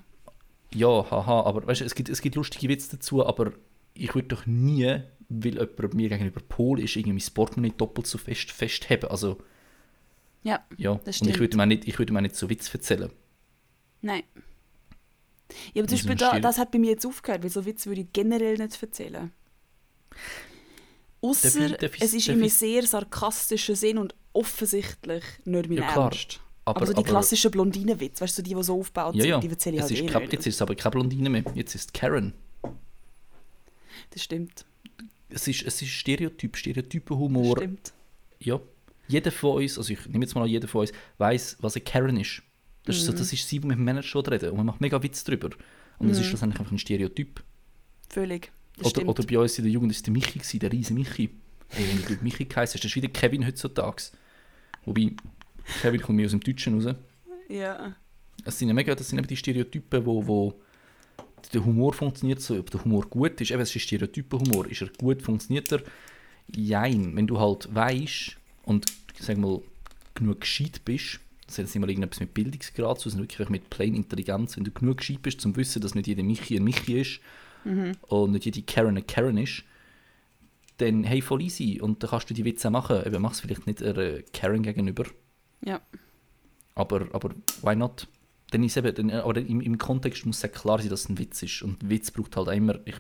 Ja, 0.74 0.88
haha, 1.12 1.42
aber 1.44 1.66
weißt 1.68 1.82
du, 1.82 1.86
es 1.86 1.96
gibt, 1.96 2.08
es 2.10 2.22
gibt 2.22 2.36
lustige 2.36 2.70
Witze 2.70 2.96
dazu, 2.96 3.26
aber 3.26 3.52
ich 3.94 4.14
würde 4.16 4.30
doch 4.30 4.46
nie, 4.46 5.02
weil 5.28 5.54
jemand 5.56 5.94
mir 5.96 6.08
gegenüber 6.10 6.42
Pol 6.48 6.80
ist, 6.80 6.96
irgendwie 6.96 7.14
mein 7.22 7.34
Portemonnaie 7.34 7.74
doppelt 7.76 8.08
so 8.08 8.18
fest 8.18 8.52
festheben. 8.52 9.10
Also, 9.10 9.38
Ja, 10.43 10.65
ja. 10.77 10.95
Das 11.06 11.21
Und 11.21 11.27
ich 11.27 11.36
stimmt. 11.36 11.39
würde 11.39 11.58
mir 11.58 11.65
nicht, 11.67 11.88
ich 11.88 11.97
würde 11.99 12.13
mir 12.13 12.19
auch 12.19 12.23
nicht 12.23 12.36
so 12.36 12.49
Witz 12.49 12.73
erzählen. 12.73 13.12
nein. 14.01 14.23
Ja, 15.73 15.82
aber 15.82 15.89
zum 15.89 15.97
Beispiel 15.97 16.15
da, 16.15 16.39
das 16.39 16.58
hat 16.58 16.71
bei 16.71 16.80
mir 16.80 16.91
jetzt 16.91 17.06
aufgehört, 17.06 17.43
weil 17.43 17.49
so 17.49 17.65
Witze 17.65 17.89
würde 17.89 18.01
ich 18.01 18.13
generell 18.13 18.58
nicht 18.58 18.82
erzählen. 18.82 19.34
Außer 21.21 21.47
es 21.49 21.56
ist 21.56 21.84
darf 21.84 22.01
in 22.01 22.32
einem 22.36 22.43
ich- 22.43 22.54
sehr 22.54 22.84
sarkastischen 22.88 23.75
Sinn 23.75 23.97
und 23.97 24.15
offensichtlich 24.34 25.23
nicht 25.45 25.67
mein 25.69 25.77
Ja. 25.80 25.93
Ernst. 26.06 26.39
Aber, 26.63 26.77
Aber, 26.77 26.86
so 26.88 26.93
die 26.93 26.99
aber- 26.99 27.08
klassischen 27.10 27.51
Blondinenwitze, 27.51 28.21
weißt 28.23 28.38
du, 28.38 28.41
die, 28.43 28.54
die 28.56 28.63
so 28.63 28.80
aufgebaut 28.80 29.13
ja, 29.15 29.25
ja. 29.25 29.36
sind, 29.36 29.43
die 29.43 29.49
erzähle 29.49 29.75
ich 29.77 29.84
es 29.84 29.89
halt 29.89 29.99
ist 29.99 30.04
eh 30.06 30.08
kein. 30.13 30.30
Jetzt 30.32 30.47
ist 30.47 30.56
es 30.56 30.62
aber 30.62 30.75
keine 30.75 30.91
Blondine 30.91 31.30
mehr, 31.30 31.43
jetzt 31.54 31.75
ist 31.75 31.88
es 31.88 31.93
Karen. 31.93 32.34
Das 34.12 34.23
stimmt. 34.23 34.65
Es 35.30 35.47
ist, 35.47 35.63
es 35.63 35.82
ist 35.82 35.89
Stereotyp, 35.89 36.56
Stereotypenhumor. 36.56 37.58
Stimmt. 37.58 37.93
Ja. 38.39 38.60
Jeder 39.12 39.32
von 39.32 39.62
uns, 39.62 39.78
also 39.78 39.91
ich 39.91 40.08
nehme 40.08 40.24
jetzt 40.24 40.36
mal 40.36 40.43
an, 40.43 40.50
jeder 40.50 40.67
von 40.67 40.82
uns, 40.82 40.91
weiß, 41.17 41.58
was 41.60 41.76
eine 41.76 41.84
Karen 41.84 42.17
ist. 42.17 42.41
Das, 42.86 42.95
ist, 42.95 43.06
so, 43.06 43.12
das 43.12 43.32
ist 43.32 43.47
sie, 43.47 43.60
die 43.60 43.67
mit 43.67 43.78
dem 43.78 43.84
Manager 43.84 44.24
reden 44.32 44.52
und 44.52 44.58
man 44.58 44.65
macht 44.65 44.82
mega 44.82 45.02
Witz 45.04 45.24
drüber. 45.24 45.50
Und 46.00 46.10
das 46.10 46.19
ist 46.19 46.26
schlussendlich 46.26 46.60
einfach 46.60 46.71
ein 46.71 46.80
Stereotyp. 46.80 47.43
Völlig. 48.10 48.52
Das 48.78 48.88
Oder, 48.88 49.08
oder 49.08 49.24
bei 49.24 49.38
uns 49.38 49.58
in 49.58 49.65
der 49.65 49.71
Jugend 49.71 49.91
ist 49.91 50.06
der 50.06 50.13
Michi, 50.13 50.39
gewesen, 50.39 50.60
der 50.60 50.71
riese 50.71 50.93
Michi. 50.93 51.30
Hey, 51.69 51.86
wenn 51.88 52.17
du 52.17 52.24
Michi 52.24 52.45
geheißen 52.45 52.76
hast, 52.76 52.84
das 52.84 52.91
ist 52.91 52.95
wieder 52.95 53.10
Kevin 53.10 53.45
heutzutage. 53.45 54.04
Wobei, 54.86 55.12
Kevin 55.82 56.02
kommt 56.02 56.15
mir 56.15 56.26
aus 56.26 56.32
dem 56.32 56.39
Deutschen 56.39 56.82
raus. 56.82 56.95
ja. 57.50 57.95
Es 58.43 58.58
sind 58.58 58.69
ja 58.69 58.74
mega, 58.74 58.95
das 58.95 59.08
sind 59.08 59.19
eben 59.19 59.28
die 59.28 59.38
Stereotypen, 59.38 60.04
wo, 60.04 60.26
wo 60.26 60.60
der 61.54 61.63
Humor 61.63 61.93
funktioniert 61.93 62.41
so, 62.41 62.58
ob 62.58 62.71
der 62.71 62.84
Humor 62.84 63.08
gut 63.08 63.39
ist. 63.39 63.52
Eben, 63.52 63.62
es 63.62 63.76
ist 63.76 63.84
Stereotypenhumor. 63.84 64.67
Ist 64.67 64.82
er 64.82 64.89
gut, 64.97 65.21
funktioniert 65.21 65.71
er? 65.71 65.84
Jein. 66.47 67.15
Wenn 67.15 67.28
du 67.28 67.39
halt 67.39 67.74
weißt 67.74 68.38
und, 68.63 68.86
sag 69.19 69.38
mal, 69.38 69.62
genug 70.13 70.41
gescheit 70.41 70.82
bist, 70.86 71.19
das 71.47 71.58
hat 71.58 71.65
jetzt 71.65 71.76
nicht 71.76 71.82
mal 71.82 71.89
irgendetwas 71.89 72.19
mit 72.19 72.34
Bildungsgrad 72.34 73.00
zu, 73.00 73.10
sondern 73.10 73.28
wirklich 73.30 73.50
mit 73.50 73.69
plain 73.69 73.95
Intelligenz, 73.95 74.56
wenn 74.56 74.63
du 74.63 74.71
genug 74.71 74.97
gescheit 74.97 75.21
bist, 75.21 75.41
zum 75.41 75.56
Wissen, 75.58 75.82
dass 75.82 75.95
nicht 75.95 76.08
jeder 76.08 76.24
Michi 76.24 76.56
ein 76.58 76.63
Michi 76.63 77.02
ist 77.02 77.19
und 78.08 78.32
nicht 78.32 78.45
jede 78.45 78.62
Karen 78.63 78.89
eine 78.89 79.02
Karen 79.04 79.38
ist, 79.38 79.63
dann 80.78 81.04
hey, 81.04 81.21
voll 81.21 81.41
easy. 81.41 81.80
Und 81.82 82.02
dann 82.02 82.10
kannst 82.10 82.30
du 82.30 82.34
die 82.34 82.45
Witze 82.45 82.69
machen. 82.69 83.06
Eben, 83.06 83.21
mach 83.21 83.34
es 83.34 83.41
vielleicht 83.41 83.67
nicht 83.67 83.84
einer 83.84 84.21
Karen 84.34 84.63
gegenüber, 84.63 85.06
Ja. 85.63 85.82
aber, 86.76 87.08
aber 87.13 87.32
why 87.62 87.76
not? 87.76 88.08
Dann 88.52 88.63
ist 88.63 88.78
eben, 88.78 88.93
dann, 88.95 89.12
aber 89.12 89.38
im, 89.39 89.62
im 89.62 89.78
Kontext 89.78 90.26
muss 90.26 90.43
es 90.43 90.52
klar 90.52 90.80
sein, 90.80 90.89
dass 90.89 91.02
es 91.02 91.10
ein 91.10 91.17
Witz 91.19 91.43
ist. 91.43 91.62
Und 91.62 91.88
Witz 91.89 92.12
braucht 92.12 92.36
halt 92.36 92.47
immer, 92.50 92.80
ich, 92.86 92.95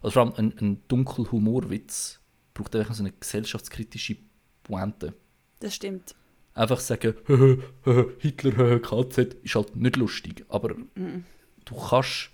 also 0.00 0.12
vor 0.12 0.22
allem 0.22 0.34
ein, 0.36 0.58
ein 0.60 0.82
dunkel 0.88 1.30
Humorwitz 1.32 2.20
braucht 2.54 2.76
einfach 2.76 2.94
so 2.94 3.02
eine 3.02 3.12
gesellschaftskritische 3.12 4.16
Pointe. 4.68 5.14
Das 5.60 5.74
stimmt. 5.74 6.14
Einfach 6.54 6.80
sagen, 6.80 7.14
Hitler, 8.18 8.78
KZ, 8.80 9.34
ist 9.42 9.54
halt 9.54 9.74
nicht 9.76 9.96
lustig. 9.96 10.44
Aber 10.48 10.74
du 11.64 11.74
kannst, 11.88 12.30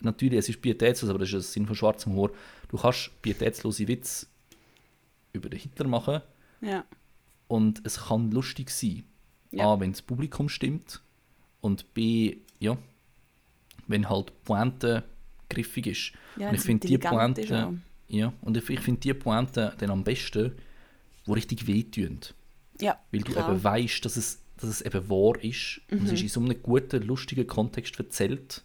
natürlich, 0.00 0.38
es 0.38 0.48
ist 0.48 0.60
pietätslos, 0.62 1.10
aber 1.10 1.18
das 1.20 1.28
ist 1.28 1.32
der 1.34 1.40
Sinn 1.42 1.66
von 1.66 1.76
schwarzem 1.76 2.12
Humor, 2.12 2.30
du 2.68 2.76
kannst 2.76 3.10
pietätslose 3.22 3.86
Witze 3.88 4.26
über 5.32 5.48
den 5.48 5.58
Hitler 5.58 5.88
machen 5.88 6.20
Ja. 6.60 6.84
und 7.48 7.80
es 7.84 8.04
kann 8.06 8.30
lustig 8.30 8.70
sein. 8.70 9.04
Ja. 9.50 9.66
A, 9.72 9.80
wenn 9.80 9.92
das 9.92 10.02
Publikum 10.02 10.48
stimmt 10.48 11.00
und 11.60 11.92
B, 11.94 12.36
ja, 12.60 12.76
wenn 13.88 14.08
halt 14.08 14.32
Pointe 14.44 15.02
griffig 15.48 15.86
ist. 15.88 16.12
ja 16.36 16.48
und 16.48 16.54
ich 16.54 16.60
finde 16.62 16.86
die 16.88 16.98
Pointe, 16.98 17.42
ja, 18.08 18.32
und 18.42 18.56
ich, 18.56 18.68
ich 18.70 18.80
finde 18.80 19.00
die 19.00 19.14
Pointe 19.14 19.74
dann 19.78 19.90
am 19.90 20.04
besten, 20.04 20.52
die 21.26 21.32
richtig 21.32 21.66
wehtun. 21.66 22.20
Ja, 22.80 22.98
Weil 23.12 23.20
du 23.22 23.32
klar. 23.32 23.48
Mhm. 23.48 23.54
eben 23.56 23.64
weißt, 23.64 24.04
dass 24.04 24.16
es, 24.16 24.40
dass 24.56 24.70
es 24.70 24.80
eben 24.82 25.08
wahr 25.08 25.42
ist 25.42 25.80
und 25.90 26.04
es 26.06 26.12
ist 26.12 26.22
in 26.22 26.28
so 26.28 26.40
einem 26.40 26.60
guten, 26.62 27.02
lustigen 27.02 27.46
Kontext 27.46 27.98
erzählt, 27.98 28.64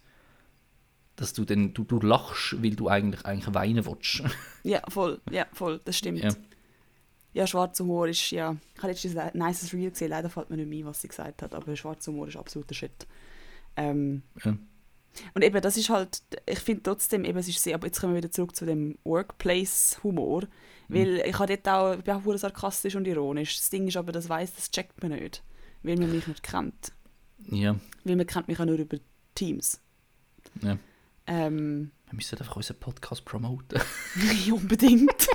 dass 1.16 1.32
du 1.32 1.44
dann, 1.44 1.74
du, 1.74 1.84
du 1.84 2.00
lachst, 2.00 2.62
weil 2.62 2.74
du 2.74 2.88
eigentlich, 2.88 3.24
eigentlich 3.24 3.54
weinen 3.54 3.84
willst. 3.86 4.22
Ja, 4.62 4.82
voll. 4.88 5.20
Ja, 5.30 5.46
voll. 5.52 5.80
Das 5.84 5.96
stimmt. 5.96 6.22
ja. 6.22 6.30
Ja, 7.32 7.46
schwarzer 7.46 7.84
Humor 7.84 8.08
ist, 8.08 8.32
ja... 8.32 8.56
Ich 8.74 8.78
habe 8.82 8.88
letztens 8.92 9.16
ein 9.16 9.30
nices 9.34 9.72
Reel 9.72 9.90
gesehen, 9.90 10.10
leider 10.10 10.28
fällt 10.28 10.50
mir 10.50 10.56
nicht 10.56 10.68
mehr 10.68 10.80
ein, 10.80 10.86
was 10.86 11.00
sie 11.00 11.06
gesagt 11.08 11.42
hat, 11.42 11.54
aber 11.54 11.76
schwarzer 11.76 12.10
Humor 12.10 12.26
ist 12.26 12.36
absoluter 12.36 12.74
Shit. 12.74 13.06
Ähm, 13.76 14.22
Ja. 14.44 14.56
und 15.34 15.44
eben, 15.44 15.60
das 15.60 15.76
ist 15.76 15.90
halt... 15.90 16.22
Ich 16.46 16.58
finde 16.58 16.82
trotzdem, 16.82 17.24
eben, 17.24 17.38
es 17.38 17.46
ist 17.46 17.62
sehr... 17.62 17.76
Aber 17.76 17.86
jetzt 17.86 18.00
kommen 18.00 18.14
wir 18.14 18.18
wieder 18.18 18.32
zurück 18.32 18.56
zu 18.56 18.66
dem 18.66 18.98
Workplace-Humor, 19.04 20.48
weil 20.92 21.22
ich 21.26 21.38
habe 21.38 21.56
dort 21.56 21.68
auch... 21.68 21.98
Ich 21.98 22.04
bin 22.04 22.14
auch 22.14 22.36
sarkastisch 22.38 22.94
und 22.96 23.06
ironisch. 23.06 23.56
Das 23.58 23.70
Ding 23.70 23.86
ist 23.88 23.96
aber, 23.96 24.12
das 24.12 24.28
weiss, 24.28 24.54
das 24.54 24.70
checkt 24.70 25.02
man 25.02 25.12
nicht, 25.12 25.42
weil 25.82 25.96
man 25.96 26.10
mich 26.12 26.26
nicht 26.26 26.42
kennt. 26.42 26.92
ja, 27.50 27.76
Weil 28.04 28.16
man 28.16 28.26
kennt 28.26 28.48
mich 28.48 28.58
auch 28.60 28.64
nur 28.64 28.76
über 28.76 28.98
Teams. 29.34 29.80
ja. 30.62 30.78
Ähm, 31.26 31.92
Wir 32.06 32.14
müssen 32.16 32.38
einfach 32.38 32.56
unseren 32.56 32.78
Podcast 32.80 33.24
promoten. 33.24 33.80
nicht 34.16 34.50
unbedingt. 34.50 35.28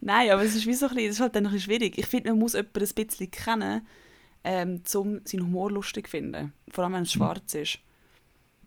Nein, 0.00 0.30
aber 0.30 0.42
es 0.42 0.54
ist 0.54 0.66
wie 0.66 0.74
so 0.74 0.86
ein 0.86 0.94
bisschen, 0.94 1.08
das 1.08 1.16
ist 1.16 1.20
halt 1.20 1.36
dann 1.36 1.44
bisschen 1.44 1.60
schwierig. 1.60 1.98
Ich 1.98 2.06
finde, 2.06 2.30
man 2.30 2.38
muss 2.38 2.54
jemanden 2.54 2.80
ein 2.84 3.06
bisschen 3.06 3.30
kennen, 3.30 3.86
ähm, 4.44 4.82
um 4.94 5.20
seinen 5.24 5.42
Humor 5.44 5.70
lustig 5.70 6.06
zu 6.06 6.10
finden. 6.12 6.52
Vor 6.70 6.84
allem, 6.84 6.94
wenn 6.94 7.02
es 7.02 7.12
schwarz 7.12 7.54
ist. 7.54 7.78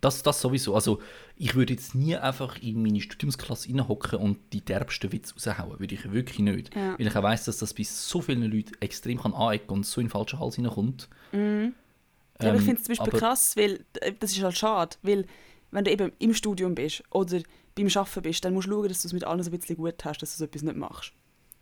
Das, 0.04 0.22
das 0.22 0.40
sowieso. 0.40 0.74
Also, 0.74 1.00
ich 1.36 1.54
würde 1.54 1.72
jetzt 1.72 1.94
nie 1.94 2.14
einfach 2.16 2.60
in 2.60 2.82
meine 2.82 3.00
Studiumsklasse 3.00 3.68
reinhocken 3.70 4.18
und 4.18 4.38
die 4.52 4.60
derbsten 4.60 5.10
Witze 5.12 5.34
raushauen. 5.34 5.80
Würde 5.80 5.94
ich 5.94 6.12
wirklich 6.12 6.38
nicht. 6.40 6.74
Ja. 6.74 6.98
Weil 6.98 7.06
ich 7.06 7.16
auch 7.16 7.22
weiss, 7.22 7.44
dass 7.44 7.58
das 7.58 7.72
bei 7.74 7.82
so 7.84 8.20
vielen 8.20 8.42
Leuten 8.42 8.72
extrem 8.80 9.20
kann 9.20 9.32
anecken 9.34 9.70
und 9.70 9.86
so 9.86 10.00
in 10.00 10.06
den 10.06 10.10
falschen 10.10 10.38
Hals 10.40 10.58
reinkommt. 10.58 11.08
Ja, 11.32 11.38
aber 11.38 12.48
Ähm, 12.50 12.56
ich 12.56 12.62
finde 12.62 12.80
es 12.80 12.84
zum 12.84 12.96
Beispiel 12.96 13.18
krass, 13.18 13.56
weil 13.56 13.84
äh, 14.00 14.12
das 14.18 14.32
ist 14.32 14.42
halt 14.42 14.56
schade, 14.58 14.96
weil 15.02 15.24
wenn 15.70 15.84
du 15.84 15.90
eben 15.90 16.12
im 16.18 16.34
Studium 16.34 16.74
bist 16.74 17.02
oder 17.10 17.40
beim 17.74 17.88
Arbeiten 17.94 18.22
bist, 18.22 18.44
dann 18.44 18.54
musst 18.54 18.68
du 18.68 18.72
schauen, 18.72 18.88
dass 18.88 19.02
du 19.02 19.08
es 19.08 19.12
mit 19.12 19.24
allen 19.24 19.42
so 19.42 19.50
ein 19.50 19.58
bisschen 19.58 19.76
gut 19.76 20.04
hast, 20.04 20.18
dass 20.22 20.32
du 20.32 20.38
so 20.38 20.44
etwas 20.44 20.62
nicht 20.62 20.76
machst. 20.76 21.12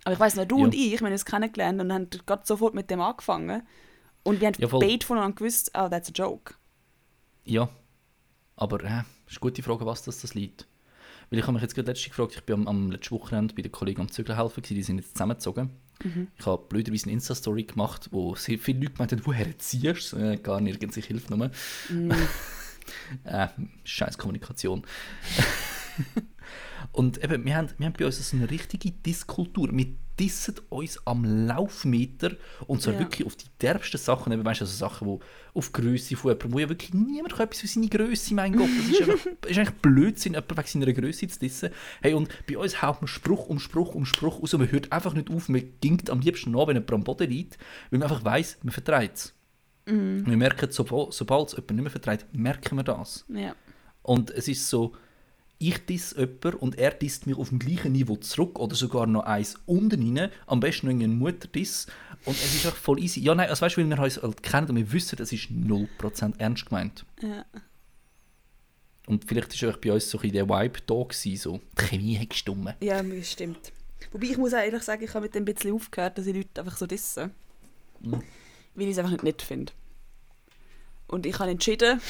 Aber 0.04 0.14
ich 0.14 0.20
weiss 0.20 0.34
noch, 0.34 0.44
du 0.46 0.58
Ja. 0.58 0.64
und 0.64 0.74
ich, 0.74 0.90
wir 0.92 0.98
haben 1.06 1.12
uns 1.12 1.24
kennengelernt 1.24 1.80
und 1.80 1.92
haben 1.92 2.08
gerade 2.26 2.42
sofort 2.44 2.74
mit 2.74 2.90
dem 2.90 3.00
angefangen 3.00 3.62
und 4.24 4.40
wir 4.40 4.48
haben 4.48 4.56
Ja, 4.58 4.66
beide 4.68 5.06
voneinander 5.06 5.36
gewusst, 5.36 5.70
oh, 5.74 5.88
that's 5.88 6.08
a 6.08 6.12
joke. 6.12 6.54
Ja, 7.44 7.68
aber 8.56 8.82
äh, 8.82 9.00
ist 9.26 9.32
eine 9.32 9.40
gute 9.40 9.62
Frage, 9.62 9.86
was 9.86 10.02
das, 10.02 10.20
das 10.20 10.34
liegt. 10.34 10.66
Weil 11.30 11.38
ich 11.38 11.44
habe 11.44 11.54
mich 11.54 11.62
jetzt 11.62 11.74
gerade 11.74 11.90
letztens 11.90 12.10
gefragt, 12.10 12.34
ich 12.34 12.44
bin 12.44 12.54
am, 12.54 12.68
am 12.68 12.90
letzten 12.90 13.14
Wochenende 13.14 13.54
bei 13.54 13.62
den 13.62 13.72
Kollegen 13.72 14.02
am 14.02 14.10
Zügeln 14.10 14.38
helfen, 14.38 14.62
die 14.62 14.82
sind 14.82 14.98
jetzt 14.98 15.12
zusammengezogen. 15.12 15.70
Ich 16.38 16.46
habe 16.46 16.64
blöderweise 16.68 17.04
eine 17.04 17.12
Insta-Story 17.12 17.64
gemacht, 17.64 18.08
wo 18.10 18.34
sehr 18.34 18.58
viele 18.58 18.80
Leute 18.80 18.92
gemeint 18.92 19.12
haben, 19.12 19.22
woher 19.24 19.58
ziehst 19.58 20.12
du? 20.12 20.16
Äh, 20.16 20.36
gar 20.36 20.60
nirgends, 20.60 20.96
ich 20.96 21.08
helfe 21.08 21.34
nur. 21.36 21.50
äh, 23.24 23.48
scheiß 23.84 24.18
Kommunikation. 24.18 24.82
Und 26.92 27.22
eben, 27.24 27.44
wir 27.44 27.56
haben, 27.56 27.68
wir 27.78 27.86
haben 27.86 27.94
bei 27.98 28.04
uns 28.04 28.28
so 28.28 28.36
eine 28.36 28.50
richtige 28.50 28.90
Disskultur. 28.90 29.68
Wir 29.72 29.86
dissen 30.18 30.56
uns 30.68 30.98
am 31.06 31.24
Laufmeter 31.24 32.32
und 32.66 32.82
zwar 32.82 32.92
Ja. 32.94 33.00
wirklich 33.00 33.26
auf 33.26 33.34
die 33.34 33.46
derbsten 33.62 33.98
Sachen. 33.98 34.30
Eben, 34.32 34.44
weißt 34.44 34.60
du, 34.60 34.64
also 34.64 34.76
Sachen, 34.76 35.06
wo 35.06 35.20
auf 35.54 35.68
die 35.68 35.80
Größe 35.80 36.16
von 36.16 36.32
jemandem, 36.32 36.52
wo 36.52 36.58
ja 36.58 36.68
wirklich 36.68 36.92
niemand 36.92 37.32
kann 37.34 37.46
etwas 37.46 37.60
für 37.60 37.66
seine 37.66 37.88
Größe, 37.88 38.34
mein 38.34 38.54
Gott, 38.54 38.68
das 38.76 38.88
ist, 38.90 39.08
einfach, 39.08 39.26
ist 39.48 39.58
eigentlich 39.58 39.78
Blödsinn, 39.80 40.34
jemanden 40.34 40.56
wegen 40.58 40.66
seiner 40.68 40.92
Größe 40.92 41.28
zu 41.28 41.38
dissen. 41.38 41.70
Hey, 42.02 42.12
und 42.12 42.28
bei 42.46 42.58
uns 42.58 42.82
haut 42.82 43.00
man 43.00 43.08
Spruch 43.08 43.46
um 43.46 43.58
Spruch 43.58 43.94
um 43.94 44.04
Spruch 44.04 44.42
raus 44.42 44.52
und 44.52 44.60
man 44.60 44.70
hört 44.70 44.92
einfach 44.92 45.14
nicht 45.14 45.30
auf. 45.30 45.48
Man 45.48 45.62
gingt 45.80 46.10
am 46.10 46.20
liebsten 46.20 46.50
nach, 46.50 46.66
wenn 46.66 46.76
jemand 46.76 46.92
am 46.92 47.04
Boden 47.04 47.30
liegt, 47.30 47.56
weil 47.90 48.00
man 48.00 48.10
einfach 48.10 48.24
weiss, 48.24 48.58
man 48.62 48.72
vertreibt 48.72 49.16
es. 49.16 49.34
Wir 49.86 50.36
merken, 50.36 50.70
sobald, 50.70 51.12
sobald 51.14 51.48
es 51.48 51.52
jemand 51.54 51.70
nicht 51.72 51.82
mehr 51.82 51.90
vertreibt, 51.90 52.36
merken 52.36 52.76
wir 52.76 52.84
das. 52.84 53.24
Ja. 53.28 53.54
Und 54.02 54.30
es 54.30 54.46
ist 54.46 54.68
so, 54.68 54.94
ich 55.62 55.84
diss 55.86 56.14
jemanden 56.16 56.54
und 56.54 56.78
er 56.78 56.90
disst 56.90 57.26
mich 57.26 57.36
auf 57.36 57.50
dem 57.50 57.58
gleichen 57.58 57.92
Niveau 57.92 58.16
zurück 58.16 58.58
oder 58.58 58.74
sogar 58.74 59.06
noch 59.06 59.24
eins 59.24 59.56
unten 59.66 60.18
rein. 60.18 60.30
Am 60.46 60.60
besten 60.60 60.86
noch 60.86 60.92
einen 60.92 61.18
Mutterdiss. 61.18 61.86
Und 62.24 62.36
es 62.36 62.54
ist 62.54 62.66
einfach 62.66 62.78
voll 62.78 63.00
easy. 63.00 63.20
Ja, 63.20 63.34
nein, 63.34 63.48
also 63.48 63.62
weißt 63.62 63.76
du, 63.76 63.80
weil 63.80 63.88
wir 63.88 63.98
uns 63.98 64.22
halt 64.22 64.42
kennen 64.42 64.68
und 64.68 64.76
wir 64.76 64.92
wissen, 64.92 65.20
es 65.20 65.32
ist 65.32 65.50
0% 65.50 66.34
ernst 66.38 66.66
gemeint. 66.66 67.04
Ja. 67.20 67.44
Und 69.06 69.24
vielleicht 69.24 69.60
war 69.60 69.68
einfach 69.68 69.80
bei 69.80 69.92
uns 69.92 70.08
so 70.08 70.18
ein 70.20 70.32
der 70.32 70.48
Vibe 70.48 70.80
da 70.86 70.94
gewesen, 70.94 71.36
so, 71.36 71.60
die 71.78 71.84
Chemie 71.84 72.18
hat 72.18 72.30
gestummen. 72.30 72.74
Ja, 72.80 73.02
das 73.02 73.32
stimmt. 73.32 73.72
Wobei 74.12 74.26
ich 74.26 74.38
muss 74.38 74.54
auch 74.54 74.58
ehrlich 74.58 74.82
sagen, 74.82 75.02
ich 75.02 75.10
habe 75.14 75.24
mit 75.24 75.34
dem 75.34 75.42
ein 75.42 75.54
bisschen 75.54 75.74
aufgehört, 75.74 76.18
dass 76.18 76.26
ich 76.26 76.34
Leute 76.34 76.60
einfach 76.60 76.76
so 76.76 76.86
dissen. 76.86 77.32
Mhm. 78.00 78.22
Weil 78.74 78.86
ich 78.86 78.92
es 78.92 78.98
einfach 78.98 79.12
nicht 79.12 79.24
nett 79.24 79.42
finde. 79.42 79.72
Und 81.08 81.26
ich 81.26 81.38
habe 81.38 81.50
entschieden, 81.50 82.00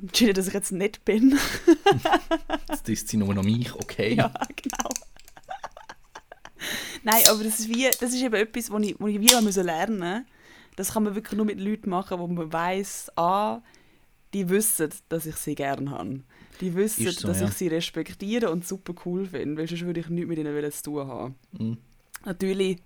entschieden, 0.00 0.34
dass 0.34 0.48
ich 0.48 0.54
jetzt 0.54 0.72
nett 0.72 1.04
bin. 1.04 1.38
Jetzt 2.68 2.88
ist 2.88 3.08
sie 3.08 3.16
nur 3.16 3.34
noch 3.34 3.42
mich, 3.42 3.74
okay. 3.74 4.14
ja, 4.14 4.32
genau. 4.56 4.90
Nein, 7.02 7.22
aber 7.28 7.44
das 7.44 7.60
ist, 7.60 7.68
wie, 7.68 7.84
das 7.84 8.12
ist 8.12 8.22
eben 8.22 8.34
etwas, 8.34 8.70
was 8.70 8.82
ich, 8.82 9.00
ich 9.00 9.20
wie 9.20 9.34
auch 9.34 9.40
müssen 9.40 9.64
lernen 9.64 9.98
musste. 9.98 10.24
Das 10.76 10.92
kann 10.92 11.02
man 11.02 11.14
wirklich 11.14 11.36
nur 11.36 11.46
mit 11.46 11.60
Leuten 11.60 11.90
machen, 11.90 12.18
wo 12.18 12.26
man 12.26 12.52
weiss, 12.52 13.10
ah, 13.16 13.60
die 14.32 14.48
wissen, 14.48 14.90
dass 15.08 15.26
ich 15.26 15.36
sie 15.36 15.54
gerne 15.54 15.90
habe. 15.90 16.20
Die 16.60 16.74
wissen, 16.74 17.10
so, 17.10 17.26
dass 17.26 17.40
ja. 17.40 17.48
ich 17.48 17.54
sie 17.54 17.68
respektiere 17.68 18.50
und 18.50 18.66
super 18.66 18.94
cool 19.04 19.26
finde, 19.26 19.56
weil 19.56 19.68
sonst 19.68 19.84
würde 19.84 20.00
ich 20.00 20.08
nichts 20.08 20.28
mit 20.28 20.38
ihnen 20.38 20.72
zu 20.72 20.82
tun 20.82 21.06
haben. 21.06 21.34
Mhm. 21.52 21.78
Natürlich, 22.24 22.78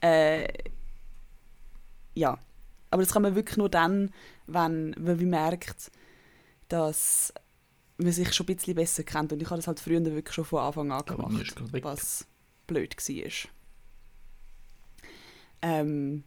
äh, 0.00 0.48
ja. 2.14 2.38
Aber 2.90 3.02
das 3.02 3.12
kann 3.12 3.22
man 3.22 3.34
wirklich 3.34 3.56
nur 3.56 3.68
dann, 3.68 4.10
wenn, 4.46 4.94
wenn 4.98 5.16
man 5.16 5.30
merkt, 5.30 5.90
dass 6.68 7.32
man 7.98 8.12
sich 8.12 8.32
schon 8.32 8.46
ein 8.48 8.56
bisschen 8.56 8.74
besser 8.74 9.04
kennt. 9.04 9.32
Und 9.32 9.40
ich 9.40 9.50
habe 9.50 9.56
das 9.56 9.66
halt 9.66 9.80
früher 9.80 10.04
wirklich 10.04 10.34
schon 10.34 10.44
von 10.44 10.60
Anfang 10.60 10.92
an 10.92 11.04
gemacht, 11.04 11.54
was 11.82 12.26
blöd 12.66 12.96
war. 12.96 13.50
Ähm, 15.62 16.24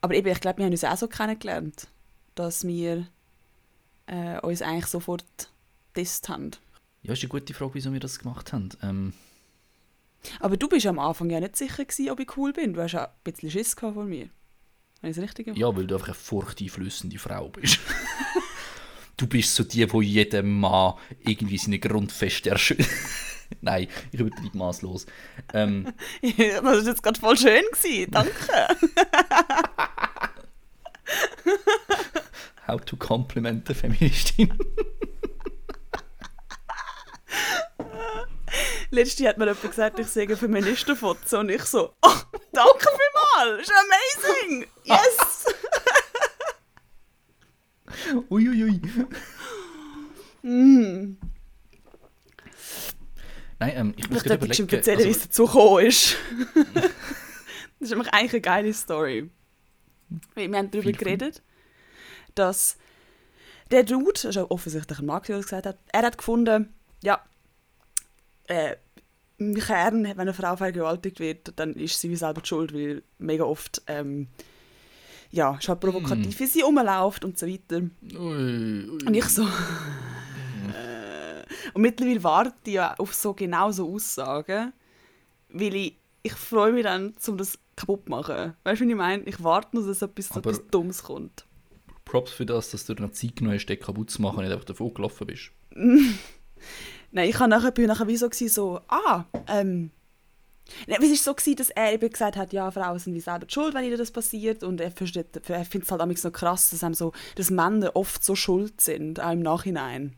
aber 0.00 0.14
eben, 0.14 0.28
ich 0.28 0.40
glaube, 0.40 0.58
wir 0.58 0.64
haben 0.64 0.72
uns 0.72 0.84
auch 0.84 0.96
so 0.96 1.08
kennengelernt, 1.08 1.88
dass 2.34 2.66
wir 2.66 3.06
äh, 4.06 4.40
uns 4.40 4.62
eigentlich 4.62 4.86
sofort 4.86 5.24
getestet 5.92 6.28
haben. 6.28 6.50
Ja, 7.02 7.12
ist 7.12 7.22
eine 7.22 7.28
gute 7.28 7.54
Frage, 7.54 7.74
wieso 7.74 7.92
wir 7.92 8.00
das 8.00 8.18
gemacht 8.18 8.52
haben. 8.52 8.70
Ähm, 8.82 9.12
Aber 10.38 10.56
du 10.56 10.68
bist 10.68 10.86
am 10.86 10.98
Anfang 10.98 11.30
ja 11.30 11.40
nicht 11.40 11.56
sicher 11.56 11.84
gewesen, 11.84 12.10
ob 12.10 12.20
ich 12.20 12.36
cool 12.36 12.52
bin. 12.52 12.72
Du 12.74 12.82
hast 12.82 12.92
ja 12.92 13.04
ein 13.06 13.10
bisschen 13.24 13.50
Schiss 13.50 13.74
von 13.74 14.08
mir. 14.08 14.28
Habe 14.98 15.08
ich 15.10 15.16
das 15.16 15.24
richtig 15.24 15.46
gemacht? 15.46 15.58
ja, 15.58 15.74
weil 15.74 15.86
du 15.86 15.94
einfach 15.94 16.08
eine 16.08 16.14
furchteinflößende 16.14 17.18
Frau 17.18 17.48
bist. 17.48 17.78
du 19.20 19.26
bist 19.26 19.54
so 19.54 19.64
die, 19.64 19.92
wo 19.92 20.00
jedem 20.00 20.60
Mann 20.60 20.94
irgendwie 21.20 21.58
seine 21.58 21.78
Grundfeste 21.78 22.48
erschüttert. 22.50 22.88
Nein, 23.60 23.88
ich 24.12 24.20
übertreibe 24.20 24.56
maßlos. 24.56 25.04
Ähm, 25.52 25.92
das 26.22 26.62
war 26.62 26.80
jetzt 26.80 27.02
gerade 27.02 27.20
voll 27.20 27.36
schön. 27.36 27.64
Gewesen. 27.72 28.10
Danke. 28.10 28.32
how 32.66 32.78
to 32.78 32.96
compliment 32.96 33.68
a 33.68 33.74
Feministin. 33.74 34.56
Letztes 38.92 39.24
hat 39.26 39.38
mir 39.38 39.46
jemand 39.46 39.62
gesagt, 39.62 39.98
ich 39.98 40.06
sehe 40.08 40.36
Feministenfoto 40.36 41.38
und 41.38 41.48
ich 41.48 41.64
so, 41.64 41.94
oh, 42.02 42.12
danke 42.52 42.88
vielmals, 43.36 43.62
ist 43.62 43.72
amazing, 43.72 44.66
yes. 44.84 45.46
Uiuiui. 48.30 48.80
mm. 50.42 51.16
Nein, 53.58 53.72
ähm, 53.74 53.94
ich 53.96 54.08
muss 54.08 54.18
Ich 54.18 54.24
gerade 54.24 54.44
überlegen. 54.46 54.68
erzählen, 54.70 54.98
wie 55.00 55.10
es 55.10 55.16
Also, 55.16 55.26
dazu 55.26 55.46
gekommen 55.46 55.86
ist. 55.86 56.16
das 56.74 56.84
ist 57.80 57.90
nämlich 57.90 58.12
eigentlich 58.12 58.32
eine 58.32 58.40
geile 58.40 58.72
Story. 58.74 59.30
Wir 60.34 60.44
haben 60.56 60.70
darüber 60.70 60.92
geredet, 60.92 61.42
dass 62.34 62.76
der 63.70 63.84
Dude, 63.84 64.12
das 64.14 64.24
ist 64.24 64.38
auch 64.38 64.50
offensichtlich 64.50 64.98
ein 64.98 65.06
Mann, 65.06 65.22
der 65.28 65.36
das 65.36 65.44
gesagt 65.46 65.66
hat, 65.66 65.78
er 65.92 66.02
hat 66.02 66.18
gefunden, 66.18 66.74
ja, 67.02 67.22
äh, 68.44 68.76
im 69.38 69.54
Kern, 69.54 70.04
wenn 70.04 70.18
eine 70.18 70.34
Frau 70.34 70.56
vergewaltigt 70.56 71.20
wird, 71.20 71.52
dann 71.56 71.74
ist 71.74 72.00
sie 72.00 72.10
wie 72.10 72.16
selber 72.16 72.42
schuld, 72.44 72.74
weil 72.74 73.02
mega 73.18 73.44
oft 73.44 73.82
ähm, 73.86 74.28
ja, 75.30 75.56
ist 75.56 75.68
halt 75.68 75.80
provokativ, 75.80 76.38
wie 76.40 76.46
sie 76.46 76.60
rumläuft 76.62 77.24
und 77.24 77.38
so 77.38 77.46
weiter. 77.46 77.82
ui, 78.18 78.18
ui. 78.18 78.98
Und 79.06 79.14
ich 79.14 79.24
so. 79.26 79.42
äh, 79.42 79.46
und 81.74 81.82
mittlerweile 81.82 82.22
warte 82.24 82.54
ich 82.66 82.74
ja 82.74 82.94
auf 82.98 83.14
so 83.14 83.32
genau 83.34 83.70
so 83.70 83.92
Aussagen, 83.94 84.72
weil 85.48 85.74
ich, 85.74 85.96
ich 86.22 86.32
freue 86.32 86.72
mich 86.72 86.84
dann, 86.84 87.14
um 87.26 87.36
das 87.38 87.58
kaputt 87.76 88.04
zu 88.04 88.10
machen. 88.10 88.54
Weißt 88.64 88.80
du, 88.80 88.86
wie 88.86 88.90
ich 88.90 88.96
meine? 88.96 89.22
Ich 89.24 89.42
warte 89.42 89.76
nur, 89.76 89.86
dass 89.86 90.02
etwas, 90.02 90.30
Aber- 90.32 90.50
etwas 90.50 90.66
Dummes 90.68 91.02
kommt. 91.02 91.44
Props 92.04 92.32
für 92.32 92.44
das, 92.46 92.70
dass 92.72 92.86
du 92.86 92.94
dir 92.94 93.02
noch 93.04 93.12
Zeit 93.12 93.36
genommen 93.36 93.54
hast, 93.56 93.66
den 93.66 93.78
kaputt 93.78 94.10
zu 94.10 94.20
machen 94.20 94.38
und 94.38 94.44
nicht 94.44 94.52
einfach 94.52 94.64
davon 94.64 94.92
gelaufen 94.92 95.26
bist. 95.28 95.52
Nein, 97.12 97.28
ich 97.28 97.38
war 97.38 97.46
nachher, 97.46 97.70
bin 97.70 97.86
nachher 97.86 98.08
wie 98.08 98.16
so, 98.16 98.28
gewesen, 98.28 98.48
so, 98.48 98.80
ah, 98.88 99.24
ähm. 99.48 99.90
Es 100.86 100.98
war 101.00 101.16
so, 101.16 101.34
gewesen, 101.34 101.56
dass 101.56 101.70
er 101.70 101.92
eben 101.92 102.10
gesagt 102.10 102.36
hat, 102.36 102.52
ja, 102.52 102.70
Frauen 102.70 102.98
sind 102.98 103.14
wie 103.14 103.20
selber 103.20 103.46
schuld, 103.48 103.74
wenn 103.74 103.84
ihnen 103.84 103.98
das 103.98 104.10
passiert. 104.10 104.62
Und 104.62 104.80
er, 104.80 104.90
versteht- 104.90 105.36
er 105.48 105.64
findet 105.64 105.84
es 105.86 105.90
halt 105.90 106.00
manchmal 106.00 106.16
so 106.16 106.30
krass, 106.30 106.70
dass, 106.70 106.98
so, 106.98 107.12
dass 107.34 107.50
Männer 107.50 107.94
oft 107.96 108.24
so 108.24 108.34
schuld 108.34 108.80
sind, 108.80 109.20
auch 109.20 109.32
im 109.32 109.40
Nachhinein. 109.40 110.16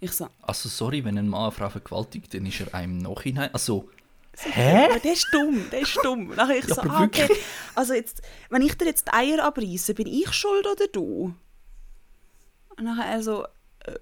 Ich 0.00 0.12
so, 0.12 0.28
Also 0.42 0.68
sorry, 0.68 1.04
wenn 1.04 1.18
ein 1.18 1.28
Mann 1.28 1.42
eine 1.44 1.52
Frau 1.52 1.68
vergewaltigt, 1.70 2.34
dann 2.34 2.46
ist 2.46 2.60
er 2.60 2.74
einem 2.74 2.98
im 2.98 2.98
Nachhinein... 2.98 3.50
Also, 3.52 3.88
Aber 4.44 4.52
hä? 4.54 5.00
der 5.02 5.12
ist 5.12 5.28
dumm, 5.32 5.70
der 5.70 5.80
ist 5.80 5.98
dumm. 6.02 6.28
Nachher 6.36 6.58
ich 6.58 6.66
Ja, 6.68 6.74
so, 6.74 6.80
aber 6.82 6.90
ah, 6.90 7.04
okay. 7.04 7.28
Also 7.74 7.94
jetzt, 7.94 8.22
wenn 8.50 8.62
ich 8.62 8.74
dir 8.76 8.84
jetzt 8.86 9.06
die 9.08 9.12
Eier 9.12 9.44
abreiße, 9.44 9.94
bin 9.94 10.06
ich 10.06 10.32
schuld 10.32 10.66
oder 10.66 10.86
du? 10.88 11.34
Und 12.76 12.84
nachher 12.84 13.06
er 13.06 13.22
so, 13.22 13.44
äh, 13.84 13.98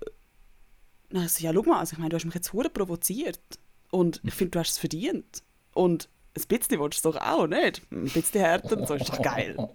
so, 1.29 1.45
ja, 1.45 1.53
schau 1.55 1.63
mal, 1.63 1.79
also 1.79 1.93
ich 1.93 1.99
meine, 1.99 2.09
du 2.11 2.17
hast 2.17 2.25
mich 2.25 2.35
jetzt 2.35 2.53
hure 2.53 2.69
provoziert. 2.71 3.39
Und 3.95 4.21
ich 4.25 4.35
finde, 4.35 4.51
du 4.51 4.59
hast 4.59 4.73
es 4.73 4.79
verdient. 4.79 5.45
Und 5.73 6.09
ein 6.37 6.43
bisschen 6.49 6.81
willst 6.81 7.05
du 7.05 7.11
es 7.11 7.15
doch 7.15 7.23
auch, 7.23 7.47
nicht? 7.47 7.81
Ein 7.93 8.11
bisschen 8.11 8.41
härter 8.41 8.77
und 8.77 8.89
so, 8.89 8.95
ist 8.95 9.09
doch 9.09 9.23
geil. 9.23 9.57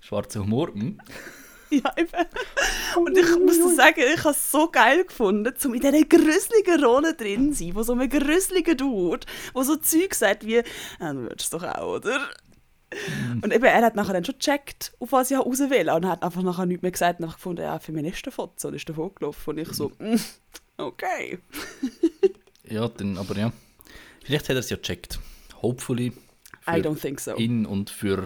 Schwarzer 0.00 0.40
Humor, 0.40 0.74
hm? 0.74 1.00
Ja, 1.70 1.94
eben. 1.96 2.26
Und 2.96 3.16
ich 3.16 3.38
muss 3.38 3.58
dir 3.58 3.74
sagen, 3.76 4.00
ich 4.12 4.18
habe 4.24 4.30
es 4.30 4.50
so 4.50 4.68
geil 4.68 5.04
gefunden, 5.04 5.54
um 5.64 5.74
in 5.74 5.80
dieser 5.80 6.04
gruseligen 6.04 6.84
Rolle 6.84 7.14
drin 7.14 7.52
zu 7.52 7.64
sein, 7.64 7.74
wo 7.76 7.84
so 7.84 7.92
ein 7.92 8.08
gruseliger 8.08 8.74
Dude, 8.74 9.24
wo 9.52 9.62
so 9.62 9.76
Zeug 9.76 10.14
sagt 10.14 10.44
wie, 10.46 10.64
ah, 10.98 11.12
du 11.12 11.22
würdest 11.22 11.52
doch 11.52 11.62
auch, 11.62 11.94
oder? 11.96 12.28
Und 13.42 13.52
eben, 13.52 13.64
er 13.64 13.82
hat 13.82 13.96
nachher 13.96 14.12
dann 14.12 14.24
schon 14.24 14.38
gecheckt, 14.38 14.92
auf 15.00 15.12
was 15.12 15.30
ich 15.30 15.38
raus 15.38 15.58
will. 15.58 15.90
Und 15.90 16.06
hat 16.06 16.22
einfach 16.22 16.42
nachher 16.42 16.66
nichts 16.66 16.82
mehr 16.82 16.92
gesagt 16.92 17.18
und 17.18 17.24
einfach 17.24 17.36
gefunden, 17.36 17.62
ja, 17.62 17.78
Feministenfoto 17.78 18.68
und 18.68 18.74
ist 18.74 18.88
davon 18.88 19.14
gelaufen. 19.14 19.50
Und 19.50 19.58
ich 19.58 19.72
so, 19.72 19.90
mm, 19.98 20.16
okay. 20.78 21.38
Ja, 22.68 22.88
dann, 22.88 23.16
aber 23.16 23.36
ja. 23.36 23.52
Vielleicht 24.24 24.48
hat 24.48 24.56
er 24.56 24.60
es 24.60 24.70
ja 24.70 24.76
gecheckt. 24.76 25.20
Hopefully. 25.62 26.12
I 26.68 26.80
don't 26.80 27.00
think 27.00 27.20
so. 27.20 27.36
ihn 27.36 27.64
und 27.64 27.90
für, 27.90 28.24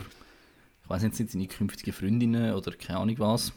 ich 0.83 0.88
weiß 0.88 1.03
nicht, 1.03 1.16
sind 1.16 1.31
seine 1.31 1.46
künftigen 1.46 1.92
Freundinnen 1.92 2.55
oder 2.55 2.73
keine 2.73 3.01
Ahnung 3.01 3.18
was. 3.18 3.53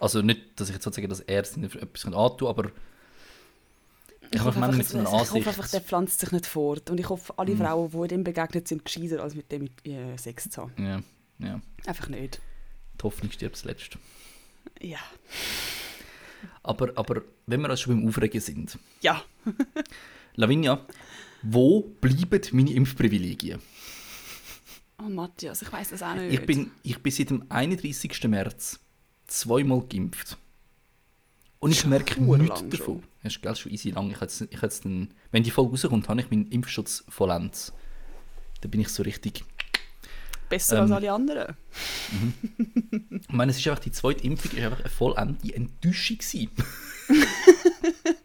Also 0.00 0.22
nicht, 0.22 0.40
dass 0.56 0.68
ich 0.68 0.74
jetzt 0.74 0.84
sozusagen, 0.84 1.10
dass 1.10 1.20
er 1.20 1.42
es 1.42 1.54
etwas 1.56 2.06
antun 2.06 2.38
kann, 2.38 2.48
aber 2.48 2.70
ich 4.34 4.40
hoffe 4.42 4.58
manchmal 4.58 4.78
mit 4.78 4.94
einer 4.94 5.04
ich 5.04 5.10
hoffe 5.30 5.36
einfach, 5.36 5.68
der 5.68 5.80
pflanzt 5.80 6.20
sich 6.20 6.32
nicht 6.32 6.46
fort. 6.46 6.90
Und 6.90 6.98
ich 7.00 7.08
hoffe, 7.08 7.34
alle 7.38 7.54
Mhm. 7.54 7.58
Frauen, 7.58 8.08
die 8.08 8.14
ihm 8.14 8.24
begegnet 8.24 8.68
sind, 8.68 8.84
gescheiter, 8.84 9.22
als 9.22 9.34
mit 9.34 9.50
dem 9.52 9.68
äh, 9.84 10.16
Sex 10.16 10.48
zu 10.50 10.62
haben. 10.62 10.72
ja, 10.78 11.02
ja. 11.38 11.60
Einfach 11.86 12.08
nicht. 12.08 12.40
Die 12.98 13.02
Hoffnung 13.02 13.30
stirbt 13.32 13.56
zuletzt. 13.56 13.98
Ja. 14.80 14.98
Aber, 16.62 16.92
aber 16.96 17.22
wenn 17.46 17.60
wir 17.60 17.70
also 17.70 17.84
schon 17.84 17.96
beim 18.00 18.08
Aufregen 18.08 18.40
sind, 18.40 18.78
Ja. 19.00 19.22
Lavinia, 20.34 20.84
wo 21.42 21.80
bleiben 21.82 22.40
meine 22.52 22.72
Impfprivilegien? 22.72 23.60
Oh 24.98 25.08
Matthias, 25.08 25.62
ich 25.62 25.72
weiß 25.72 25.90
das 25.90 26.02
auch 26.02 26.14
nicht. 26.14 26.32
Ich 26.32 26.46
bin, 26.46 26.70
ich 26.84 27.02
bin 27.02 27.12
seit 27.12 27.30
dem 27.30 27.44
31. 27.48 28.28
März 28.28 28.78
zweimal 29.26 29.82
geimpft. 29.88 30.38
Und 31.58 31.72
ich 31.72 31.84
merke 31.86 32.20
nichts 32.22 32.60
davon. 32.60 32.76
schon. 32.76 33.02
Ist 33.22 33.40
gell, 33.42 33.54
schon 33.54 33.72
easy 33.72 33.90
lang. 33.90 34.10
Ich 34.10 34.20
hätte 34.20 34.48
ich 34.50 34.62
hätte 34.62 34.82
dann, 34.82 35.14
wenn 35.30 35.42
die 35.42 35.50
Folge 35.50 35.70
rauskommt, 35.72 36.08
habe 36.08 36.20
ich 36.20 36.30
meinen 36.30 36.48
Impfschutz 36.50 37.04
vollends. 37.08 37.72
Da 38.60 38.68
bin 38.68 38.80
ich 38.80 38.88
so 38.88 39.02
richtig. 39.02 39.44
Besser 40.48 40.76
Ähm. 40.76 40.82
als 40.82 40.90
alle 40.92 41.12
anderen. 41.12 41.56
Ich 43.10 43.28
meine, 43.28 43.50
es 43.52 43.58
ist 43.58 43.66
einfach 43.68 43.82
die 43.82 43.92
zweite 43.92 44.24
Impfung, 44.24 44.50
ist 44.50 44.64
einfach 44.64 44.80
eine 44.80 44.88
vollende 44.88 45.54
Enttäuschung. 45.54 46.18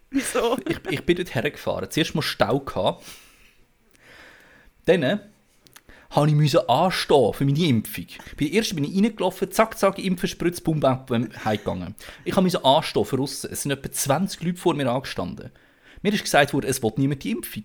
Wieso? 0.09 0.57
ich, 0.67 0.79
ich 0.89 1.05
bin 1.05 1.15
dort 1.17 1.35
hergefahren. 1.35 1.89
Zuerst 1.91 2.15
mal 2.15 2.21
Stau 2.21 2.59
gehabt. 2.59 3.05
Dann 4.85 5.21
habe 6.09 6.29
ich 6.29 6.35
müssen 6.35 6.67
anstehen 6.69 7.33
für 7.33 7.45
meine 7.45 7.65
Impfung. 7.65 8.05
Bei 8.39 8.45
der 8.45 8.53
ersten 8.53 8.75
bin 8.75 8.85
ich 8.85 8.95
reingelaufen, 8.95 9.51
zack, 9.51 9.77
zack, 9.77 9.99
Impfen, 9.99 10.29
Spritz, 10.29 10.61
Bum, 10.61 10.79
bam, 10.79 11.05
bam, 11.05 11.29
heimgegangen. 11.43 11.95
Ich 12.23 12.33
habe 12.33 12.43
müssen 12.43 12.63
anstehen 12.63 13.05
für 13.05 13.19
aussen. 13.19 13.49
Es 13.51 13.63
sind 13.63 13.71
etwa 13.71 13.91
20 13.91 14.41
Leute 14.43 14.57
vor 14.57 14.73
mir 14.73 14.89
angestanden. 14.89 15.51
Mir 16.01 16.13
ist 16.13 16.23
gesagt 16.23 16.53
worden, 16.53 16.67
es 16.67 16.81
will 16.81 16.93
niemand 16.97 17.23
die 17.23 17.31
Impfung. 17.31 17.63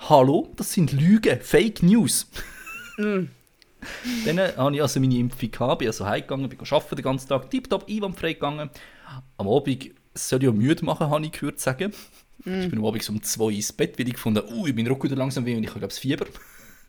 Hallo, 0.00 0.52
das 0.56 0.72
sind 0.72 0.92
Lügen, 0.92 1.40
Fake 1.40 1.82
News. 1.82 2.26
Dann 2.98 4.38
äh, 4.38 4.52
habe 4.56 4.74
ich 4.74 4.82
also 4.82 4.98
meine 4.98 5.16
Impfung 5.16 5.50
gehabt, 5.50 5.78
bin 5.78 5.88
also 5.88 6.06
heimgegangen, 6.06 6.48
bin 6.48 6.58
arbeiten 6.58 6.96
den 6.96 7.04
ganzen 7.04 7.28
Tag, 7.28 7.50
tipptopp, 7.50 7.88
einwandfrei 7.88 8.32
gegangen. 8.32 8.70
Am 9.36 9.48
Abend 9.48 9.90
es 10.14 10.28
soll 10.28 10.42
ja 10.42 10.50
müde 10.50 10.84
machen, 10.84 11.10
habe 11.10 11.24
ich 11.24 11.32
gehört 11.32 11.60
sagen. 11.60 11.92
Mm. 12.44 12.62
Ich 12.62 12.70
bin 12.70 12.84
abends 12.84 13.08
um 13.08 13.22
zwei 13.22 13.52
ins 13.52 13.72
Bett, 13.72 13.98
weil 13.98 14.08
ich 14.08 14.14
gefunden 14.14 14.42
uh, 14.52 14.66
mein 14.74 14.86
Rücken 14.86 15.08
tut 15.08 15.18
langsam 15.18 15.46
weh 15.46 15.56
und 15.56 15.62
ich 15.62 15.70
habe, 15.70 15.80
glaube 15.80 15.92
ich, 15.92 16.00
Fieber. 16.00 16.26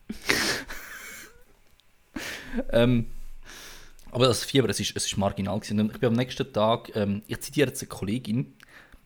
ähm, 2.72 3.12
aber 4.12 4.28
das 4.28 4.44
Fieber, 4.44 4.70
es 4.70 4.80
ist, 4.80 4.96
es 4.96 5.06
ist 5.06 5.18
marginal 5.18 5.60
gewesen. 5.60 5.92
Ich 5.94 6.00
bin 6.00 6.08
am 6.08 6.16
nächsten 6.16 6.52
Tag, 6.52 6.96
ähm, 6.96 7.22
ich 7.28 7.40
zitiere 7.42 7.70
jetzt 7.70 7.82
eine 7.82 7.90
Kollegin, 7.90 8.56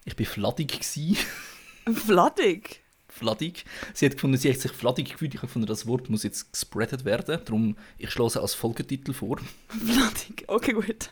ich 0.06 0.16
bin 0.16 0.26
fladig 0.26 0.80
gsi. 0.80 1.18
Fladig? 1.94 2.84
fladig. 3.14 3.66
Sie 3.94 4.06
hat 4.06 4.14
gefunden, 4.14 4.38
sie 4.38 4.50
hat 4.50 4.60
sich 4.60 4.72
fladig 4.72 5.12
gefühlt. 5.12 5.34
Ich 5.34 5.40
habe 5.40 5.48
gefunden, 5.48 5.68
das 5.68 5.88
Wort 5.88 6.10
muss 6.10 6.24
jetzt 6.24 6.52
gespreadet 6.52 7.06
werden. 7.06 7.40
Darum, 7.46 7.78
ich 7.98 8.12
schlage 8.12 8.28
es 8.28 8.38
als 8.38 8.54
Folgetitel 8.54 9.14
vor. 9.14 9.40
Fladig, 9.68 10.46
okay, 10.48 10.74
gut. 10.74 11.12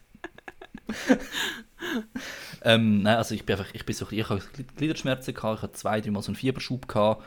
ähm, 2.64 3.04
nein, 3.04 3.18
also 3.18 3.36
ich 3.36 3.46
bin 3.46 3.58
einfach, 3.58 3.74
ich 3.74 3.86
bin 3.86 3.96
so, 3.96 4.08
ich 4.10 4.28
habe 4.28 4.42
Gliederschmerzen 4.76 5.34
gehabt, 5.34 5.60
ich 5.60 5.64
hatte 5.64 5.74
zwei, 5.74 6.02
dreimal 6.02 6.22
so 6.22 6.30
einen 6.30 6.36
Fieberschub 6.36 6.88
gehabt. 6.88 7.24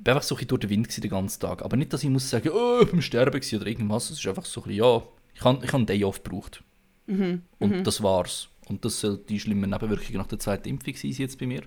Ich 0.00 0.06
war 0.06 0.14
einfach 0.14 0.26
so 0.26 0.36
ein 0.36 0.46
durch 0.46 0.60
den 0.60 0.70
Wind 0.70 1.02
den 1.02 1.10
ganzen 1.10 1.40
Tag. 1.40 1.62
Aber 1.62 1.76
nicht, 1.76 1.92
dass 1.92 2.02
ich 2.02 2.08
muss 2.08 2.28
sagen, 2.28 2.50
oh, 2.50 2.80
ich 2.82 2.90
bin 2.90 3.02
sterben 3.02 3.38
oder 3.38 3.66
irgendwas. 3.66 4.10
Es 4.10 4.18
ist 4.18 4.26
einfach 4.26 4.46
so 4.46 4.62
ein 4.62 4.68
bisschen, 4.68 4.78
ja, 4.78 5.02
ich 5.34 5.44
habe 5.44 5.64
ich 5.64 5.68
hab 5.68 5.74
einen 5.74 5.86
Day 5.86 6.04
off 6.04 6.22
gebraucht. 6.22 6.62
Mhm. 7.06 7.42
Und 7.58 7.76
mhm. 7.76 7.84
das 7.84 8.02
war's. 8.02 8.48
Und 8.66 8.84
das 8.84 9.00
soll 9.00 9.18
die 9.28 9.38
schlimmen 9.38 9.70
Nebenwirkungen 9.70 10.18
nach 10.18 10.26
der 10.26 10.38
zweiten 10.38 10.68
Impfung 10.68 10.94
sein 10.94 11.10
jetzt 11.10 11.38
bei 11.38 11.46
mir. 11.46 11.62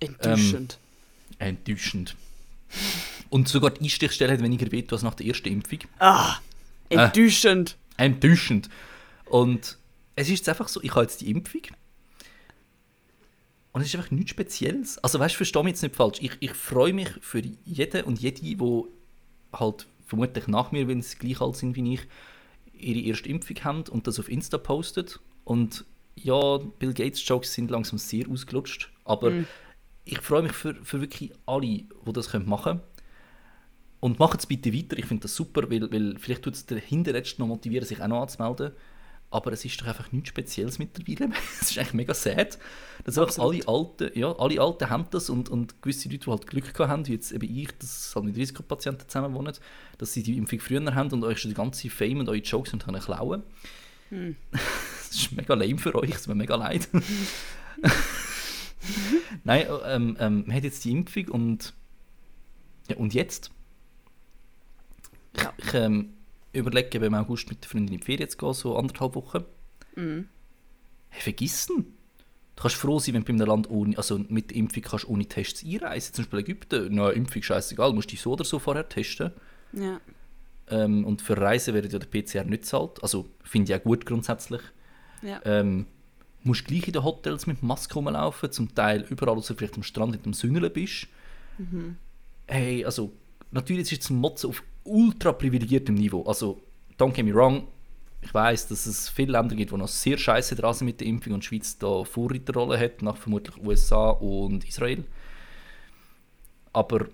Enttäuschend. 0.00 0.78
Ähm, 1.38 1.56
enttäuschend. 1.56 2.16
Und 3.30 3.48
sogar 3.48 3.70
die 3.70 3.82
Einstichstelle 3.84 4.32
hat 4.32 4.42
weniger 4.42 4.70
weh 4.70 4.84
als 4.90 5.02
nach 5.02 5.14
der 5.14 5.26
ersten 5.26 5.48
Impfung. 5.48 5.78
Ah, 5.98 6.36
enttäuschend. 6.88 7.76
Äh, 7.96 8.06
enttäuschend. 8.06 8.68
Und 9.26 9.78
es 10.16 10.28
ist 10.28 10.38
jetzt 10.38 10.48
einfach 10.48 10.68
so, 10.68 10.82
ich 10.82 10.90
habe 10.90 11.02
jetzt 11.02 11.20
die 11.20 11.30
Impfung. 11.30 11.62
Und 13.74 13.80
es 13.80 13.88
ist 13.88 13.96
einfach 13.96 14.12
nichts 14.12 14.30
Spezielles. 14.30 14.98
Also 14.98 15.18
weißt 15.18 15.34
du, 15.34 15.38
verstehe 15.38 15.64
mich 15.64 15.72
jetzt 15.72 15.82
nicht 15.82 15.96
falsch. 15.96 16.18
Ich, 16.20 16.30
ich 16.38 16.52
freue 16.52 16.92
mich 16.92 17.08
für 17.20 17.42
jeden 17.64 18.04
und 18.04 18.20
jede, 18.20 18.40
die 18.40 18.56
halt 19.52 19.88
vermutlich 20.06 20.46
nach 20.46 20.70
mir, 20.70 20.86
wenn 20.86 21.02
sie 21.02 21.16
gleich 21.18 21.40
alt 21.40 21.56
sind 21.56 21.74
wie 21.74 21.94
ich, 21.94 22.00
ihre 22.72 23.00
erste 23.00 23.28
Impfung 23.28 23.56
haben 23.64 23.84
und 23.90 24.06
das 24.06 24.20
auf 24.20 24.28
Insta 24.28 24.58
postet. 24.58 25.18
Und 25.42 25.84
ja, 26.14 26.58
Bill 26.78 26.94
Gates 26.94 27.26
Jokes 27.26 27.52
sind 27.52 27.68
langsam 27.68 27.98
sehr 27.98 28.28
ausgelutscht, 28.30 28.92
aber 29.04 29.30
mm. 29.30 29.46
ich 30.04 30.20
freue 30.20 30.42
mich 30.42 30.52
für, 30.52 30.76
für 30.76 31.00
wirklich 31.00 31.32
alle, 31.44 31.66
die 31.66 31.88
das 32.12 32.32
machen 32.32 32.62
können. 32.62 32.80
Und 33.98 34.20
macht 34.20 34.38
es 34.38 34.46
bitte 34.46 34.72
weiter, 34.72 34.96
ich 34.98 35.06
finde 35.06 35.22
das 35.22 35.34
super, 35.34 35.68
weil, 35.68 35.90
weil 35.90 36.16
vielleicht 36.18 36.42
tut 36.42 36.54
es 36.54 36.66
der 36.66 36.78
Hinterletzte 36.78 37.40
noch 37.40 37.48
motivieren, 37.48 37.86
sich 37.86 38.00
auch 38.00 38.06
noch 38.06 38.22
anzumelden. 38.22 38.70
Aber 39.34 39.52
es 39.52 39.64
ist 39.64 39.80
doch 39.80 39.86
einfach 39.88 40.12
nichts 40.12 40.28
Spezielles 40.28 40.78
mittlerweile. 40.78 41.34
es 41.60 41.72
ist 41.72 41.78
eigentlich 41.78 41.94
mega 41.94 42.14
sad. 42.14 42.56
Dass 43.02 43.18
einfach 43.18 43.40
alle 43.40 43.66
Alten, 43.66 44.16
ja, 44.16 44.32
alle 44.32 44.60
Alten 44.60 44.88
haben 44.88 45.06
das 45.10 45.28
und, 45.28 45.48
und 45.48 45.82
gewisse 45.82 46.08
Leute, 46.08 46.24
die 46.26 46.30
halt 46.30 46.46
Glück 46.46 46.72
gehabt 46.72 46.88
haben, 46.88 47.04
wie 47.08 47.14
jetzt 47.14 47.32
eben 47.32 47.56
ich, 47.56 47.76
dass 47.78 48.12
halt 48.14 48.26
mit 48.26 48.36
Risikopatienten 48.36 49.08
zusammen 49.08 49.34
wohnen, 49.34 49.52
dass 49.98 50.12
sie 50.12 50.22
die 50.22 50.38
Impfung 50.38 50.60
früher 50.60 50.94
haben 50.94 51.10
und 51.10 51.24
euch 51.24 51.40
schon 51.40 51.50
die 51.50 51.56
ganze 51.56 51.90
Fame 51.90 52.20
und 52.20 52.28
eure 52.28 52.38
Jokes 52.38 52.70
können 52.70 53.00
klauen 53.00 53.42
hm. 54.10 54.36
Das 54.52 55.16
ist 55.16 55.32
mega 55.32 55.54
lame 55.54 55.78
für 55.78 55.94
euch, 55.96 56.10
es 56.10 56.22
tut 56.22 56.28
mir 56.28 56.36
mega 56.36 56.54
leid. 56.54 56.88
Nein, 59.44 59.66
ähm, 59.84 60.16
ähm, 60.20 60.44
man 60.46 60.56
hat 60.56 60.62
jetzt 60.62 60.84
die 60.84 60.92
Impfung 60.92 61.28
und. 61.28 61.74
Ja, 62.88 62.96
und 62.96 63.14
jetzt? 63.14 63.50
Ja. 65.36 65.52
Ich 65.56 65.74
ähm, 65.74 66.13
überlege, 66.54 66.98
im 66.98 67.14
August 67.14 67.48
mit 67.48 67.62
der 67.62 67.70
Freundin 67.70 67.94
in 67.94 68.00
die 68.00 68.04
Ferien 68.04 68.28
zu 68.28 68.36
gehen, 68.36 68.52
so 68.52 68.76
anderthalb 68.76 69.14
Wochen. 69.14 69.44
Mhm. 69.96 70.28
Hey, 71.10 71.22
vergiss 71.22 71.68
ihn. 71.70 71.84
Du 72.56 72.62
kannst 72.62 72.76
froh 72.76 72.98
sein, 72.98 73.14
wenn 73.14 73.24
du 73.24 73.32
bei 73.32 73.34
einem 73.34 73.48
Land 73.48 73.70
ohne, 73.70 73.96
also 73.96 74.18
mit 74.28 74.52
Impfung 74.52 74.82
kannst 74.82 75.08
ohne 75.08 75.26
Tests 75.26 75.64
einreisen. 75.64 76.14
Zum 76.14 76.24
Beispiel 76.24 76.38
Ägypten. 76.40 76.88
Na, 76.90 77.10
Impfung 77.10 77.42
scheißegal, 77.42 77.92
musst 77.92 78.08
du 78.08 78.12
dich 78.12 78.20
so 78.20 78.32
oder 78.32 78.44
so 78.44 78.58
vorher 78.58 78.88
testen. 78.88 79.32
Ja. 79.72 80.00
Ähm, 80.68 81.04
und 81.04 81.20
für 81.20 81.36
Reisen 81.36 81.74
wird 81.74 81.92
ja 81.92 81.98
der 81.98 82.06
PCR 82.06 82.44
nicht 82.44 82.64
zahlt. 82.64 83.02
Also 83.02 83.28
finde 83.42 83.72
ich 83.72 83.80
auch 83.80 83.84
gut 83.84 84.06
grundsätzlich. 84.06 84.62
Ja. 85.22 85.40
Ähm, 85.44 85.86
musst 86.44 86.66
gleich 86.66 86.86
in 86.86 86.92
den 86.92 87.04
Hotels 87.04 87.46
mit 87.46 87.62
Maske 87.62 87.94
rumlaufen, 87.94 88.52
zum 88.52 88.74
Teil 88.74 89.04
überall, 89.08 89.36
außer 89.36 89.54
vielleicht 89.54 89.76
am 89.76 89.82
Strand 89.82 90.14
in 90.14 90.22
dem 90.22 90.34
Sünnelen 90.34 90.72
bist. 90.72 91.08
Mhm. 91.58 91.96
Hey, 92.46 92.84
also 92.84 93.12
natürlich 93.50 93.90
ist 93.90 94.02
es 94.02 94.10
ein 94.10 94.16
Motzen 94.16 94.50
auf 94.50 94.62
ultra 94.84 95.32
privilegiertem 95.32 95.94
Niveau. 95.94 96.22
Also, 96.24 96.60
don't 96.98 97.12
get 97.12 97.24
me 97.24 97.34
wrong, 97.34 97.66
ich 98.24 98.32
weiß, 98.32 98.68
dass 98.68 98.86
es 98.86 99.08
viele 99.08 99.32
Länder 99.32 99.54
gibt, 99.54 99.70
die 99.70 99.76
noch 99.76 99.88
sehr 99.88 100.16
scheiße 100.16 100.56
dran 100.56 100.74
sind 100.74 100.86
mit 100.86 101.00
der 101.00 101.06
Impfung 101.06 101.34
und 101.34 101.42
die 101.42 101.46
Schweiz 101.46 101.78
da 101.78 102.04
Vorreiterrolle 102.04 102.78
hat, 102.78 103.02
nach 103.02 103.16
vermutlich 103.16 103.56
USA 103.64 104.10
und 104.10 104.66
Israel. 104.66 105.04
Aber 106.72 107.06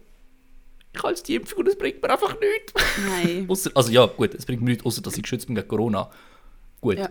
ich 0.95 1.03
jetzt 1.03 1.29
die 1.29 1.35
Impfung 1.35 1.61
und 1.61 1.69
es 1.69 1.77
bringt 1.77 2.03
mir 2.03 2.11
einfach 2.11 2.37
nichts. 2.41 2.73
Nein. 3.09 3.47
ausser, 3.49 3.71
also 3.75 3.91
ja, 3.91 4.07
gut, 4.07 4.35
es 4.35 4.47
bringt 4.47 4.63
mir 4.63 4.71
nichts, 4.71 4.85
außer 4.85 5.03
dass 5.03 5.17
ich 5.17 5.23
geschützt 5.23 5.47
bin 5.47 5.57
gegen 5.57 5.69
Corona. 5.69 6.11
Gut. 6.81 6.99
Ja. 6.99 7.11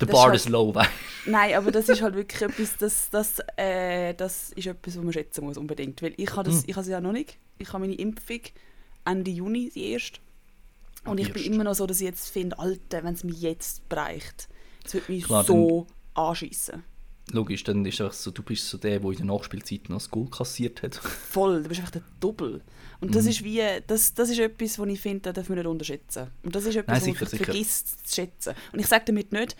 The 0.00 0.06
das 0.06 0.08
bar 0.08 0.26
is, 0.26 0.30
halt, 0.30 0.34
is 0.34 0.48
low, 0.48 0.74
weißt 0.74 0.90
Nein, 1.26 1.54
aber 1.54 1.70
das 1.70 1.88
ist 1.90 2.00
halt 2.00 2.14
wirklich 2.16 2.40
etwas, 2.40 2.76
das, 2.78 3.10
das, 3.10 3.38
äh, 3.56 4.14
das 4.14 4.52
ist 4.52 4.66
etwas, 4.66 4.96
was 4.96 5.04
man 5.04 5.12
schätzen 5.12 5.44
muss 5.44 5.58
unbedingt. 5.58 6.00
Weil 6.02 6.14
ich 6.16 6.34
habe 6.34 6.48
das, 6.48 6.62
hm. 6.62 6.64
ich 6.68 6.74
habe 6.74 6.82
es 6.82 6.88
ja 6.88 7.00
noch 7.00 7.12
nicht. 7.12 7.38
Ich 7.58 7.68
habe 7.68 7.80
meine 7.80 7.94
Impfung 7.94 8.40
Ende 9.04 9.30
Juni 9.30 9.70
die 9.74 9.92
erste. 9.92 10.20
Und 11.04 11.18
ich 11.18 11.32
bin 11.32 11.42
immer 11.44 11.64
noch 11.64 11.74
so, 11.74 11.86
dass 11.86 12.00
ich 12.00 12.06
jetzt 12.06 12.28
finde, 12.28 12.58
Alter, 12.58 13.02
wenn 13.04 13.14
es 13.14 13.24
mich 13.24 13.40
jetzt 13.40 13.88
bereicht, 13.88 14.48
es 14.84 14.94
wird 14.94 15.08
mich 15.08 15.24
Klar, 15.24 15.44
so 15.44 15.86
anschießen 16.14 16.84
logisch, 17.32 17.64
dann 17.64 17.84
ist 17.84 18.00
es 18.00 18.22
so, 18.22 18.30
du 18.30 18.42
bist 18.42 18.68
so 18.68 18.78
der, 18.78 19.00
der 19.00 19.10
in 19.10 19.16
der 19.16 19.26
Nachspielzeit 19.26 19.88
noch 19.88 19.98
das 19.98 20.10
Goal 20.10 20.28
kassiert 20.28 20.82
hat. 20.82 20.94
Voll, 21.30 21.62
du 21.62 21.68
bist 21.68 21.80
einfach 21.80 21.92
der 21.92 22.02
Doppel. 22.20 22.62
Und 23.00 23.14
das 23.14 23.24
mhm. 23.24 23.30
ist 23.30 23.44
wie, 23.44 23.62
das, 23.86 24.14
das 24.14 24.30
ist 24.30 24.38
etwas, 24.38 24.78
was 24.78 24.88
ich 24.88 25.00
finde, 25.00 25.20
das 25.20 25.34
darf 25.34 25.48
man 25.48 25.58
nicht 25.58 25.66
unterschätzen. 25.66 26.28
Und 26.42 26.54
das 26.54 26.64
ist 26.64 26.76
etwas, 26.76 27.02
Nein, 27.02 27.14
sicher, 27.14 27.26
was 27.26 27.32
man 27.32 27.44
vergisst 27.44 28.08
zu 28.08 28.14
schätzen. 28.14 28.54
Und 28.72 28.78
ich 28.78 28.86
sage 28.86 29.04
damit 29.06 29.32
nicht, 29.32 29.56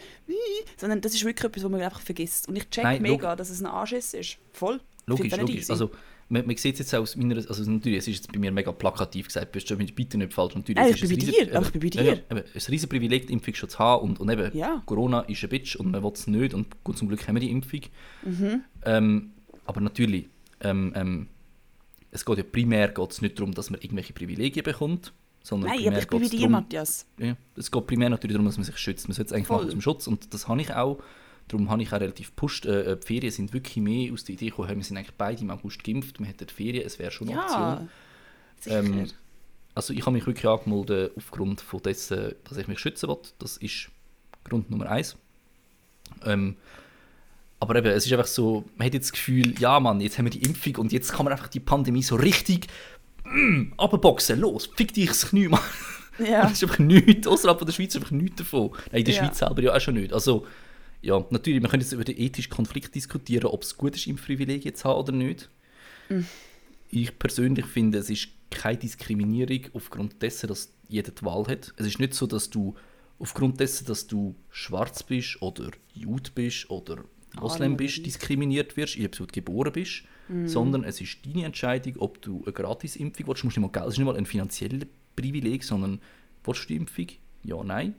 sondern 0.76 1.00
das 1.00 1.14
ist 1.14 1.24
wirklich 1.24 1.44
etwas, 1.44 1.64
was 1.64 1.70
man 1.70 1.80
einfach 1.80 2.00
vergisst. 2.00 2.48
Und 2.48 2.56
ich 2.56 2.68
check 2.68 2.84
Nein, 2.84 3.02
mega, 3.02 3.34
dass 3.36 3.50
es 3.50 3.60
ein 3.60 3.66
Anschiss 3.66 4.14
ist. 4.14 4.38
Voll. 4.52 4.80
Logisch, 5.06 5.36
logisch. 5.36 5.70
Also, 5.70 5.90
man, 6.30 6.46
man 6.46 6.56
sieht 6.56 6.74
es 6.74 6.78
jetzt 6.78 6.94
aus 6.94 7.16
meiner, 7.16 7.36
also 7.36 7.70
natürlich, 7.70 7.98
es 7.98 8.08
ist 8.08 8.16
jetzt 8.16 8.32
bei 8.32 8.38
mir 8.38 8.52
mega 8.52 8.70
plakativ 8.72 9.26
gesagt, 9.26 9.52
bist 9.52 9.68
du 9.68 9.76
bitte 9.76 10.16
nicht 10.16 10.32
falsch. 10.32 10.54
Natürlich, 10.54 10.78
äh, 10.78 10.90
ich, 10.90 11.00
bin 11.00 11.10
bei 11.10 11.16
dir, 11.16 11.42
eben, 11.42 11.62
ich 11.62 11.72
bin 11.72 11.80
bei 11.80 11.88
dir. 11.88 12.02
Ja, 12.02 12.12
ja, 12.12 12.18
eben, 12.30 12.40
ein 12.54 12.62
riesen 12.68 12.88
Privileg, 12.88 13.26
die 13.26 13.32
Impfung 13.32 13.54
schon 13.54 13.68
zu 13.68 13.78
haben 13.78 14.08
und, 14.08 14.20
und 14.20 14.30
eben, 14.30 14.56
ja. 14.56 14.82
Corona 14.86 15.20
ist 15.22 15.42
ein 15.42 15.48
Bitch 15.50 15.76
und 15.76 15.90
man 15.90 16.02
will 16.02 16.12
es 16.14 16.26
nicht 16.28 16.54
und 16.54 16.82
gut 16.84 16.96
zum 16.96 17.08
Glück 17.08 17.26
haben 17.26 17.34
wir 17.34 17.40
die 17.40 17.50
Impfung. 17.50 17.80
Mhm. 18.24 18.62
Ähm, 18.84 19.30
aber 19.66 19.80
natürlich, 19.80 20.28
ähm, 20.60 20.92
ähm, 20.94 21.28
es 22.12 22.24
geht 22.24 22.38
ja 22.38 22.44
primär 22.44 22.88
geht's 22.88 23.20
nicht 23.20 23.38
darum, 23.38 23.52
dass 23.52 23.70
man 23.70 23.80
irgendwelche 23.80 24.12
Privilegien 24.12 24.62
bekommt, 24.62 25.12
sondern 25.42 25.70
Nein, 25.70 25.88
aber 25.88 25.98
ich 25.98 26.06
bin 26.06 26.20
bei 26.20 26.28
dir, 26.28 26.48
Matthias. 26.48 27.06
Ja, 27.18 27.36
es 27.56 27.70
geht 27.70 27.86
primär 27.86 28.08
natürlich 28.08 28.34
darum, 28.34 28.46
dass 28.46 28.56
man 28.56 28.64
sich 28.64 28.78
schützt. 28.78 29.08
Man 29.08 29.14
sollte 29.14 29.30
es 29.30 29.32
eigentlich 29.32 29.48
Voll. 29.48 29.58
machen 29.58 29.70
zum 29.70 29.80
Schutz 29.80 30.06
und 30.06 30.32
das 30.32 30.46
habe 30.46 30.60
ich 30.60 30.72
auch 30.74 31.02
Darum 31.50 31.68
habe 31.68 31.82
ich 31.82 31.88
auch 31.92 32.00
relativ 32.00 32.28
gepusht. 32.28 32.64
Äh, 32.64 32.92
äh, 32.92 32.96
die 32.96 33.06
Ferien 33.06 33.32
sind 33.32 33.52
wirklich 33.52 33.76
mehr 33.76 34.12
aus 34.12 34.24
der 34.24 34.34
Idee 34.34 34.50
gekommen, 34.50 34.76
wir 34.76 34.84
sind 34.84 34.96
eigentlich 34.96 35.16
beide 35.16 35.42
im 35.42 35.50
August 35.50 35.82
geimpft, 35.82 36.20
wir 36.20 36.26
hätten 36.26 36.48
Ferien, 36.48 36.86
es 36.86 36.98
wäre 36.98 37.10
schon 37.10 37.28
eine 37.28 37.38
ja, 37.38 37.72
Option. 37.72 37.88
Ähm, 38.66 39.06
also 39.74 39.92
ich 39.92 40.00
habe 40.02 40.12
mich 40.12 40.26
wirklich 40.26 40.46
angemeldet 40.46 41.12
aufgrund 41.16 41.60
von 41.60 41.82
dessen, 41.82 42.34
dass 42.44 42.58
ich 42.58 42.68
mich 42.68 42.78
schützen 42.78 43.08
will. 43.08 43.18
Das 43.38 43.56
ist 43.56 43.90
Grund 44.44 44.70
Nummer 44.70 44.88
eins. 44.90 45.16
Ähm, 46.24 46.56
aber 47.58 47.76
eben, 47.76 47.88
es 47.88 48.06
ist 48.06 48.12
einfach 48.12 48.26
so, 48.26 48.64
man 48.76 48.86
hat 48.86 48.94
jetzt 48.94 49.06
das 49.06 49.12
Gefühl, 49.12 49.58
ja 49.58 49.78
Mann, 49.80 50.00
jetzt 50.00 50.18
haben 50.18 50.26
wir 50.26 50.30
die 50.30 50.42
Impfung 50.42 50.76
und 50.76 50.92
jetzt 50.92 51.12
kann 51.12 51.24
man 51.24 51.32
einfach 51.32 51.48
die 51.48 51.60
Pandemie 51.60 52.02
so 52.02 52.16
richtig 52.16 52.68
mm, 53.24 53.72
abboxen. 53.76 54.40
Los, 54.40 54.70
fick 54.76 54.94
dich 54.94 55.08
das 55.08 55.28
Knie, 55.28 55.48
Mann. 55.48 55.60
Ja. 56.18 56.42
das 56.42 56.52
ist 56.52 56.62
einfach 56.62 56.78
nichts, 56.78 57.26
außerhalb 57.26 57.58
von 57.58 57.66
der 57.66 57.72
Schweiz 57.72 57.96
einfach 57.96 58.12
nichts 58.12 58.36
davon. 58.36 58.70
Nein, 58.90 59.00
in 59.00 59.04
der 59.04 59.14
ja. 59.14 59.24
Schweiz 59.24 59.38
selber 59.38 59.62
ja 59.62 59.74
auch 59.74 59.80
schon 59.80 59.94
nicht. 59.94 60.12
Also, 60.12 60.46
ja, 61.02 61.24
natürlich, 61.30 61.62
wir 61.62 61.68
können 61.68 61.82
jetzt 61.82 61.92
über 61.92 62.04
den 62.04 62.18
ethischen 62.18 62.50
Konflikt 62.50 62.94
diskutieren, 62.94 63.46
ob 63.46 63.62
es 63.62 63.76
gut 63.76 63.96
ist, 63.96 64.06
Impfprivilegien 64.06 64.74
zu 64.74 64.88
haben 64.88 65.00
oder 65.00 65.12
nicht. 65.12 65.48
Mhm. 66.08 66.26
Ich 66.90 67.18
persönlich 67.18 67.66
finde, 67.66 67.98
es 67.98 68.10
ist 68.10 68.28
keine 68.50 68.78
Diskriminierung 68.78 69.66
aufgrund 69.72 70.20
dessen, 70.22 70.48
dass 70.48 70.72
jeder 70.88 71.12
die 71.12 71.24
Wahl 71.24 71.46
hat. 71.46 71.72
Es 71.76 71.86
ist 71.86 72.00
nicht 72.00 72.14
so, 72.14 72.26
dass 72.26 72.50
du 72.50 72.74
aufgrund 73.18 73.60
dessen, 73.60 73.86
dass 73.86 74.06
du 74.06 74.34
schwarz 74.50 75.02
bist 75.02 75.40
oder 75.40 75.70
Jude 75.94 76.30
bist 76.34 76.68
oder 76.68 77.04
Moslem 77.38 77.76
bist, 77.76 78.04
diskriminiert 78.04 78.76
wirst, 78.76 78.98
ob 78.98 79.12
du 79.12 79.26
geboren 79.26 79.72
bist, 79.72 80.02
mhm. 80.28 80.48
sondern 80.48 80.84
es 80.84 81.00
ist 81.00 81.18
deine 81.24 81.44
Entscheidung, 81.44 81.96
ob 81.98 82.20
du 82.20 82.42
eine 82.42 82.52
Gratisimpfung 82.52 83.28
willst. 83.28 83.42
Du 83.42 83.46
musst 83.46 83.56
nicht 83.56 83.62
mal 83.62 83.70
Geld, 83.70 83.86
es 83.86 83.92
ist 83.92 83.98
nicht 83.98 84.06
mal 84.06 84.16
ein 84.16 84.26
finanzielles 84.26 84.86
Privileg, 85.14 85.62
sondern 85.62 86.00
willst 86.44 86.64
du 86.64 86.68
die 86.68 86.76
Impfung? 86.76 87.06
Ja, 87.44 87.62
nein. 87.62 87.94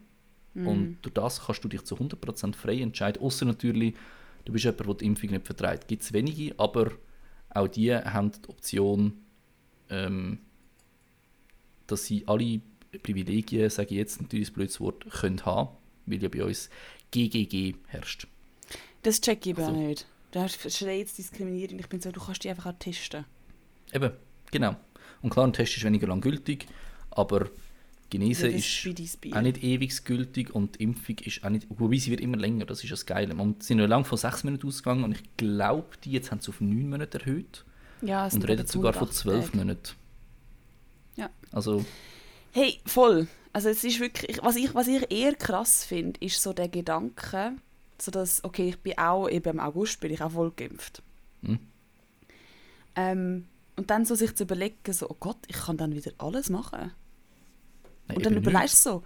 Mhm. 0.54 0.68
Und 0.68 0.97
durch 1.02 1.14
das 1.14 1.45
kannst 1.45 1.64
du 1.64 1.68
dich 1.68 1.84
zu 1.84 1.95
100% 1.95 2.56
frei 2.56 2.80
entscheiden. 2.82 3.22
Außer 3.22 3.45
natürlich, 3.45 3.95
du 4.45 4.54
bist 4.54 4.66
jemand, 4.66 4.86
der 4.88 4.93
die 4.95 5.06
Impfung 5.06 5.30
nicht 5.32 5.45
vertreibt. 5.45 5.88
Gibt 5.88 6.04
es 6.04 6.14
wenige, 6.14 6.54
aber 6.58 6.91
auch 7.49 7.68
die 7.68 7.93
haben 7.93 8.32
die 8.32 8.49
Option, 8.49 9.14
ähm, 9.89 10.39
dass 11.88 12.06
sie 12.06 12.28
alle 12.28 12.62
Privilegien, 13.04 13.70
sage 13.70 13.89
ich 13.91 13.97
jetzt 13.97 14.22
natürlich 14.22 14.49
ein 14.49 14.54
blödes 14.54 14.80
Wort, 14.80 15.10
können 15.10 15.45
haben, 15.45 15.70
weil 16.06 16.22
ja 16.22 16.30
bei 16.30 16.43
uns 16.43 16.70
GGG 17.12 17.76
herrscht. 17.88 18.28
Das 19.04 19.20
check 19.20 19.45
ich 19.45 19.54
aber 19.54 19.68
Also. 19.68 19.80
nicht. 19.80 20.06
Da 20.32 20.47
schreit 20.47 21.18
diskriminierend. 21.18 21.82
Ich 21.82 21.89
bin 21.89 21.99
so, 21.99 22.12
du 22.12 22.22
kannst 22.22 22.43
die 22.43 22.49
einfach 22.49 22.68
auch 22.68 22.80
testen. 22.80 23.26
Eben, 23.91 24.12
genau. 24.49 24.78
Und 25.22 25.30
klar, 25.30 25.45
ein 25.45 25.52
Test 25.54 25.76
ist 25.76 25.84
weniger 25.84 26.08
lang 26.08 26.22
gültig, 26.22 26.68
aber 27.10 27.49
Genesen 28.12 28.51
Ja, 28.51 28.57
ist 28.57 28.89
auch 29.32 29.41
nicht 29.41 29.64
ewig 29.64 30.05
gültig 30.05 30.53
und 30.53 30.80
die 30.80 30.84
Impfung 30.84 31.18
ist 31.20 31.43
auch 31.43 31.49
nicht, 31.49 31.68
wobei 31.70 31.97
sie 31.97 32.12
wird 32.12 32.22
immer 32.22 32.38
länger, 32.38 32.66
das 32.66 32.84
ist 32.84 32.91
das 32.91 33.07
Geile. 33.07 33.36
Und 33.36 33.64
sie 33.64 33.70
sind 33.70 33.80
ja 33.80 33.88
lang 33.88 34.05
von 34.05 34.18
sechs 34.20 34.43
Monaten 34.43 34.68
ausgegangen 34.68 35.03
und 35.05 35.14
ich 35.14 35.38
glaube, 35.38 35.97
die 36.03 36.12
jetzt 36.12 36.32
haben 36.32 36.39
es 36.39 36.49
auf 36.49 36.62
neun 36.62 36.89
Monate 36.89 37.20
erhöht 37.20 37.66
Ja, 38.01 38.28
und 38.32 38.47
reden 38.47 38.68
sogar 38.68 38.93
von 38.93 39.09
180 39.09 39.12
zwölf. 39.12 39.53
Monaten. 39.55 39.95
Ja. 41.16 41.30
Also, 41.51 41.86
Hey, 42.51 42.82
voll. 42.86 43.28
Also 43.53 43.70
es 43.70 43.84
ist 43.84 43.99
wirklich, 43.99 44.39
was 44.43 44.55
ich, 44.55 44.74
was 44.76 44.88
ich 44.88 45.12
eher 45.12 45.36
krass 45.36 45.84
finde, 45.86 46.20
ist 46.22 46.41
so 46.41 46.53
der 46.53 46.70
Gedanke, 46.70 47.53
so 48.01 48.12
dass, 48.12 48.43
okay, 48.43 48.70
ich 48.70 48.80
bin 48.80 48.97
auch, 48.97 49.30
eben 49.30 49.49
im 49.51 49.59
August 49.59 49.99
bin 50.01 50.12
ich 50.14 50.22
auch 50.22 50.32
voll 50.32 50.51
geimpft. 50.51 51.03
hm, 51.43 51.57
Ähm, 52.95 53.47
und 53.76 53.89
dann 53.89 54.05
so 54.05 54.16
sich 54.16 54.36
zu 54.36 54.43
überlegen, 54.43 54.93
so, 54.93 55.09
oh 55.09 55.16
Gott, 55.20 55.38
ich 55.47 55.57
kann 55.57 55.78
dann 55.78 55.95
wieder 55.95 56.12
alles 56.18 56.49
machen. 56.49 56.91
Nein, 58.12 58.18
und 58.18 58.26
dann 58.26 58.36
überlegst 58.38 58.86
du 58.86 58.89
so, 58.89 59.03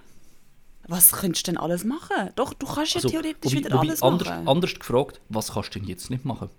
was 0.87 1.11
könntest 1.11 1.47
du 1.47 1.51
denn 1.51 1.57
alles 1.59 1.83
machen? 1.83 2.29
Doch, 2.35 2.53
du 2.53 2.65
kannst 2.67 2.93
ja 2.93 2.97
Also, 2.97 3.09
theoretisch 3.09 3.51
wobei- 3.53 3.57
wieder 3.65 3.71
wobei 3.75 3.87
alles 3.87 4.01
anders, 4.03 4.27
machen. 4.27 4.47
anders 4.47 4.75
gefragt, 4.75 5.21
was 5.29 5.51
kannst 5.53 5.73
du 5.75 5.79
denn 5.79 5.87
jetzt 5.87 6.09
nicht 6.09 6.25
machen? 6.25 6.49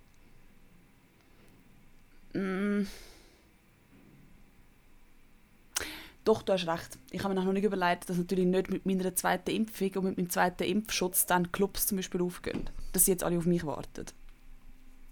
Doch, 6.24 6.42
du 6.42 6.52
hast 6.52 6.66
recht. 6.66 6.98
Ich 7.12 7.22
habe 7.22 7.34
mir 7.34 7.44
noch 7.44 7.52
nicht 7.52 7.62
überlegt, 7.64 8.10
dass 8.10 8.16
natürlich 8.16 8.46
nicht 8.46 8.68
mit 8.68 8.84
meiner 8.84 9.14
zweiten 9.14 9.50
Impfung 9.50 9.90
und 9.94 10.04
mit 10.04 10.16
meinem 10.18 10.30
zweiten 10.30 10.64
Impfschutz 10.64 11.26
dann 11.26 11.52
Clubs 11.52 11.86
zum 11.86 11.96
Beispiel 11.98 12.20
aufgehen. 12.20 12.68
Dass 12.92 13.04
sie 13.04 13.12
jetzt 13.12 13.22
alle 13.22 13.38
auf 13.38 13.46
mich 13.46 13.64
warten. 13.64 14.06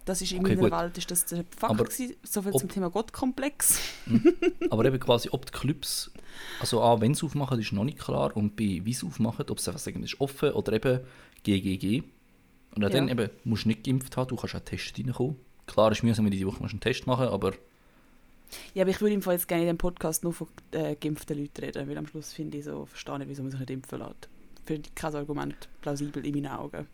Das 0.05 0.21
ist 0.21 0.33
in 0.33 0.41
Okay, 0.41 0.57
meiner 0.57 0.69
gut. 0.69 0.79
Welt 0.79 0.99
ist 0.99 1.11
das 1.11 1.25
der 1.27 1.45
Fakt 1.57 1.73
Aber 1.73 1.85
gewesen. 1.85 2.15
So 2.23 2.43
viel 2.43 2.53
ob- 2.53 2.61
zum 2.61 2.69
Thema 2.69 2.91
Gottkomplex. 2.91 3.79
Aber 4.71 4.85
eben 4.85 5.01
quasi, 5.01 5.31
ob 5.33 5.47
die 5.47 5.53
Clubs, 5.53 6.11
also 6.61 6.83
A, 6.83 7.01
wenn 7.01 7.15
sie 7.15 7.25
aufmachen, 7.25 7.59
ist 7.59 7.73
noch 7.73 7.85
nicht 7.85 7.99
klar 7.99 8.37
und 8.37 8.55
B, 8.57 8.83
wie 8.85 8.93
sie 8.93 9.07
aufmachen, 9.07 9.47
ob 9.49 9.59
sie 9.61 9.71
einfach 9.71 9.81
sagen, 9.81 10.03
ist 10.03 10.21
offen 10.21 10.51
oder 10.53 10.75
eben 10.75 11.01
GGG. 11.43 12.03
Und 12.75 12.85
auch 12.85 12.91
dann 12.91 13.07
Ja. 13.09 13.13
eben, 13.15 13.31
musst 13.45 13.65
du 13.65 13.69
nicht 13.69 13.85
geimpft 13.85 14.17
haben, 14.17 14.29
du 14.29 14.37
kannst 14.37 14.55
auch 14.55 14.61
Tests 14.61 14.93
reinkommen. 14.99 15.37
Klar, 15.67 15.91
ist 15.93 16.03
mühsam, 16.03 16.25
wenn 16.27 16.33
du 16.33 16.37
diese 16.37 16.49
Woche 16.49 16.63
einen 16.63 16.81
Test 16.81 17.07
machen 17.07 17.29
aber 17.29 17.53
Ja, 18.75 18.83
aber 18.83 18.91
ich 18.91 19.01
würde 19.01 19.15
im 19.15 19.23
Fall 19.23 19.35
jetzt 19.35 19.49
gerne 19.49 19.63
in 19.63 19.69
dem 19.69 19.79
Podcast 19.79 20.23
nur 20.23 20.35
von 20.35 20.49
äh, 20.73 20.97
geimpften 20.97 21.39
Leuten 21.39 21.61
reden, 21.65 21.89
weil 21.89 21.97
am 21.97 22.07
Schluss 22.07 22.33
finde 22.35 22.59
ich 22.59 22.65
so, 22.65 22.85
verstehe 22.85 23.23
ich, 23.23 23.29
wieso 23.29 23.43
man 23.43 23.51
sich 23.53 23.61
nicht 23.61 23.71
impfen 23.71 24.01
lässt. 24.01 24.29
Für 24.67 24.79
kein 24.95 25.15
Argument 25.15 25.69
plausibel 25.81 26.27
in 26.27 26.35
meinen 26.35 26.49
Augen. 26.49 26.87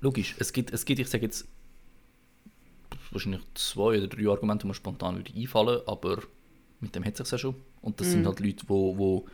logisch, 0.00 0.36
es 0.38 0.52
gibt, 0.54 0.72
es 0.72 0.84
gibt 0.86 1.00
ich 1.00 1.08
sage 1.08 1.24
jetzt, 1.26 1.46
wahrscheinlich 3.12 3.42
zwei 3.54 3.98
oder 3.98 4.06
drei 4.08 4.28
Argumente, 4.28 4.62
die 4.62 4.68
mir 4.68 4.74
spontan 4.74 5.16
würde 5.16 5.32
einfallen, 5.34 5.80
aber 5.86 6.22
mit 6.80 6.94
dem 6.94 7.04
hat 7.04 7.14
es 7.20 7.28
sich 7.28 7.32
ja 7.32 7.38
schon. 7.38 7.54
Und 7.82 8.00
das 8.00 8.10
sind 8.10 8.22
Mhm. 8.22 8.26
halt 8.26 8.40
Leute, 8.40 8.56
die 8.64 8.68
wo, 8.68 8.96
wo 8.98 9.26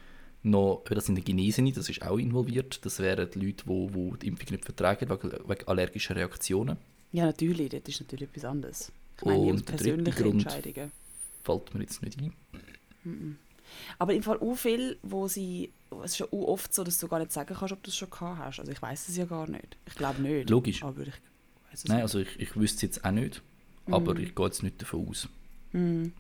noch, 0.45 0.83
das 0.91 1.07
sind 1.07 1.14
die 1.16 1.25
Genesene, 1.25 1.73
das 1.73 1.89
ist 1.89 2.03
auch 2.03 2.18
involviert, 2.18 2.85
das 2.85 2.99
wären 2.99 3.31
die 3.31 3.39
Leute, 3.39 3.64
die 3.64 3.68
wo, 3.68 3.93
wo 3.95 4.16
die 4.16 4.27
Impfung 4.29 4.49
nicht 4.51 4.64
vertragen, 4.64 5.09
wegen, 5.09 5.33
wegen 5.49 5.68
allergischen 5.68 6.16
Reaktionen. 6.16 6.77
Ja, 7.12 7.27
natürlich, 7.27 7.68
das 7.70 7.83
ist 7.87 8.01
natürlich 8.01 8.29
etwas 8.31 8.45
anderes. 8.45 8.93
Ich 9.18 9.25
meine, 9.25 9.39
Und 9.39 9.55
aus 9.55 9.62
der 9.64 9.77
dritte 9.77 9.85
persönlichen 9.85 10.23
Grund- 10.23 10.43
Entscheidungen. 10.45 10.93
Fällt 11.45 11.75
mir 11.75 11.81
jetzt 11.83 12.03
nicht 12.03 12.18
ein. 12.20 13.39
Aber 13.99 14.14
im 14.14 14.23
Fall 14.23 14.39
auch 14.39 14.55
viel, 14.55 14.99
wo 15.03 15.29
sie, 15.29 15.70
es 16.05 16.12
ist 16.12 16.18
ja 16.18 16.27
auch 16.27 16.49
oft 16.49 16.73
so, 16.75 16.85
dass 16.85 16.99
du 16.99 17.09
gar 17.09 17.18
nicht 17.18 17.33
sagen 17.33 17.55
kannst, 17.55 17.73
ob 17.73 17.83
du 17.83 17.91
es 17.91 17.97
schon 17.97 18.11
gehabt 18.11 18.39
hast. 18.39 18.61
Also 18.61 18.70
ich 18.73 18.81
weiß 18.83 19.09
es 19.09 19.16
ja 19.16 19.25
gar 19.25 19.49
nicht. 19.49 19.77
Ich 19.87 19.95
glaube 19.95 20.20
nicht. 20.23 20.51
Logisch. 20.51 20.83
Aber 20.83 21.03
ich 21.03 21.14
Nein, 21.87 22.03
also 22.03 22.18
ich, 22.18 22.39
ich 22.39 22.55
wüsste 22.55 22.77
es 22.77 22.83
jetzt 22.83 23.05
auch 23.05 23.11
nicht, 23.12 23.43
aber 23.91 24.16
ich 24.18 24.35
gehe 24.35 24.47
jetzt 24.47 24.62
nicht 24.62 24.80
davon 24.80 25.09
aus. 25.09 25.28
Mhm. 25.72 26.12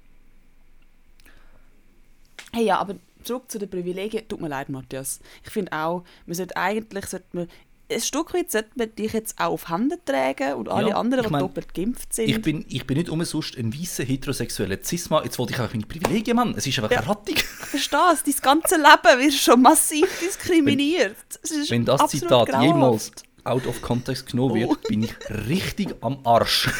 Hey, 2.52 2.64
ja, 2.66 2.78
aber 2.78 2.96
zurück 3.24 3.50
zu 3.50 3.58
den 3.58 3.70
Privilegien. 3.70 4.26
Tut 4.28 4.40
mir 4.40 4.48
leid, 4.48 4.68
Matthias. 4.68 5.20
Ich 5.44 5.50
finde 5.50 5.72
auch, 5.72 6.04
man 6.26 6.34
sollte 6.34 6.56
eigentlich, 6.56 7.06
sollte 7.06 7.26
man, 7.32 7.48
ein 7.90 8.00
Stück 8.00 8.32
weit 8.34 8.50
sollte 8.50 8.70
man 8.76 8.94
dich 8.94 9.12
jetzt 9.12 9.38
auch 9.38 9.52
auf 9.52 9.68
Hände 9.68 9.98
tragen 10.04 10.54
und 10.54 10.68
alle 10.68 10.90
Ja, 10.90 10.96
anderen, 10.96 11.24
die 11.26 11.30
mein, 11.30 11.40
doppelt 11.40 11.74
geimpft 11.74 12.12
sind. 12.14 12.28
Ich 12.28 12.40
bin, 12.40 12.64
ich 12.68 12.86
bin 12.86 12.96
nicht 12.98 13.10
umsonst 13.10 13.56
ein 13.58 13.72
weißer 13.72 14.04
heterosexueller 14.04 14.82
Cisma. 14.82 15.22
Jetzt 15.24 15.38
wollte 15.38 15.52
ich 15.52 15.60
einfach 15.60 15.74
meine 15.74 15.86
Privilegien, 15.86 16.36
Mann. 16.36 16.54
Es 16.56 16.66
ist 16.66 16.78
einfach 16.78 16.90
Ja. 16.90 16.98
eine 17.00 17.08
Rattung. 17.08 17.34
Ich 17.36 17.42
verstehe 17.44 18.12
es, 18.12 18.22
dein 18.24 18.34
ganze 18.42 18.76
Leben 18.76 19.20
wird 19.22 19.34
schon 19.34 19.60
massiv 19.62 20.08
diskriminiert. 20.20 21.16
Es 21.42 21.50
ist 21.50 21.70
Wenn 21.70 21.84
das 21.84 22.10
Zitat 22.10 22.48
grauenhaft. 22.48 22.64
jemals 22.66 23.12
out 23.44 23.66
of 23.66 23.80
context 23.82 24.26
genommen 24.30 24.54
wird, 24.54 24.70
Oh. 24.70 24.76
bin 24.88 25.02
ich 25.04 25.14
richtig 25.46 25.94
am 26.00 26.18
Arsch. 26.24 26.68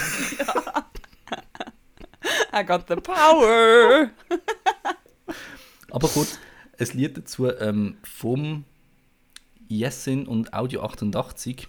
I 2.54 2.62
got 2.64 2.86
the 2.88 2.96
power. 2.96 4.10
Aber 5.90 6.08
kurz, 6.08 6.38
ein 6.78 6.86
Lied 6.94 7.16
dazu 7.16 7.48
ähm, 7.50 7.96
vom 8.02 8.64
Jessin 9.68 10.26
und 10.26 10.52
Audio 10.52 10.82
88, 10.82 11.66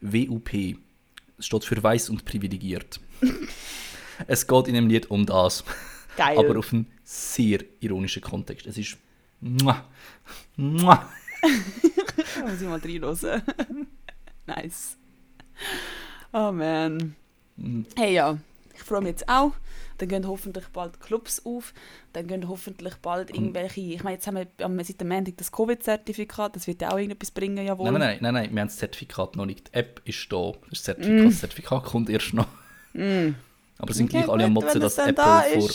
WUP. 0.00 0.50
Es 1.38 1.46
steht 1.46 1.64
für 1.64 1.82
weiß 1.82 2.10
und 2.10 2.24
privilegiert. 2.24 3.00
es 4.26 4.46
geht 4.46 4.68
in 4.68 4.74
dem 4.74 4.88
Lied 4.88 5.10
um 5.10 5.26
das, 5.26 5.64
Geil. 6.16 6.38
aber 6.38 6.58
auf 6.58 6.72
einen 6.72 6.86
sehr 7.02 7.60
ironischen 7.80 8.22
Kontext. 8.22 8.66
Es 8.66 8.78
ist. 8.78 8.96
Mua, 9.40 9.84
mua. 10.56 11.10
Muss 12.42 12.60
ich 12.60 12.68
mal 12.68 12.78
reinhören. 12.78 13.42
Nice. 14.56 14.96
Oh 16.32 16.52
man. 16.52 17.14
Mm, 17.56 17.82
Hey 17.96 18.14
ja, 18.14 18.38
ich 18.74 18.82
freue 18.82 19.00
mich 19.00 19.10
jetzt 19.10 19.28
auch. 19.28 19.52
Dann 19.98 20.08
gehen 20.08 20.26
hoffentlich 20.26 20.64
bald 20.68 20.98
Clubs 21.00 21.44
auf. 21.44 21.74
Dann 22.14 22.26
gehen 22.26 22.48
hoffentlich 22.48 22.94
bald 23.02 23.30
irgendwelche. 23.30 23.80
Ich 23.80 24.02
meine, 24.02 24.16
jetzt 24.16 24.26
haben 24.26 24.36
wir 24.36 24.46
am- 24.64 24.82
seit 24.82 24.98
dem 25.00 25.08
Montag 25.08 25.36
das 25.36 25.52
Covid-Zertifikat. 25.52 26.56
Das 26.56 26.66
wird 26.66 26.80
ja 26.80 26.90
auch 26.92 26.96
irgendetwas 26.96 27.30
bringen, 27.30 27.66
jawohl. 27.66 27.90
Nein, 27.90 28.00
nein, 28.00 28.18
nein, 28.22 28.34
nein, 28.34 28.50
wir 28.54 28.60
haben 28.62 28.68
das 28.68 28.78
Zertifikat 28.78 29.36
noch 29.36 29.44
nicht. 29.44 29.68
Die 29.68 29.74
App 29.78 30.00
ist 30.06 30.32
da. 30.32 30.52
Das 30.70 30.82
Zertifikat, 30.84 31.26
das 31.26 31.40
Zertifikat 31.40 31.84
kommt 31.84 32.08
erst 32.08 32.32
noch. 32.32 32.46
Aber 33.78 33.92
sind 33.92 34.08
gleich 34.10 34.22
Okay, 34.24 34.32
alle 34.32 34.44
am 34.44 34.52
Motzen, 34.54 34.80
dass 34.80 34.92
es 34.94 34.98
Apple, 34.98 35.14
da 35.14 35.42
vor, 35.42 35.70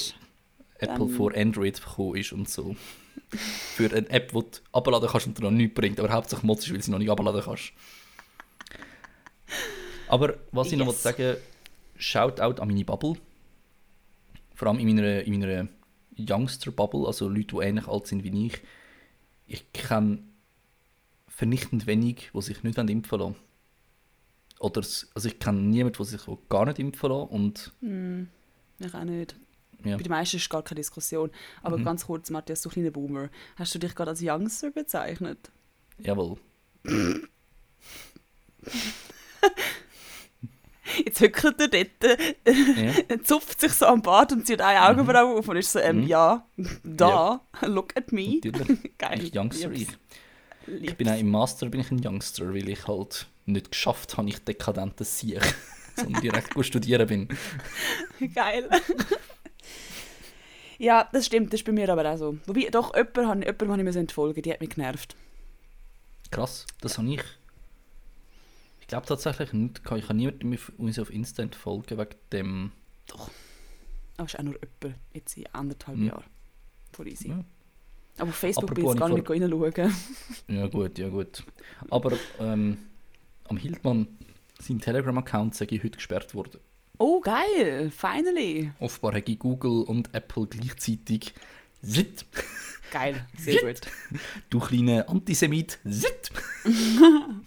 Apple 0.80 1.08
vor 1.10 1.36
Android 1.36 1.80
gekommen 1.82 2.16
ist 2.16 2.32
und 2.34 2.50
so. 2.50 2.76
Für 3.30 3.92
eine 3.96 4.10
App, 4.10 4.32
die 4.32 4.40
du 4.40 4.46
abladen 4.72 5.10
kannst 5.10 5.28
und 5.28 5.38
dir 5.38 5.44
noch 5.44 5.52
nichts 5.52 5.76
bringt. 5.76 6.00
Aber 6.00 6.12
hauptsächlich 6.12 6.44
motzen, 6.46 6.72
weil 6.72 6.78
du 6.80 6.84
sie 6.84 6.92
noch 6.92 7.00
nicht 7.00 7.10
abladen 7.12 7.42
kannst. 7.44 7.74
Aber 10.16 10.36
was 10.54 10.72
ich 10.72 10.78
noch 10.78 10.88
Yes. 10.88 11.04
sagen 11.04 11.36
Shoutout 11.98 12.62
an 12.62 12.68
meine 12.70 12.86
Bubble. 12.86 13.16
Vor 14.54 14.68
allem 14.70 14.80
in 14.80 14.96
meiner, 14.96 15.22
in 15.24 15.38
meiner 15.40 15.68
Youngster-Bubble, 16.18 17.06
also 17.06 17.28
Leute, 17.28 17.58
die 17.58 17.64
ähnlich 17.64 17.88
alt 17.88 18.08
sind 18.08 18.24
wie 18.24 18.48
ich. 18.48 18.62
Ich 19.48 19.74
kenne 19.74 20.20
vernichtend 21.28 21.86
wenig, 21.86 22.30
die 22.34 22.42
sich 22.42 22.64
nicht 22.64 22.78
impfen 22.78 23.20
lassen. 23.20 23.36
Oder, 24.60 24.80
also 24.82 25.28
ich 25.28 25.38
kenne 25.38 25.60
niemanden, 25.62 25.98
der 25.98 26.06
sich 26.06 26.22
gar 26.48 26.66
nicht 26.66 26.80
impfen 26.80 27.10
lässt. 27.12 27.32
Und 27.32 27.74
Ich 28.80 28.96
auch 28.96 29.04
nicht. 29.04 29.36
ja, 29.84 29.98
Bei 29.98 30.04
den 30.04 30.10
meisten 30.10 30.38
ist 30.38 30.50
gar 30.50 30.64
keine 30.64 30.80
Diskussion. 30.80 31.30
Aber 31.62 31.78
Mhm. 31.78 31.84
ganz 31.84 32.06
kurz, 32.06 32.30
Matthias, 32.30 32.62
du 32.62 32.70
kleiner 32.70 32.92
Boomer. 32.92 33.30
Hast 33.58 33.76
du 33.76 33.80
dich 33.80 33.94
gerade 33.94 34.12
als 34.12 34.22
Youngster 34.24 34.72
bezeichnet? 34.72 35.52
jawohl. 36.00 36.38
Jetzt 41.04 41.20
hückelt 41.20 41.60
er 41.60 41.68
dort, 41.68 42.20
Ja. 42.48 42.94
er 43.08 43.24
zupft 43.24 43.60
sich 43.60 43.74
so 43.74 43.86
am 43.88 44.02
Bart 44.02 44.32
und 44.32 44.46
zieht 44.46 44.62
eine 44.62 44.88
Augenbraue 44.88 45.40
auf 45.40 45.48
und 45.48 45.58
ist 45.58 45.72
so, 45.72 45.80
ähm, 45.80 46.02
Mhm. 46.02 46.08
ja, 46.08 46.46
da, 46.84 47.42
look 47.62 47.96
at 47.98 48.12
me. 48.12 48.40
Natürlich. 48.44 48.92
Geil. 48.98 49.24
Ich 49.24 49.36
Youngster, 49.36 49.72
ich. 49.72 49.80
Lieb's. 49.80 49.98
Ich 50.92 50.96
bin 50.98 51.10
auch 51.10 51.18
im 51.20 51.30
Master 51.30 51.68
bin 51.70 51.82
ich 51.82 51.92
ein 51.92 52.02
Youngster, 52.06 52.54
weil 52.54 52.70
ich 52.70 52.88
halt 52.88 53.28
nicht 53.46 53.72
geschafft 53.72 54.18
habe, 54.18 54.30
ich 54.30 54.40
dekadentes 54.40 55.20
Sieg, 55.20 55.42
sondern 55.96 56.22
direkt 56.22 56.66
studieren 56.66 57.08
bin. 57.08 57.28
Geil. 58.34 58.70
ja, 60.78 61.08
das 61.14 61.26
stimmt, 61.28 61.54
das 61.54 61.62
ist 61.62 61.66
bei 61.66 61.72
mir 61.72 61.90
aber 61.90 62.12
auch 62.12 62.18
so. 62.18 62.38
Wobei, 62.48 62.68
doch, 62.72 62.94
jemanden 62.94 63.28
habe 63.28 63.46
jemanden 63.46 63.72
habe 63.72 63.82
ich 63.90 63.94
mir 63.96 64.00
entfolgen, 64.00 64.42
die 64.42 64.52
hat 64.52 64.60
mich 64.62 64.72
genervt. 64.72 65.16
Krass, 66.32 66.66
das 66.82 66.98
habe 66.98 67.10
ich. 67.10 67.22
Ich 68.86 68.90
glaube 68.90 69.08
tatsächlich 69.08 69.52
nicht. 69.52 69.82
Ich 69.96 70.06
kann 70.08 70.18
niemanden 70.18 70.48
mehr 70.50 70.60
uns 70.78 71.00
auf 71.00 71.10
Instant 71.10 71.56
folgen 71.56 71.98
wegen 71.98 72.16
dem. 72.32 72.72
Aber 74.18 74.28
es 74.28 74.34
ist 74.36 74.40
auch 74.40 74.44
nur 74.44 74.54
jemand, 74.54 75.00
jetzt 75.12 75.36
in 75.38 75.48
anderthalb 75.54 75.98
Mhm. 75.98 76.06
Jahren. 76.08 76.24
Voll 76.94 77.08
easy. 77.08 77.30
Ja. 77.30 77.44
Aber 78.20 78.30
auf 78.30 78.36
Facebook 78.36 78.76
bin 78.76 78.86
ich 78.86 78.92
Apropos, 78.92 79.00
gar 79.00 79.10
ich 79.10 79.42
nicht 79.42 79.52
reinschauen. 79.74 79.94
Ja 80.48 80.68
gut, 80.68 80.98
ja 81.00 81.10
gut. 81.10 81.44
Aber 81.90 82.14
ähm, 82.40 82.78
am 83.46 83.58
Hildmann, 83.58 84.08
sein 84.60 84.80
Telegram-Account, 84.80 85.56
ich, 85.76 85.84
heute 85.84 85.96
gesperrt 85.98 86.36
worden. 86.36 86.60
Oh, 87.00 87.20
geil, 87.22 87.90
finally. 87.92 88.72
Offenbar 88.80 89.16
haben 89.16 89.40
Google 89.40 89.84
und 89.84 90.14
Apple 90.14 90.46
gleichzeitig. 90.48 91.34
Zit, 91.82 92.26
Geil, 92.92 93.26
sehr 93.38 93.62
gut. 93.62 93.82
du 94.52 94.60
kleiner 94.60 95.10
Antisemit. 95.10 95.80
Zit. 95.90 96.32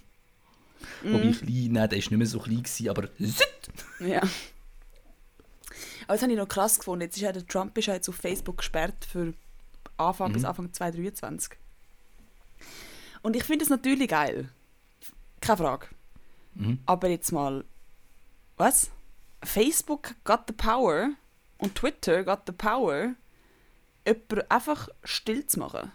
Mhm. 1.02 1.12
Wobei 1.12 1.32
klein, 1.32 1.72
nein, 1.72 1.88
der 1.88 1.90
war 1.90 1.96
nicht 1.96 2.10
mehr 2.10 2.26
so 2.26 2.38
klein, 2.38 2.62
gewesen, 2.62 2.88
aber 2.88 3.08
Ja. 4.00 4.22
Aber 6.04 6.14
das 6.14 6.22
habe 6.22 6.32
ich 6.32 6.38
noch 6.38 6.48
krass 6.48 6.78
gefunden. 6.78 7.02
Jetzt 7.02 7.16
ist 7.16 7.22
ja 7.22 7.32
der 7.32 7.46
Trump 7.46 7.76
ist 7.76 7.86
ja 7.86 7.94
jetzt 7.94 8.08
auf 8.08 8.16
Facebook 8.16 8.58
gesperrt 8.58 9.04
für 9.04 9.34
Anfang 9.98 10.30
mhm. 10.30 10.34
bis 10.34 10.44
Anfang 10.44 10.72
2023. 10.72 11.58
Und 13.22 13.36
ich 13.36 13.44
finde 13.44 13.64
es 13.64 13.70
natürlich 13.70 14.08
geil. 14.08 14.48
Keine 15.40 15.56
Frage. 15.58 15.88
Mhm. 16.54 16.78
Aber 16.86 17.08
jetzt 17.08 17.32
mal, 17.32 17.64
was? 18.56 18.90
Facebook 19.44 20.14
got 20.24 20.44
the 20.48 20.52
power 20.52 21.10
und 21.58 21.74
Twitter 21.74 22.24
got 22.24 22.40
the 22.46 22.52
power, 22.52 23.14
jemanden 24.06 24.50
einfach 24.50 24.88
still 25.04 25.46
zu 25.46 25.60
machen. 25.60 25.92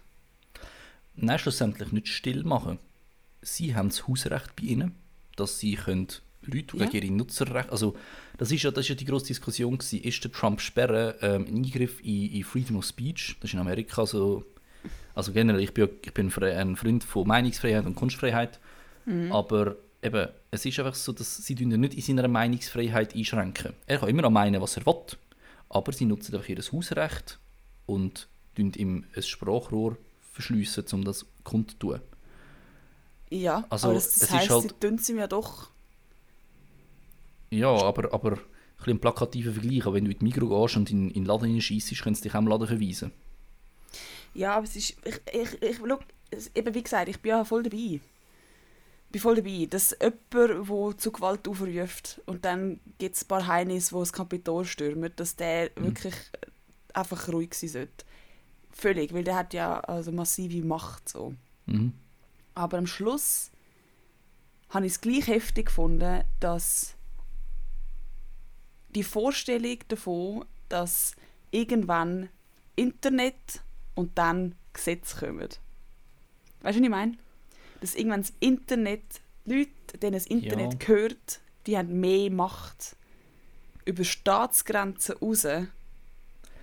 Nein, 1.15 1.39
schlussendlich 1.39 1.91
nicht 1.91 2.07
still 2.07 2.43
machen. 2.43 2.79
Sie 3.43 3.75
haben 3.75 3.89
das 3.89 4.07
Hausrecht 4.07 4.55
bei 4.55 4.67
ihnen, 4.67 4.95
dass 5.35 5.59
sie 5.59 5.75
können 5.75 6.07
Leute 6.41 6.77
ja. 6.77 6.85
gegen 6.85 7.07
ihre 7.07 7.15
Nutzerrechte, 7.15 7.71
also 7.71 7.95
das 8.37 8.51
ist 8.51 8.63
ja, 8.63 8.71
das 8.71 8.85
ist 8.85 8.89
ja 8.89 8.95
die 8.95 9.05
grosse 9.05 9.27
Diskussion 9.27 9.77
gewesen, 9.77 10.01
ist 10.01 10.23
der 10.23 10.31
Trump 10.31 10.59
sperren 10.59 11.13
ähm, 11.21 11.45
ein 11.47 11.57
Eingriff 11.57 12.01
in, 12.01 12.31
in, 12.31 12.43
Freedom 12.43 12.77
of 12.77 12.85
Speech, 12.85 13.37
das 13.39 13.49
ist 13.49 13.53
in 13.53 13.59
Amerika 13.59 14.05
so, 14.05 14.43
also 15.15 15.31
generell, 15.31 15.61
ich 15.61 15.73
bin, 15.73 15.89
ich 16.03 16.13
bin 16.13 16.31
ein 16.35 16.75
Freund 16.75 17.03
von 17.03 17.27
Meinungsfreiheit 17.27 17.85
und 17.85 17.95
Kunstfreiheit, 17.95 18.59
mhm. 19.05 19.31
aber 19.31 19.77
eben, 20.01 20.27
es 20.51 20.65
ist 20.65 20.79
einfach 20.79 20.95
so, 20.95 21.13
dass 21.13 21.37
sie 21.37 21.55
nicht 21.55 21.93
in 21.93 22.01
seiner 22.01 22.27
Meinungsfreiheit 22.27 23.15
einschränken. 23.15 23.73
Er 23.87 23.99
kann 23.99 24.09
immer 24.09 24.23
noch 24.23 24.31
meinen, 24.31 24.61
was 24.61 24.77
er 24.77 24.85
will, 24.85 25.01
aber 25.69 25.91
sie 25.93 26.05
nutzen 26.05 26.35
einfach 26.35 26.49
ihr 26.49 26.57
Hausrecht 26.57 27.39
und 27.85 28.27
ihm 28.57 29.05
ein 29.15 29.23
Sprachrohr 29.23 29.97
verschliessen, 30.33 30.85
um 30.91 31.03
das 31.03 31.25
kundzutun. 31.43 32.01
Ja, 33.33 33.65
also, 33.69 33.87
aber 33.87 33.95
das, 33.95 34.13
das 34.13 34.31
heisst, 34.31 34.49
halt, 34.49 34.61
sie 34.61 34.69
tun 34.79 34.97
sie 34.97 35.13
mir 35.13 35.27
doch... 35.27 35.71
Ja, 37.49 37.69
aber, 37.69 38.13
aber 38.13 38.33
ein 38.33 38.39
bisschen 38.77 38.99
plakativer 38.99 39.51
Vergleich. 39.53 39.85
Wenn 39.85 40.05
du 40.05 40.11
in 40.11 40.19
die 40.19 40.23
Mikro 40.23 40.47
gehst 40.47 40.77
und 40.77 40.91
in, 40.91 41.09
in 41.09 41.23
den 41.23 41.25
Laden 41.25 41.59
schießt, 41.59 41.99
können 42.01 42.15
sie 42.15 42.23
dich 42.23 42.35
auch 42.35 42.39
im 42.39 42.47
Laden 42.47 42.67
verweisen. 42.67 43.11
Ja, 44.33 44.55
aber 44.55 44.65
es 44.65 44.75
ist... 44.75 44.95
Ich, 45.03 45.21
ich, 45.33 45.61
ich, 45.61 45.79
look, 45.79 46.01
eben 46.53 46.73
wie 46.75 46.83
gesagt, 46.83 47.09
ich 47.09 47.19
bin 47.19 47.29
ja 47.31 47.43
voll 47.43 47.63
dabei 47.63 47.99
bin 49.11 49.21
voll 49.21 49.35
dabei, 49.35 49.67
dass 49.69 49.95
jemand, 50.01 50.69
der 50.69 50.97
zu 50.97 51.11
Gewalt 51.11 51.47
aufruft 51.47 52.19
und 52.25 52.45
dann 52.45 52.79
gibt 52.97 53.15
es 53.15 53.23
ein 53.23 53.27
paar 53.27 53.45
Heinis, 53.45 53.89
die 53.89 53.95
das 53.95 54.11
Kapitol 54.11 54.65
stürmen, 54.65 55.11
dass 55.15 55.35
der 55.35 55.69
mhm. 55.75 55.83
wirklich 55.85 56.15
einfach 56.93 57.27
ruhig 57.29 57.53
sein 57.53 57.69
sollte. 57.69 58.05
Völlig, 58.71 59.13
weil 59.13 59.23
der 59.23 59.35
hat 59.35 59.53
ja 59.53 59.79
also 59.81 60.11
massive 60.11 60.65
Macht 60.65 61.07
so. 61.09 61.35
Mhm. 61.67 61.93
Aber 62.55 62.77
am 62.77 62.87
Schluss 62.87 63.51
habe 64.69 64.85
ich 64.85 64.93
es 64.93 65.01
gleich 65.01 65.27
heftig 65.27 65.67
gefunden, 65.67 66.23
dass 66.39 66.95
die 68.89 69.03
Vorstellung 69.03 69.79
davon, 69.87 70.45
dass 70.69 71.15
irgendwann 71.51 72.29
Internet 72.75 73.61
und 73.95 74.17
dann 74.17 74.55
Gesetze 74.73 75.17
kommen. 75.17 75.39
Weißt 75.39 75.59
du, 76.61 76.63
was 76.63 76.75
ich 76.75 76.89
meine? 76.89 77.17
dass 77.83 77.95
irgendwann 77.95 78.21
das 78.21 78.31
Internet, 78.39 79.03
Leute, 79.43 79.97
denen 80.01 80.13
das 80.13 80.25
Internet 80.25 80.71
ja. 80.73 80.79
gehört, 80.79 81.41
die 81.67 81.77
haben 81.77 81.99
mehr 81.99 82.31
Macht 82.31 82.95
über 83.83 84.05
Staatsgrenzen 84.05 85.17
raus, 85.17 85.45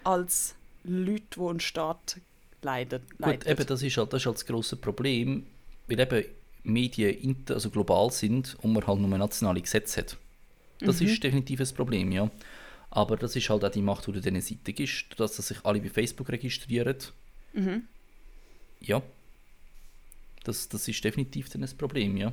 als 0.03 0.55
Leute, 0.83 1.23
die 1.37 1.41
einen 1.43 1.61
Staat 1.61 2.17
leiden. 2.63 3.03
Gut, 3.21 3.47
eben, 3.47 3.67
das 3.67 3.83
ist 3.83 3.99
halt 3.99 4.15
das, 4.15 4.23
ist 4.23 4.27
halt 4.27 4.37
das 4.37 4.47
grosse 4.47 4.77
Problem, 4.77 5.45
weil 5.91 6.01
eben 6.01 6.25
Medien 6.63 7.37
also 7.49 7.71
global 7.71 8.11
sind 8.11 8.57
und 8.63 8.73
man 8.73 8.87
halt 8.87 9.01
nur 9.01 9.19
nationale 9.19 9.61
Gesetze 9.61 10.01
hat. 10.01 10.17
Das 10.81 11.01
mhm. 11.01 11.07
ist 11.09 11.23
definitiv 11.23 11.61
ein 11.61 11.75
Problem, 11.75 12.13
ja. 12.13 12.31
Aber 12.91 13.17
das 13.17 13.37
ist 13.37 13.49
halt 13.49 13.65
auch 13.65 13.71
die 13.71 13.83
Macht, 13.83 14.07
die 14.07 14.13
du 14.13 14.21
diesen 14.21 14.41
Seiten 14.41 14.75
gibst, 14.75 15.19
dass 15.19 15.37
sich 15.37 15.65
alle 15.65 15.81
bei 15.81 15.89
Facebook 15.89 16.29
registrieren. 16.29 16.97
Mhm. 17.53 17.85
Ja, 18.81 19.03
das, 20.45 20.69
das 20.69 20.89
ist 20.89 21.05
definitiv 21.05 21.49
dann 21.51 21.63
ein 21.63 21.77
Problem, 21.77 22.17
ja. 22.17 22.33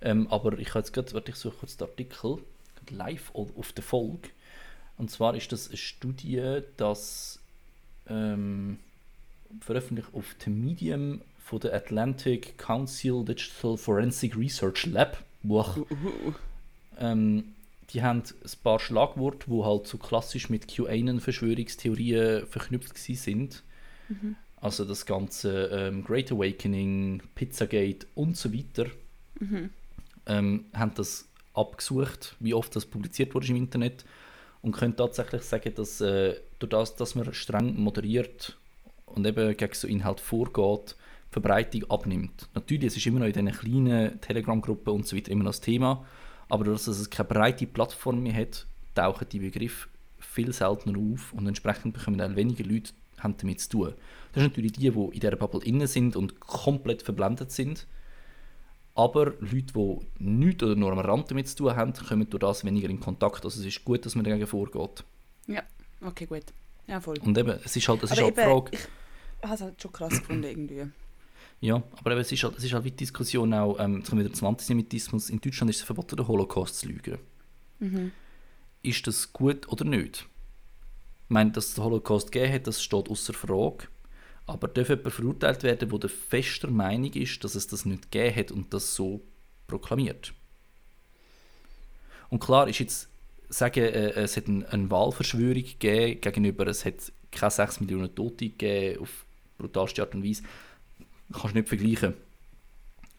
Ähm, 0.00 0.26
aber 0.28 0.58
ich 0.58 0.70
habe 0.70 0.80
jetzt 0.80 0.92
gerade, 0.92 1.12
warte, 1.12 1.30
ich 1.30 1.36
suche 1.36 1.56
kurz 1.58 1.76
den 1.76 1.88
Artikel, 1.88 2.38
live 2.90 3.30
auf 3.34 3.72
der 3.72 3.84
Folge. 3.84 4.30
Und 4.96 5.10
zwar 5.10 5.34
ist 5.34 5.52
das 5.52 5.68
eine 5.68 5.76
Studie, 5.76 6.62
das 6.76 7.40
ähm, 8.08 8.78
veröffentlicht 9.60 10.08
auf 10.14 10.34
dem 10.44 10.64
Medium 10.64 11.20
von 11.48 11.60
der 11.60 11.72
Atlantic 11.72 12.58
Council 12.58 13.24
Digital 13.24 13.78
Forensic 13.78 14.36
Research 14.36 14.84
Lab. 14.86 15.24
Wow. 15.42 15.78
Uh, 15.78 15.80
uh, 15.80 16.28
uh. 16.28 16.32
Ähm, 16.98 17.54
die 17.90 18.02
haben 18.02 18.22
ein 18.22 18.50
paar 18.62 18.78
Schlagworte, 18.78 19.46
die 19.50 19.64
halt 19.64 19.86
so 19.86 19.96
klassisch 19.96 20.50
mit 20.50 20.68
QAnon-Verschwörungstheorien 20.68 22.46
verknüpft 22.46 22.98
sind. 22.98 23.62
Mhm. 24.10 24.36
Also 24.60 24.84
das 24.84 25.06
ganze 25.06 25.68
ähm, 25.72 26.04
Great 26.04 26.30
Awakening, 26.30 27.22
Pizzagate 27.34 28.06
und 28.14 28.36
so 28.36 28.52
weiter, 28.52 28.86
mhm. 29.40 29.70
ähm, 30.26 30.64
haben 30.74 30.92
das 30.96 31.26
abgesucht, 31.54 32.36
wie 32.40 32.52
oft 32.52 32.76
das 32.76 32.84
publiziert 32.84 33.34
wurde 33.34 33.46
im 33.46 33.56
Internet 33.56 34.04
und 34.60 34.72
können 34.72 34.96
tatsächlich 34.96 35.42
sagen, 35.42 35.72
dass 35.74 36.02
äh, 36.02 36.36
durch 36.58 36.70
das, 36.70 36.96
dass 36.96 37.14
man 37.14 37.32
streng 37.32 37.74
moderiert 37.80 38.58
und 39.06 39.26
eben 39.26 39.56
gegen 39.56 39.74
so 39.74 39.88
Inhalt 39.88 40.20
vorgeht, 40.20 40.96
Verbreitung 41.30 41.84
abnimmt. 41.90 42.48
Natürlich, 42.54 42.86
es 42.86 42.96
ist 42.96 43.06
immer 43.06 43.20
noch 43.20 43.26
in 43.26 43.32
diesen 43.32 43.52
kleinen 43.52 44.20
Telegram-Gruppen 44.20 44.92
und 44.92 45.06
so 45.06 45.16
weiter 45.16 45.30
immer 45.30 45.44
noch 45.44 45.50
das 45.50 45.60
Thema, 45.60 46.04
aber 46.48 46.64
dadurch, 46.64 46.84
dass 46.84 46.98
es 46.98 47.10
keine 47.10 47.28
breite 47.28 47.66
Plattform 47.66 48.22
mehr 48.22 48.34
hat, 48.34 48.66
tauchen 48.94 49.28
die 49.30 49.38
Begriffe 49.38 49.88
viel 50.18 50.52
seltener 50.52 50.98
auf 50.98 51.32
und 51.32 51.46
entsprechend 51.46 51.94
bekommen 51.94 52.20
auch 52.20 52.34
weniger 52.34 52.64
Leute 52.64 52.92
haben 53.18 53.34
damit 53.36 53.60
zu 53.60 53.68
tun. 53.70 53.94
Das 54.32 54.42
sind 54.42 54.52
natürlich 54.52 54.72
die, 54.72 54.90
die 54.90 54.98
in 54.98 55.10
dieser 55.10 55.36
Bubble 55.36 55.62
innen 55.64 55.86
sind 55.86 56.16
und 56.16 56.40
komplett 56.40 57.02
verblendet 57.02 57.50
sind. 57.50 57.86
Aber 58.94 59.34
Leute, 59.40 59.72
die 59.74 59.98
nichts 60.18 60.62
oder 60.62 60.74
nur 60.74 60.92
am 60.92 60.98
Rand 60.98 61.30
damit 61.30 61.48
zu 61.48 61.56
tun 61.56 61.76
haben, 61.76 61.92
kommen 61.92 62.28
durch 62.28 62.40
das 62.40 62.64
weniger 62.64 62.88
in 62.88 63.00
Kontakt. 63.00 63.44
Also 63.44 63.60
es 63.60 63.66
ist 63.66 63.84
gut, 63.84 64.04
dass 64.04 64.14
man 64.14 64.24
dagegen 64.24 64.46
vorgeht. 64.46 65.04
Ja, 65.46 65.62
okay, 66.00 66.26
gut. 66.26 66.44
Ja, 66.86 67.00
voll. 67.00 67.16
Und 67.20 67.36
eben, 67.38 67.58
es 67.64 67.76
ist 67.76 67.88
halt, 67.88 68.02
es 68.02 68.10
ist 68.10 68.20
halt 68.20 68.36
die 68.36 68.40
Frage... 68.40 68.70
Ich 68.72 69.44
habe 69.44 69.54
es 69.54 69.60
halt 69.60 69.80
schon 69.80 69.92
krass 69.92 70.18
gefunden 70.18 70.44
irgendwie. 70.44 70.86
Ja, 71.60 71.82
aber 71.96 72.16
es, 72.16 72.30
ist 72.30 72.44
halt, 72.44 72.56
es 72.56 72.64
ist 72.64 72.72
halt 72.72 72.84
wie 72.84 72.90
die 72.90 72.98
Diskussion 72.98 73.52
auch, 73.52 73.78
ähm, 73.80 73.98
jetzt 73.98 74.10
kommen 74.10 74.20
wir 74.20 74.26
wieder 74.26 74.36
zum 74.36 74.48
Antisemitismus, 74.48 75.30
in 75.30 75.40
Deutschland 75.40 75.70
ist 75.70 75.78
es 75.78 75.82
verboten, 75.82 76.16
den 76.16 76.28
Holocaust 76.28 76.78
zu 76.78 76.86
lügen. 76.86 77.18
Mhm. 77.80 78.12
Ist 78.82 79.06
das 79.06 79.32
gut 79.32 79.68
oder 79.68 79.84
nicht? 79.84 80.26
Ich 81.24 81.30
meine, 81.30 81.50
dass 81.50 81.66
es 81.66 81.74
den 81.74 81.84
Holocaust 81.84 82.30
gegeben 82.30 82.54
hat, 82.54 82.66
das 82.66 82.82
steht 82.82 83.08
außer 83.08 83.32
Frage. 83.32 83.88
Aber 84.46 84.68
darf 84.68 84.88
jemand 84.88 85.12
verurteilt 85.12 85.62
werden, 85.62 85.88
der 85.88 85.98
der 85.98 86.08
fester 86.08 86.70
Meinung 86.70 87.12
ist, 87.12 87.42
dass 87.44 87.54
es 87.54 87.66
das 87.66 87.84
nicht 87.84 88.10
gegeben 88.10 88.36
hat 88.36 88.52
und 88.52 88.72
das 88.72 88.94
so 88.94 89.20
proklamiert? 89.66 90.32
Und 92.30 92.40
klar 92.40 92.68
ist 92.68 92.78
jetzt, 92.78 93.08
sagen, 93.48 93.80
äh, 93.80 94.10
es 94.10 94.36
hat 94.36 94.48
eine, 94.48 94.68
eine 94.70 94.90
Wahlverschwörung 94.90 95.64
gegeben 95.64 96.20
gegenüber, 96.20 96.66
es 96.66 96.84
hat 96.84 97.12
keine 97.30 97.50
6 97.50 97.80
Millionen 97.80 98.14
Tote 98.14 98.48
gegeben 98.48 99.00
auf 99.02 99.24
brutalste 99.58 100.02
Art 100.02 100.14
und 100.14 100.24
Weise. 100.24 100.42
Kannst 101.32 101.54
du 101.54 101.58
nicht 101.58 101.68
vergleichen. 101.68 102.14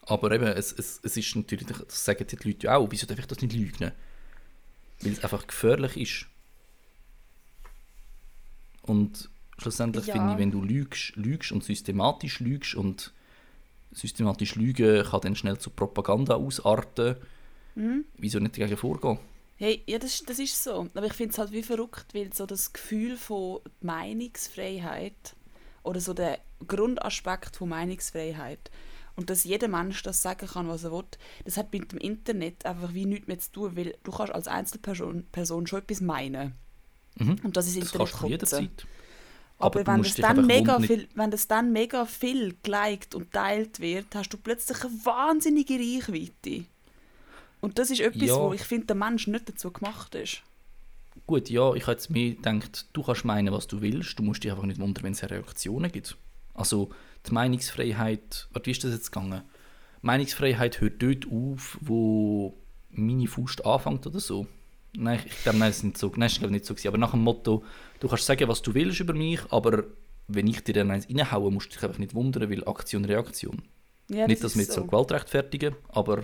Aber 0.02 0.32
eben, 0.32 0.48
es, 0.48 0.72
es, 0.72 1.00
es 1.04 1.18
ist 1.18 1.36
natürlich, 1.36 1.68
das 1.68 2.04
sagen 2.04 2.26
die 2.26 2.48
Leute 2.48 2.68
ja 2.68 2.78
auch, 2.78 2.88
wieso 2.90 3.06
darf 3.06 3.20
ich 3.20 3.28
das 3.28 3.42
nicht 3.42 3.54
lügen? 3.54 3.92
Weil 5.02 5.12
es 5.12 5.24
einfach 5.24 5.46
gefährlich 5.46 5.98
ist. 5.98 6.26
Und 8.82 9.30
schlussendlich 9.60 10.08
ja. 10.08 10.16
finde 10.16 10.34
ich, 10.34 10.40
wenn 10.40 10.52
du 10.52 10.64
lügst, 10.64 11.16
lügst 11.16 11.52
und 11.52 11.64
systematisch 11.64 12.40
lügst 12.40 12.74
und 12.74 13.14
systematisch 13.92 14.56
lügen 14.56 15.04
kann 15.04 15.22
dann 15.22 15.36
schnell 15.36 15.60
zu 15.60 15.70
Propaganda 15.70 16.36
ausarten, 16.36 17.16
mhm. 17.76 18.06
wieso 18.18 18.40
nicht 18.40 18.58
dagegen 18.58 18.78
vorgehen? 18.78 19.20
Hey, 19.58 19.84
ja, 19.88 20.00
das, 20.00 20.24
das 20.24 20.40
ist 20.40 20.64
so. 20.64 20.88
Aber 20.94 21.06
ich 21.06 21.14
finde 21.14 21.34
es 21.34 21.38
halt 21.38 21.52
wie 21.52 21.64
verrückt, 21.64 22.14
weil 22.14 22.34
so 22.34 22.46
das 22.46 22.72
Gefühl 22.72 23.18
von 23.18 23.60
Meinungsfreiheit 23.82 25.36
oder 25.84 26.00
so 26.00 26.14
der 26.14 26.40
Grundaspekt 26.68 27.56
von 27.56 27.70
Meinungsfreiheit 27.70 28.72
und 29.16 29.30
dass 29.30 29.44
jeder 29.44 29.68
Mensch 29.68 30.02
das 30.04 30.22
sagen 30.22 30.48
kann, 30.48 30.68
was 30.70 30.86
er 30.86 30.92
will, 30.92 31.04
das 31.44 31.58
hat 31.58 31.74
mit 31.74 31.92
dem 31.92 32.00
Internet 32.00 32.66
einfach 32.66 32.94
wie 32.94 33.06
nichts 33.06 33.28
mehr 33.28 33.40
zu 33.40 33.52
tun, 33.52 33.76
weil 33.76 33.96
du 34.04 34.12
kannst 34.12 34.34
als 34.34 34.48
Einzelperson 34.48 35.26
Person 35.32 35.68
schon 35.68 35.80
etwas 35.80 36.00
meinen. 36.00 36.54
Mhm. 37.18 37.36
Und 37.44 37.58
das 37.58 37.68
ist 37.68 37.76
das 37.76 37.92
Internet 37.92 38.08
kannst 38.12 38.24
du 38.24 38.28
jederzeit. 38.28 38.88
Aber, 39.58 39.82
aber 39.82 39.92
wenn, 39.92 40.04
das 40.04 40.16
dann 40.16 40.48
mega 40.48 40.80
viel, 40.80 41.10
wenn 41.16 41.32
das 41.32 41.48
dann 41.50 41.74
mega 41.74 42.06
viel 42.06 42.56
geliked 42.64 43.14
und 43.14 43.34
teilt 43.34 43.82
wird, 43.82 44.16
hast 44.16 44.30
du 44.30 44.38
plötzlich 44.38 44.82
eine 44.86 44.94
wahnsinnige 45.04 45.74
Reichweite. 45.74 46.64
Und 47.60 47.78
das 47.78 47.90
ist 47.90 48.00
etwas, 48.00 48.30
ja. 48.30 48.40
wo 48.40 48.54
ich 48.54 48.62
finde, 48.62 48.88
der 48.88 48.96
Mensch 48.96 49.28
nicht 49.28 49.50
dazu 49.50 49.70
gemacht 49.70 50.16
ist. 50.16 50.44
Gut, 51.28 51.50
ja, 51.50 51.74
ich 51.74 51.84
habe 51.84 51.92
jetzt 51.92 52.10
mir 52.10 52.36
gedacht, 52.36 52.88
du 52.94 53.04
kannst 53.04 53.26
meinen, 53.26 53.54
was 53.54 53.68
du 53.68 53.82
willst, 53.82 54.18
du 54.18 54.24
musst 54.24 54.46
dich 54.46 54.52
einfach 54.52 54.64
nicht 54.64 54.80
wundern, 54.80 55.04
wenn 55.04 55.12
es 55.12 55.30
Reaktionen 55.30 55.92
gibt. 55.92 56.16
Also 56.60 56.90
die 57.26 57.34
Meinungsfreiheit, 57.34 58.48
wie 58.64 58.72
ist 58.72 58.84
das 58.84 58.92
jetzt 58.92 59.12
gegangen? 59.12 59.44
Meinungsfreiheit 60.02 60.82
hört 60.82 61.02
dort 61.02 61.26
auf, 61.32 61.78
wo 61.82 62.58
meine 62.92 63.28
Faust 63.28 63.66
anfängt 63.66 64.06
oder 64.08 64.20
so. 64.20 64.46
Nein, 64.94 65.22
ich 65.26 65.44
glaube, 65.44 65.58
nein, 65.60 65.70
das 65.70 65.78
ist 65.78 65.84
nicht 65.84 65.98
so, 65.98 66.08
nein, 66.08 66.22
das 66.22 66.34
ist 66.34 66.44
ich 66.44 66.50
nicht 66.50 66.66
so 66.66 66.74
gewesen. 66.74 66.88
Aber 66.90 66.98
nach 66.98 67.12
dem 67.12 67.22
Motto, 67.22 67.64
du 68.00 68.08
kannst 68.08 68.26
sagen, 68.26 68.48
was 68.48 68.62
du 68.62 68.74
willst 68.74 69.00
über 69.00 69.14
mich, 69.14 69.40
aber 69.52 69.86
wenn 70.28 70.48
ich 70.48 70.64
dir 70.64 70.74
dann 70.74 70.92
eins 70.92 71.08
reinhaue, 71.08 71.52
musst 71.52 71.68
du 71.68 71.76
dich 71.76 71.84
einfach 71.84 72.00
nicht 72.00 72.14
wundern, 72.14 72.50
weil 72.50 72.68
Aktion, 72.68 73.06
Reaktion. 73.06 73.62
Ja, 74.10 74.28
nicht, 74.28 74.44
dass 74.44 74.56
wir 74.56 74.64
jetzt 74.64 74.74
so 74.74 74.86
Gewalt 74.86 75.12
rechtfertigen, 75.12 75.76
aber 75.90 76.24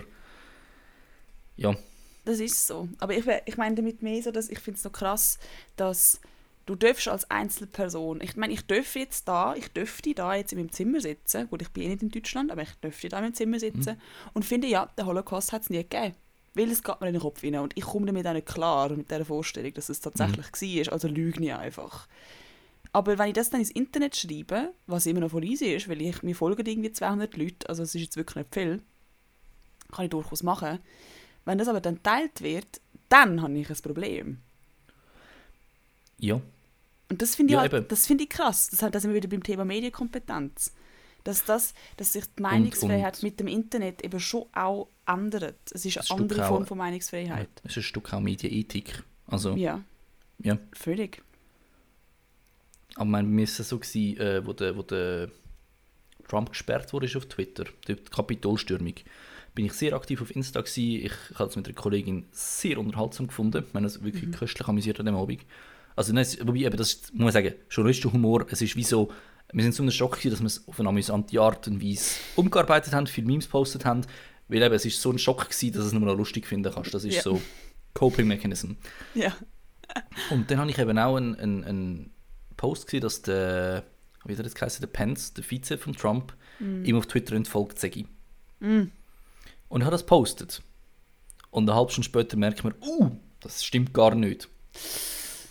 ja. 1.56 1.76
Das 2.24 2.40
ist 2.40 2.66
so. 2.66 2.88
Aber 2.98 3.16
ich, 3.16 3.24
ich 3.46 3.56
meine 3.56 3.76
damit 3.76 4.02
mehr 4.02 4.22
so, 4.22 4.32
dass 4.32 4.50
ich 4.50 4.58
finde 4.58 4.76
es 4.76 4.82
so 4.82 4.90
krass, 4.90 5.38
dass 5.76 6.20
du 6.66 6.74
darfst 6.74 7.08
als 7.08 7.30
Einzelperson, 7.30 8.20
ich 8.20 8.36
meine, 8.36 8.52
ich 8.52 8.66
dürfte 8.66 8.98
jetzt 8.98 9.26
da, 9.26 9.54
ich 9.54 9.68
dürfte 9.68 10.14
da 10.14 10.34
jetzt 10.34 10.52
in 10.52 10.58
meinem 10.58 10.72
Zimmer 10.72 11.00
sitzen, 11.00 11.48
gut, 11.48 11.62
ich 11.62 11.70
bin 11.70 11.84
eh 11.84 11.88
nicht 11.88 12.02
in 12.02 12.10
Deutschland, 12.10 12.50
aber 12.50 12.62
ich 12.62 12.72
dürfte 12.82 13.08
da 13.08 13.18
in 13.18 13.24
meinem 13.24 13.34
Zimmer 13.34 13.58
sitzen 13.58 14.00
und 14.34 14.44
finde, 14.44 14.66
ja, 14.66 14.86
der 14.98 15.06
Holocaust 15.06 15.52
hat 15.52 15.62
es 15.62 15.70
nie 15.70 15.78
gegeben. 15.78 16.14
Weil 16.54 16.70
es 16.70 16.82
geht 16.82 17.00
mir 17.00 17.08
in 17.08 17.14
den 17.14 17.22
Kopf 17.22 17.42
rein 17.44 17.56
und 17.56 17.76
ich 17.76 17.84
komme 17.84 18.06
damit 18.06 18.26
auch 18.26 18.32
nicht 18.32 18.46
klar 18.46 18.90
mit 18.90 19.10
dieser 19.10 19.24
Vorstellung, 19.24 19.74
dass 19.74 19.88
es 19.88 20.00
tatsächlich 20.00 20.86
war, 20.86 20.92
also 20.92 21.06
lüge 21.06 21.42
ich 21.42 21.54
einfach. 21.54 22.08
Aber 22.92 23.18
wenn 23.18 23.28
ich 23.28 23.34
das 23.34 23.50
dann 23.50 23.60
ins 23.60 23.70
Internet 23.70 24.16
schreibe, 24.16 24.72
was 24.86 25.04
immer 25.04 25.20
noch 25.20 25.30
voll 25.30 25.44
easy 25.44 25.66
ist, 25.66 25.88
weil 25.88 26.00
ich, 26.00 26.22
mir 26.22 26.34
folgen 26.34 26.64
irgendwie 26.66 26.92
200 26.92 27.36
Leute, 27.36 27.68
also 27.68 27.82
es 27.82 27.94
ist 27.94 28.00
jetzt 28.00 28.16
wirklich 28.16 28.36
nicht 28.36 28.54
viel, 28.54 28.82
kann 29.92 30.06
ich 30.06 30.10
durchaus 30.10 30.42
machen. 30.42 30.78
Wenn 31.44 31.58
das 31.58 31.68
aber 31.68 31.82
dann 31.82 31.96
geteilt 31.96 32.40
wird, 32.40 32.80
dann 33.10 33.42
habe 33.42 33.58
ich 33.58 33.68
ein 33.68 33.76
Problem. 33.82 34.38
Ja, 36.18 36.40
Und 37.08 37.22
das 37.22 37.34
finde 37.36 37.52
ich, 37.52 37.62
Ja, 37.62 37.70
halt, 37.70 37.92
das 37.92 38.06
finde 38.06 38.24
ich 38.24 38.30
krass. 38.30 38.68
Das, 38.70 38.80
da 38.80 39.00
sind 39.00 39.10
wir 39.10 39.16
wieder 39.16 39.28
beim 39.28 39.42
Thema 39.42 39.64
Medienkompetenz. 39.64 40.72
Dass, 41.24 41.44
das, 41.44 41.74
dass 41.96 42.12
sich 42.12 42.24
die 42.38 42.42
Meinungsfreiheit 42.42 43.14
und- 43.16 43.22
mit 43.24 43.40
dem 43.40 43.48
Internet 43.48 44.02
eben 44.04 44.20
schon 44.20 44.44
auch 44.52 44.88
ändert. 45.06 45.56
Es 45.72 45.84
ist 45.84 45.98
Ein 45.98 46.04
eine 46.10 46.20
andere 46.22 46.44
auch- 46.44 46.48
Form 46.50 46.66
von 46.66 46.78
Meinungsfreiheit. 46.78 47.48
es 47.64 47.72
ist 47.72 47.76
ein 47.78 47.82
Stück 47.82 48.12
auch 48.12 48.20
Medienethik. 48.20 49.02
Also, 49.26 49.54
Ja, 49.56 49.82
ja. 50.38 50.56
völlig. 50.72 51.22
Aber 52.94 53.20
ist 53.20 53.60
es 53.60 53.68
so 53.68 53.78
gewesen, 53.78 54.18
äh, 54.20 54.46
wo 54.46 54.52
der, 54.52 54.76
wo 54.76 54.82
der 54.82 55.30
Trump 56.28 56.50
gesperrt 56.50 56.92
wurde 56.92 57.08
auf 57.16 57.26
Twitter, 57.26 57.64
die 57.88 57.96
Kapitolstürmung, 57.96 58.94
bin 59.54 59.66
ich 59.66 59.72
sehr 59.72 59.94
aktiv 59.94 60.20
auf 60.22 60.34
Insta 60.34 60.60
gewesen. 60.60 61.06
Ich, 61.06 61.38
habe 61.38 61.50
es 61.50 61.56
mit 61.56 61.66
einer 61.66 61.74
Kollegin 61.74 62.26
sehr 62.32 62.78
unterhaltsam 62.78 63.26
gefunden. 63.26 63.64
Ich 63.66 63.74
meine, 63.74 63.86
es 63.86 64.02
wirklich 64.02 64.30
köstlich 64.32 64.68
amüsiert 64.68 65.00
an 65.00 65.06
dem 65.06 65.16
Abend. 65.16 65.42
Also, 65.96 66.12
nein, 66.12 66.26
wobei, 66.44 66.60
eben, 66.60 66.76
das 66.76 66.92
ist, 66.92 67.14
muss 67.14 67.28
ich 67.28 67.32
sagen, 67.32 67.54
journalistischer 67.70 68.12
Humor, 68.12 68.46
es 68.50 68.60
ist 68.62 68.76
wie 68.76 68.84
so, 68.84 69.10
wir 69.52 69.62
sind 69.62 69.74
so 69.74 69.82
einem 69.82 69.90
Schock 69.90 70.12
gewesen, 70.18 70.30
dass 70.30 70.40
wir 70.40 70.46
es 70.46 70.68
auf 70.68 70.78
eine 70.78 70.88
amüsante 70.88 71.40
Art 71.40 71.66
und 71.68 71.82
Weise 71.82 72.16
umgearbeitet 72.36 72.92
haben, 72.92 73.06
viele 73.06 73.26
Memes 73.26 73.46
gepostet 73.46 73.84
haben, 73.84 74.02
weil 74.48 74.62
eben, 74.62 74.74
es 74.74 74.84
ist 74.84 75.00
so 75.00 75.10
ein 75.10 75.18
Schock 75.18 75.48
gewesen, 75.48 75.72
dass 75.72 75.82
du 75.82 75.86
es 75.88 75.92
nur 75.92 76.02
noch 76.02 76.16
lustig 76.16 76.46
finden 76.46 76.72
kannst. 76.72 76.94
Das 76.94 77.04
ist 77.04 77.16
Ja. 77.16 77.22
so 77.22 77.40
Coping 77.94 78.26
Mechanism. 78.26 78.72
Ja. 79.14 79.34
Und 80.30 80.50
dann 80.50 80.58
habe 80.58 80.70
ich 80.70 80.78
eben 80.78 80.98
auch 80.98 81.16
einen, 81.16 81.34
einen, 81.36 81.64
einen 81.64 82.10
Post 82.56 82.86
gesehen, 82.86 83.00
dass 83.00 83.22
der, 83.22 83.84
wie 84.24 84.32
hat 84.32 84.40
er 84.40 84.44
das 84.44 84.54
geheißen, 84.54 84.80
der 84.80 84.88
Pence, 84.88 85.32
der 85.32 85.44
Vize 85.48 85.78
von 85.78 85.94
Trump, 85.94 86.34
ihm 86.60 86.96
auf 86.96 87.06
Twitter 87.06 87.34
entfolgt 87.36 87.78
sei. 87.78 88.04
Mm. 88.60 88.84
Und 89.68 89.80
er 89.80 89.86
hat 89.86 89.92
das 89.92 90.06
postet. 90.06 90.62
Und 91.50 91.68
eine 91.68 91.76
halbe 91.78 91.90
Stunde 91.92 92.06
später 92.06 92.36
merkt 92.36 92.64
man, 92.64 92.74
uh, 92.82 93.10
das 93.40 93.64
stimmt 93.64 93.94
gar 93.94 94.14
nicht. 94.14 94.48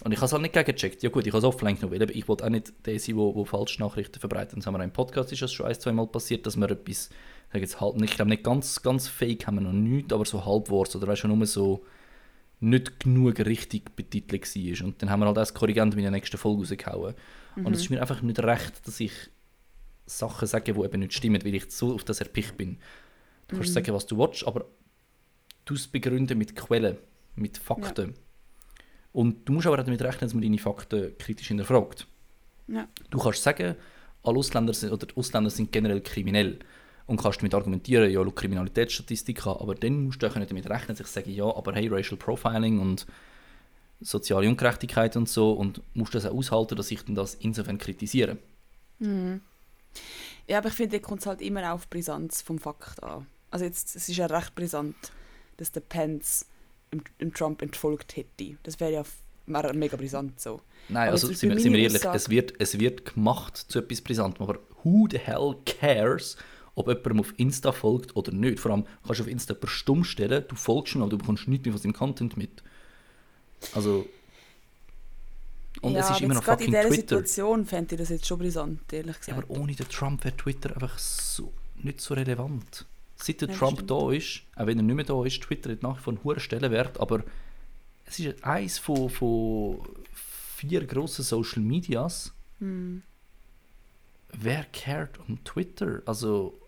Und 0.06 0.12
ich 0.12 0.20
habe 0.20 0.28
es 0.28 0.34
halt 0.34 0.43
nicht 0.43 0.53
gegengecheckt. 0.53 1.01
Ja 1.01 1.10
gut, 1.10 1.26
ich 1.26 1.34
habe 1.34 1.39
es 1.39 1.43
offline 1.43 1.78
genommen, 1.78 1.93
weil 1.93 2.01
eben 2.03 2.16
ich 2.16 2.28
wollte 2.28 2.45
auch 2.45 2.49
nicht 2.49 2.72
der 2.86 2.99
sein, 2.99 3.18
der, 3.18 3.34
der 3.34 3.45
falsche 3.47 3.82
Nachrichten 3.82 4.20
verbreitet. 4.20 4.56
Das 4.56 4.68
haben 4.68 4.76
wir 4.76 4.80
auch 4.80 4.84
im 4.84 4.91
Podcast, 4.91 5.32
ist 5.32 5.41
das 5.41 5.51
schon 5.51 5.66
ein, 5.66 5.74
zwei 5.80 5.93
Mal 5.93 6.06
passiert, 6.06 6.45
dass 6.45 6.58
wir 6.58 6.70
etwas, 6.70 7.10
ich 7.51 7.60
jetzt 7.60 7.82
halb, 7.82 7.99
ich 7.99 8.12
glaube 8.12 8.30
nicht 8.30 8.43
ganz, 8.43 8.84
ganz 8.84 9.08
fake 9.08 9.47
haben 9.47 9.56
wir 9.56 9.62
noch 9.62 9.74
nicht, 9.74 10.14
aber 10.14 10.24
so 10.24 10.45
halbwort 10.45 10.95
oder 10.95 11.08
weißt 11.08 11.24
du, 11.24 11.30
nur 11.30 11.43
so 11.47 11.84
nicht 12.60 12.99
genug 12.99 13.39
richtig 13.39 13.95
betitelt 13.95 14.43
war. 14.43 14.86
Und 14.86 15.01
dann 15.01 15.10
haben 15.10 15.22
wir 15.22 15.26
halt 15.26 15.39
als 15.39 15.56
Korrigent 15.56 15.95
in 15.95 16.01
der 16.03 16.12
nächsten 16.12 16.38
Folge 16.38 16.60
rausgehauen. 16.60 17.16
Und 17.56 17.74
es 17.74 17.82
ist 17.82 17.89
mir 17.89 17.99
einfach 17.99 18.22
nicht 18.22 18.38
recht, 18.38 18.86
dass 18.86 18.99
ich 18.99 19.12
Sachen 20.06 20.47
sage, 20.47 20.72
die 20.72 20.80
eben 20.80 20.99
nicht 20.99 21.14
stimmen, 21.14 21.43
weil 21.43 21.56
ich 21.56 21.72
so 21.72 21.95
auf 21.95 22.03
das 22.03 22.22
erpicht 22.22 22.58
bin. 22.58 22.78
Du 23.47 23.56
kannst 23.56 23.74
sagen, 23.74 23.91
was 23.91 24.06
du 24.06 24.20
willst, 24.20 24.45
aber 24.45 24.66
du 25.66 25.74
es 25.74 25.88
begründen 25.88 26.38
mit 26.38 26.56
Quellen, 26.56 26.97
mit 27.36 27.58
Fakten. 27.58 28.14
Und 29.16 29.47
du 29.47 29.53
musst 29.53 29.66
aber 29.66 29.80
auch 29.80 29.86
damit 29.86 30.01
rechnen, 30.01 30.28
dass 30.28 30.34
man 30.34 30.43
deine 30.43 30.57
Fakten 30.57 31.18
kritisch 31.18 31.47
hinterfragt. 31.47 32.05
Ja. 32.68 32.86
Du 33.09 33.18
kannst 33.18 33.43
sagen, 33.43 33.76
alle 34.24 34.38
Ausländer 34.38 34.74
sind, 34.74 34.91
oder 34.91 35.07
Ausländer 35.16 35.49
sind 35.49 35.72
generell 35.72 36.01
kriminell 36.01 36.59
und 37.05 37.22
kannst 37.22 37.39
damit 37.39 37.53
argumentieren, 37.53 38.11
ja, 38.11 38.22
Kriminalitätsstatistik 38.26 39.47
an, 39.47 39.55
aber 39.57 39.74
dann 39.74 40.03
musst 40.03 40.22
du 40.22 40.28
auch 40.28 40.34
damit 40.34 40.70
rechnen, 40.70 40.97
dass 40.97 40.99
ich 40.99 41.07
sage, 41.07 41.32
ja, 41.32 41.45
aber 41.45 41.74
hey, 41.74 41.88
Racial 41.88 42.18
Profiling 42.18 42.82
und 42.82 43.05
soziale 44.01 44.49
Ungerechtigkeit 44.49 45.16
und 45.16 45.30
so 45.30 45.53
und 45.53 45.82
musst 45.93 46.13
das 46.13 46.26
auch 46.26 46.34
aushalten, 46.34 46.76
dass 46.76 46.91
ich 46.91 47.01
dann 47.05 47.16
das 47.16 47.36
insofern 47.36 47.78
kritisiere. 47.78 48.38
Ja, 48.99 50.57
aber 50.57 50.68
ich 50.68 50.74
finde, 50.74 50.99
kommt 50.99 51.22
es 51.22 51.28
halt 51.28 51.41
immer 51.41 51.72
auf 51.72 51.86
die 51.86 51.97
Brisanz 51.97 52.41
vom 52.41 52.59
Fakt 52.59 53.01
an. 53.01 53.28
Also 53.49 53.63
jetzt, 53.63 53.95
es 53.95 54.09
ist 54.09 54.18
ja 54.18 54.26
recht 54.26 54.55
brisant, 54.55 55.13
dass 55.55 55.72
der 55.72 55.80
Pence 55.80 56.47
dem, 56.97 57.03
dem 57.19 57.33
Trump 57.33 57.61
entfolgt 57.61 58.15
hätte. 58.15 58.57
Das 58.63 58.79
wäre 58.79 58.91
ja 58.91 59.03
wäre 59.47 59.73
mega 59.73 59.95
brisant 59.95 60.39
so. 60.39 60.61
Nein, 60.89 61.03
Aber 61.03 61.11
also 61.13 61.31
sind 61.31 61.55
wir, 61.55 61.79
ehrlich, 61.79 62.01
Aussage- 62.01 62.15
es 62.15 62.29
wird, 62.29 62.53
es 62.59 62.79
wird 62.79 63.13
gemacht 63.13 63.57
zu 63.57 63.79
etwas 63.79 64.01
Brisantem, 64.01 64.43
aber 64.43 64.59
who 64.83 65.07
the 65.09 65.17
hell 65.19 65.55
cares, 65.65 66.35
ob 66.75 66.87
jemandem 66.87 67.19
auf 67.19 67.33
Insta 67.37 67.71
folgt 67.71 68.15
oder 68.15 68.31
nicht? 68.31 68.59
Vor 68.59 68.71
allem 68.71 68.85
kannst 69.05 69.19
du 69.19 69.23
auf 69.23 69.29
Insta 69.29 69.53
jemanden 69.53 69.67
stumm 69.67 70.03
stellen, 70.03 70.43
du 70.47 70.55
folgst 70.55 70.95
ihm, 70.95 71.01
aber 71.01 71.11
du 71.11 71.17
bekommst 71.17 71.47
nichts 71.47 71.65
mehr 71.65 71.73
von 71.73 71.81
seinem 71.81 71.93
Content 71.93 72.37
mit. 72.37 72.63
Also... 73.73 74.07
Und 75.81 75.93
ja, 75.93 75.99
es 75.99 76.09
ist 76.09 76.21
immer 76.21 76.35
noch 76.35 76.43
gerade 76.43 76.63
in 76.63 76.71
fucking 76.71 76.81
dieser 76.81 76.95
Twitter. 76.95 77.01
Situation 77.17 77.65
fände 77.65 77.95
ich 77.95 77.99
das 78.01 78.09
jetzt 78.09 78.25
schon 78.25 78.39
brisant, 78.39 78.93
ehrlich 78.93 79.15
Ja, 79.15 79.19
gesagt. 79.19 79.37
aber 79.37 79.59
ohne 79.59 79.73
den 79.73 79.89
Trump 79.89 80.23
wäre 80.23 80.35
Twitter 80.35 80.73
einfach 80.73 80.97
so, 80.97 81.51
nicht 81.75 81.99
so 82.01 82.13
relevant. 82.13 82.85
Seit 83.18 83.41
der 83.41 83.49
Ja, 83.49 83.55
Trump 83.55 83.78
stimmt. 83.78 83.91
da 83.91 84.11
ist, 84.11 84.41
auch 84.55 84.66
wenn 84.68 84.78
er 84.78 84.84
nicht 84.84 84.95
mehr 84.95 85.05
da 85.05 85.24
ist, 85.26 85.41
Twitter 85.41 85.72
hat 85.72 85.84
nach 85.84 85.97
wie 85.97 86.01
vor 86.01 86.13
einen 86.13 86.24
hohen 86.24 86.39
Stellenwert, 86.39 86.99
aber 86.99 87.24
es 88.05 88.20
ist 88.20 88.43
eins 88.43 88.78
von, 88.78 89.09
von 89.09 89.82
vier 90.13 90.86
grossen 90.86 91.24
Social 91.24 91.61
Medias. 91.61 92.34
Hm. 92.59 93.01
Wer 94.38 94.66
cared 94.74 95.18
um 95.28 95.43
Twitter? 95.43 96.01
Also, 96.05 96.59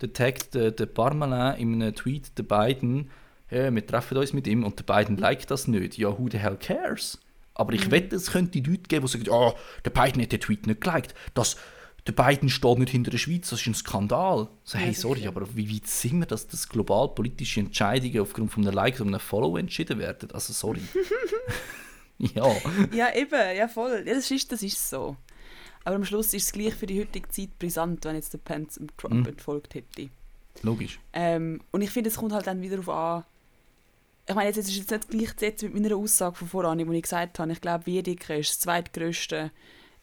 der 0.00 0.12
taggt 0.12 0.54
der, 0.54 0.70
der 0.70 0.86
Parmelin 0.86 1.56
in 1.60 1.82
einem 1.82 1.94
Tweet 1.94 2.36
der 2.38 2.42
beiden, 2.42 3.10
hey, 3.46 3.72
wir 3.72 3.86
treffen 3.86 4.16
uns 4.16 4.32
mit 4.32 4.46
ihm 4.46 4.64
und 4.64 4.78
der 4.78 4.84
beiden 4.84 5.16
liked 5.18 5.50
das 5.50 5.68
nicht. 5.68 5.98
Ja, 5.98 6.18
who 6.18 6.28
the 6.30 6.38
hell 6.38 6.56
cares? 6.56 7.18
Aber 7.54 7.74
ich 7.74 7.90
wette, 7.90 8.16
es 8.16 8.30
könnte 8.30 8.58
Leute 8.60 8.82
geben, 8.88 9.06
die 9.06 9.12
sagen, 9.12 9.28
oh, 9.28 9.52
der 9.84 9.90
Biden 9.90 10.22
hat 10.22 10.32
den 10.32 10.40
Tweet 10.40 10.66
nicht 10.66 10.80
geliked. 10.80 11.14
Das, 11.34 11.56
der 12.06 12.12
Biden 12.12 12.48
steht 12.48 12.78
nicht 12.78 12.90
hinter 12.90 13.10
der 13.12 13.18
Schweiz, 13.18 13.50
das 13.50 13.60
ist 13.60 13.66
ein 13.68 13.74
Skandal. 13.74 14.48
So, 14.64 14.78
hey, 14.78 14.92
sorry, 14.92 15.26
aber 15.26 15.46
wie 15.54 15.72
weit 15.72 15.86
sind 15.86 16.18
wir, 16.18 16.26
dass 16.26 16.48
das 16.48 16.68
global 16.68 17.08
politische 17.08 17.60
Entscheidungen 17.60 18.20
aufgrund 18.20 18.50
von 18.50 18.66
einem 18.66 18.74
Like 18.74 18.96
oder 19.00 19.06
einem 19.08 19.20
Follow 19.20 19.56
entschieden 19.56 19.98
werden? 20.00 20.30
Also, 20.32 20.52
sorry. 20.52 20.80
ja. 22.18 22.52
Ja, 22.92 23.14
eben, 23.14 23.56
ja 23.56 23.68
voll. 23.68 24.02
Ja, 24.06 24.14
das, 24.14 24.30
ist, 24.30 24.50
das 24.52 24.62
ist 24.62 24.90
so. 24.90 25.16
Aber 25.84 25.96
am 25.96 26.04
Schluss 26.04 26.32
ist 26.34 26.44
es 26.44 26.52
gleich 26.52 26.74
für 26.74 26.86
die 26.86 27.00
heutige 27.00 27.28
Zeit 27.28 27.58
brisant, 27.58 28.04
wenn 28.04 28.14
jetzt 28.16 28.32
der 28.32 28.38
Pence 28.38 28.74
dem 28.76 28.88
Trump 28.96 29.14
Mhm. 29.14 29.26
entfolgt 29.26 29.74
hätte. 29.74 30.08
Logisch. 30.62 31.00
Ähm, 31.12 31.60
und 31.72 31.82
ich 31.82 31.90
finde, 31.90 32.10
es 32.10 32.16
kommt 32.16 32.32
halt 32.32 32.46
dann 32.46 32.60
wieder 32.62 32.76
darauf 32.76 32.94
an. 32.94 33.24
Ich 34.28 34.34
meine, 34.34 34.48
jetzt 34.48 34.58
ist 34.58 34.68
es 34.68 34.76
jetzt 34.76 35.12
nicht 35.12 35.36
gleichzusetzen 35.36 35.72
mit 35.72 35.82
meiner 35.82 35.96
Aussage 35.96 36.36
von 36.36 36.46
voran, 36.48 36.86
wo 36.86 36.92
ich 36.92 37.02
gesagt 37.02 37.38
habe, 37.40 37.50
ich 37.50 37.60
glaube, 37.60 37.86
Wiedeke 37.86 38.36
ist 38.36 38.50
das 38.50 38.58
zweitgrößte, 38.60 39.50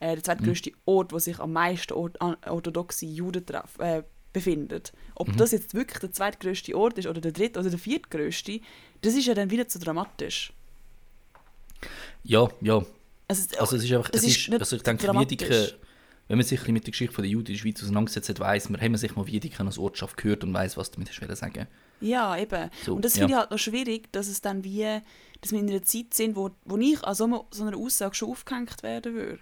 äh, 0.00 0.14
der 0.14 0.24
zweitgrößte 0.24 0.72
Ort, 0.86 1.12
wo 1.12 1.18
sich 1.18 1.38
am 1.38 1.52
meisten 1.52 1.92
orthodoxe 1.92 3.06
Juden 3.06 3.46
traf, 3.46 3.78
äh, 3.78 4.02
befindet. 4.32 4.92
Ob 5.14 5.28
Mhm. 5.28 5.36
das 5.36 5.52
jetzt 5.52 5.74
wirklich 5.74 5.98
der 5.98 6.12
zweitgrößte 6.12 6.76
Ort 6.76 6.98
ist 6.98 7.06
oder 7.06 7.20
der 7.20 7.32
dritte 7.32 7.58
oder 7.60 7.70
der 7.70 7.78
viertgrößte, 7.78 8.60
das 9.02 9.14
ist 9.14 9.26
ja 9.26 9.34
dann 9.34 9.50
wieder 9.50 9.66
zu 9.68 9.78
dramatisch. 9.78 10.52
Ja, 12.22 12.48
ja. 12.60 12.84
Also, 13.28 13.42
es- 13.50 13.58
Also 13.58 13.76
es 13.76 13.84
ist 13.84 13.92
einfach, 13.92 14.10
es 14.12 14.22
ist 14.24 14.48
ist, 14.48 14.52
also 14.60 14.76
ich 14.76 14.82
denke, 14.82 15.06
dramatisch. 15.06 15.30
Wiedeke, 15.40 15.74
wenn 16.28 16.38
man 16.38 16.46
sich 16.46 16.66
mit 16.68 16.86
der 16.86 16.90
Geschichte 16.92 17.14
von 17.14 17.22
der 17.22 17.30
Juden 17.30 17.48
in 17.48 17.54
der 17.54 17.58
Schweiz 17.60 17.82
auseinandergesetzt 17.82 18.28
hat, 18.28 18.40
weiss 18.40 18.68
man, 18.68 18.80
haben 18.80 18.92
man 18.92 18.98
sich 18.98 19.16
mal 19.16 19.26
Wiedeke 19.26 19.64
als 19.64 19.78
Ortschaft 19.78 20.16
gehört 20.16 20.44
und 20.44 20.52
weiß, 20.54 20.76
was 20.76 20.90
damit 20.90 21.20
wollen 21.20 21.34
sagen. 21.36 21.66
Ja, 22.00 22.36
eben. 22.36 22.70
So, 22.84 22.94
und 22.96 23.04
das 23.04 23.14
ja. 23.14 23.20
finde 23.20 23.32
ich 23.34 23.38
halt 23.38 23.50
noch 23.50 23.58
schwierig, 23.58 24.12
dass 24.12 24.28
es 24.28 24.40
dann 24.40 24.64
wie, 24.64 25.00
dass 25.40 25.52
wir 25.52 25.58
in 25.58 25.68
einer 25.68 25.82
Zeit 25.82 26.14
sind, 26.14 26.36
wo, 26.36 26.50
wo 26.64 26.76
ich 26.78 27.02
an 27.04 27.14
so, 27.14 27.24
einer- 27.24 27.44
so 27.50 27.64
einer 27.64 27.76
Aussage 27.76 28.14
schon 28.14 28.30
aufgehängt 28.30 28.82
werden 28.82 29.14
würde. 29.14 29.40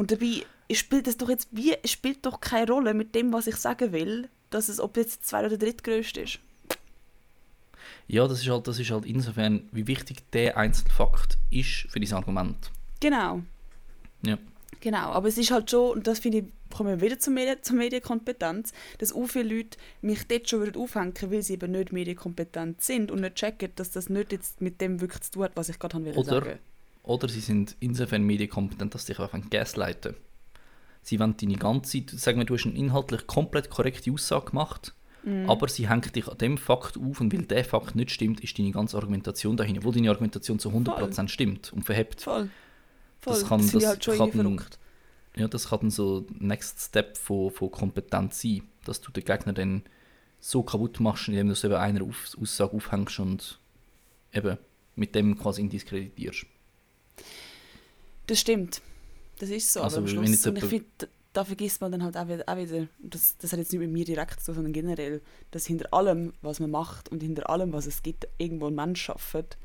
Und 0.00 0.10
dabei 0.10 0.46
spielt 0.72 1.06
es 1.08 1.18
doch 1.18 1.28
jetzt 1.28 1.48
wie, 1.50 1.76
spielt 1.84 2.24
doch 2.24 2.40
keine 2.40 2.72
Rolle 2.72 2.94
mit 2.94 3.14
dem, 3.14 3.34
was 3.34 3.46
ich 3.46 3.56
sagen 3.56 3.92
will, 3.92 4.30
dass 4.48 4.70
es, 4.70 4.80
ob 4.80 4.96
jetzt 4.96 5.26
zwei 5.26 5.44
oder 5.44 5.58
drittgrößte 5.58 6.22
ist. 6.22 6.38
Ja, 8.08 8.26
das 8.26 8.40
ist 8.40 8.48
halt, 8.48 8.66
das 8.66 8.78
ist 8.78 8.90
halt 8.90 9.04
insofern, 9.04 9.68
wie 9.72 9.86
wichtig 9.86 10.22
der 10.32 10.56
Einzelfakt 10.56 11.36
ist 11.50 11.86
für 11.90 12.00
dieses 12.00 12.14
Argument. 12.14 12.70
Genau. 13.00 13.42
Ja. 14.22 14.38
Genau, 14.80 15.10
aber 15.10 15.28
es 15.28 15.36
ist 15.36 15.50
halt 15.50 15.70
schon, 15.70 15.90
und 15.90 16.06
das 16.06 16.20
finde 16.20 16.38
ich 16.38 16.44
kommen 16.74 16.98
wir 16.98 17.04
wieder 17.04 17.18
zur, 17.18 17.34
Medien, 17.34 17.62
zur 17.62 17.76
Medienkompetenz, 17.76 18.72
dass 18.98 19.12
auch 19.12 19.26
viele 19.26 19.54
Leute 19.56 19.76
mich 20.00 20.26
dort 20.28 20.48
schon 20.48 20.60
würden 20.60 20.80
aufhängen 20.80 21.12
weil 21.26 21.42
sie 21.42 21.54
eben 21.54 21.72
nicht 21.72 21.92
medienkompetent 21.92 22.80
sind 22.80 23.10
und 23.10 23.20
nicht 23.20 23.34
checken, 23.34 23.72
dass 23.76 23.90
das 23.90 24.08
nicht 24.08 24.32
jetzt 24.32 24.62
mit 24.62 24.80
dem 24.80 25.00
wirklich 25.02 25.20
zu 25.22 25.32
tun 25.32 25.42
hat, 25.42 25.52
was 25.56 25.68
ich 25.68 25.78
gerade 25.78 26.02
sagen 26.24 26.58
Oder 27.02 27.28
sie 27.28 27.40
sind 27.40 27.76
insofern 27.80 28.22
medienkompetent, 28.22 28.94
dass 28.94 29.06
sie 29.06 29.12
dich 29.12 29.20
einfach 29.20 29.38
gaslighten 29.50 30.14
Sie 31.02 31.18
wollen 31.18 31.34
deine 31.40 31.56
ganze 31.56 32.04
Zeit, 32.04 32.10
sagen 32.20 32.38
wir, 32.38 32.44
du 32.44 32.54
hast 32.54 32.66
eine 32.66 32.76
inhaltlich 32.76 33.26
komplett 33.26 33.70
korrekte 33.70 34.12
Aussage 34.12 34.50
gemacht, 34.50 34.94
mm. 35.24 35.48
aber 35.48 35.66
sie 35.66 35.88
hängt 35.88 36.14
dich 36.14 36.28
an 36.28 36.36
dem 36.36 36.58
Fakt 36.58 36.98
auf 36.98 37.22
und 37.22 37.32
weil 37.32 37.46
der 37.46 37.64
Fakt 37.64 37.96
nicht 37.96 38.10
stimmt, 38.10 38.40
ist 38.40 38.58
deine 38.58 38.70
ganze 38.70 38.98
Argumentation 38.98 39.56
dahin, 39.56 39.82
wo 39.82 39.92
deine 39.92 40.10
Argumentation 40.10 40.58
zu 40.58 40.68
100% 40.68 41.14
Voll. 41.14 41.28
stimmt 41.28 41.72
und 41.72 41.84
verhebt. 41.84 42.20
Voll. 42.20 42.50
Voll. 43.20 43.32
Das 43.32 43.48
kann, 43.48 43.60
das, 43.62 43.72
das 43.72 43.86
halt 43.86 44.04
schon 44.04 44.18
kann, 44.18 44.30
verrückt 44.32 44.78
ja, 45.36 45.48
das 45.48 45.68
kann 45.68 45.80
dann 45.80 45.90
so 45.90 46.26
Next 46.38 46.80
Step 46.80 47.16
von, 47.16 47.50
von 47.50 47.70
Kompetenz 47.70 48.42
sein, 48.42 48.62
dass 48.84 49.00
du 49.00 49.12
den 49.12 49.24
Gegner 49.24 49.52
dann 49.52 49.82
so 50.40 50.62
kaputt 50.62 51.00
machst, 51.00 51.28
indem 51.28 51.48
du 51.48 51.52
es 51.52 51.64
eben 51.64 51.74
einer 51.74 52.02
Auf 52.02 52.36
Aussage 52.40 52.76
aufhängst 52.76 53.20
und 53.20 53.60
eben 54.32 54.58
mit 54.96 55.14
dem 55.14 55.38
quasi 55.38 55.60
indiskreditierst. 55.62 56.46
Das 58.30 58.38
stimmt. 58.38 58.80
Das 59.40 59.50
ist 59.50 59.72
so. 59.72 59.82
Also, 59.82 59.96
aber 59.96 60.06
am 60.06 60.08
Schluss, 60.08 60.46
und 60.46 60.56
ich 60.56 60.64
finde, 60.64 60.86
da 61.32 61.44
vergisst 61.44 61.80
man 61.80 61.90
dann 61.90 62.04
halt 62.04 62.16
auch 62.16 62.28
wieder, 62.28 62.44
auch 62.46 62.56
wieder 62.56 62.86
das, 63.00 63.36
das 63.38 63.50
hat 63.50 63.58
jetzt 63.58 63.72
nicht 63.72 63.80
mit 63.80 63.90
mir 63.90 64.04
direkt 64.04 64.40
zu 64.40 64.54
sondern 64.54 64.72
generell, 64.72 65.20
dass 65.50 65.66
hinter 65.66 65.92
allem, 65.92 66.32
was 66.40 66.60
man 66.60 66.70
macht 66.70 67.08
und 67.08 67.24
hinter 67.24 67.50
allem, 67.50 67.72
was 67.72 67.86
es 67.86 68.04
gibt, 68.04 68.28
irgendwo 68.38 68.68
ein 68.68 68.76
Mensch 68.76 69.10
arbeitet, 69.10 69.58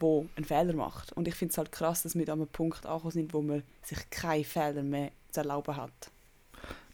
wo 0.00 0.26
einen 0.34 0.44
Fehler 0.44 0.72
macht. 0.72 1.12
Und 1.12 1.28
ich 1.28 1.36
finde 1.36 1.52
es 1.52 1.58
halt 1.58 1.70
krass, 1.70 2.02
dass 2.02 2.16
wir 2.16 2.26
da 2.26 2.32
an 2.32 2.40
einem 2.40 2.48
Punkt 2.48 2.84
angekommen 2.84 3.12
sind, 3.12 3.32
wo 3.32 3.42
man 3.42 3.62
sich 3.84 4.10
keine 4.10 4.42
Fehler 4.42 4.82
mehr 4.82 5.12
zu 5.30 5.42
erlauben 5.42 5.76
hat. 5.76 6.10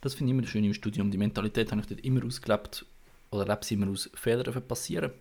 Das 0.03 0.12
finde 0.12 0.35
ich 0.35 0.39
immer 0.39 0.47
schön 0.47 0.64
im 0.64 0.75
Studium. 0.75 1.11
Die 1.11 1.17
Mentalität 1.17 1.71
habe 1.71 1.81
ich 1.81 1.87
dort 1.87 2.01
immer 2.03 2.27
ausgelebt, 2.27 2.85
oder 3.31 3.47
lebe 3.47 3.64
sie 3.64 3.73
immer 3.73 3.91
aus, 3.91 4.11
Fehler 4.12 4.45
passieren. 4.61 5.12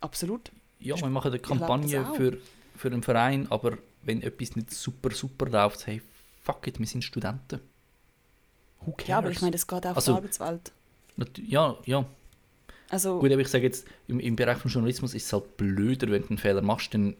Absolut. 0.00 0.52
Ja, 0.78 0.96
wir 0.96 1.08
machen 1.08 1.32
eine 1.32 1.40
Kampagne 1.40 2.06
für, 2.14 2.38
für 2.76 2.88
einen 2.88 3.02
Verein, 3.02 3.50
aber 3.50 3.76
wenn 4.02 4.22
etwas 4.22 4.56
nicht 4.56 4.72
super, 4.72 5.10
super 5.10 5.48
läuft, 5.48 5.86
hey, 5.86 6.00
fuck 6.42 6.66
it, 6.66 6.78
wir 6.78 6.86
sind 6.86 7.04
Studenten. 7.04 7.60
Who 8.80 8.92
cares? 8.92 9.08
Ja, 9.08 9.18
aber 9.18 9.30
ich 9.30 9.40
meine, 9.40 9.52
das 9.52 9.66
geht 9.66 9.86
auch 9.86 9.96
also, 9.96 10.14
auf 10.14 10.20
die 10.20 10.24
Arbeitswelt. 10.24 10.72
Ja, 11.46 11.76
ja, 11.84 12.06
also, 12.90 13.20
Gut, 13.20 13.30
aber 13.30 13.40
ich 13.40 13.48
sage 13.48 13.64
jetzt, 13.64 13.86
im, 14.08 14.18
im 14.18 14.34
Bereich 14.34 14.58
von 14.58 14.70
Journalismus 14.70 15.14
ist 15.14 15.24
es 15.26 15.32
halt 15.32 15.56
blöder, 15.56 16.10
wenn 16.10 16.22
du 16.22 16.30
einen 16.30 16.38
Fehler 16.38 16.60
machst, 16.60 16.92
dann 16.92 17.14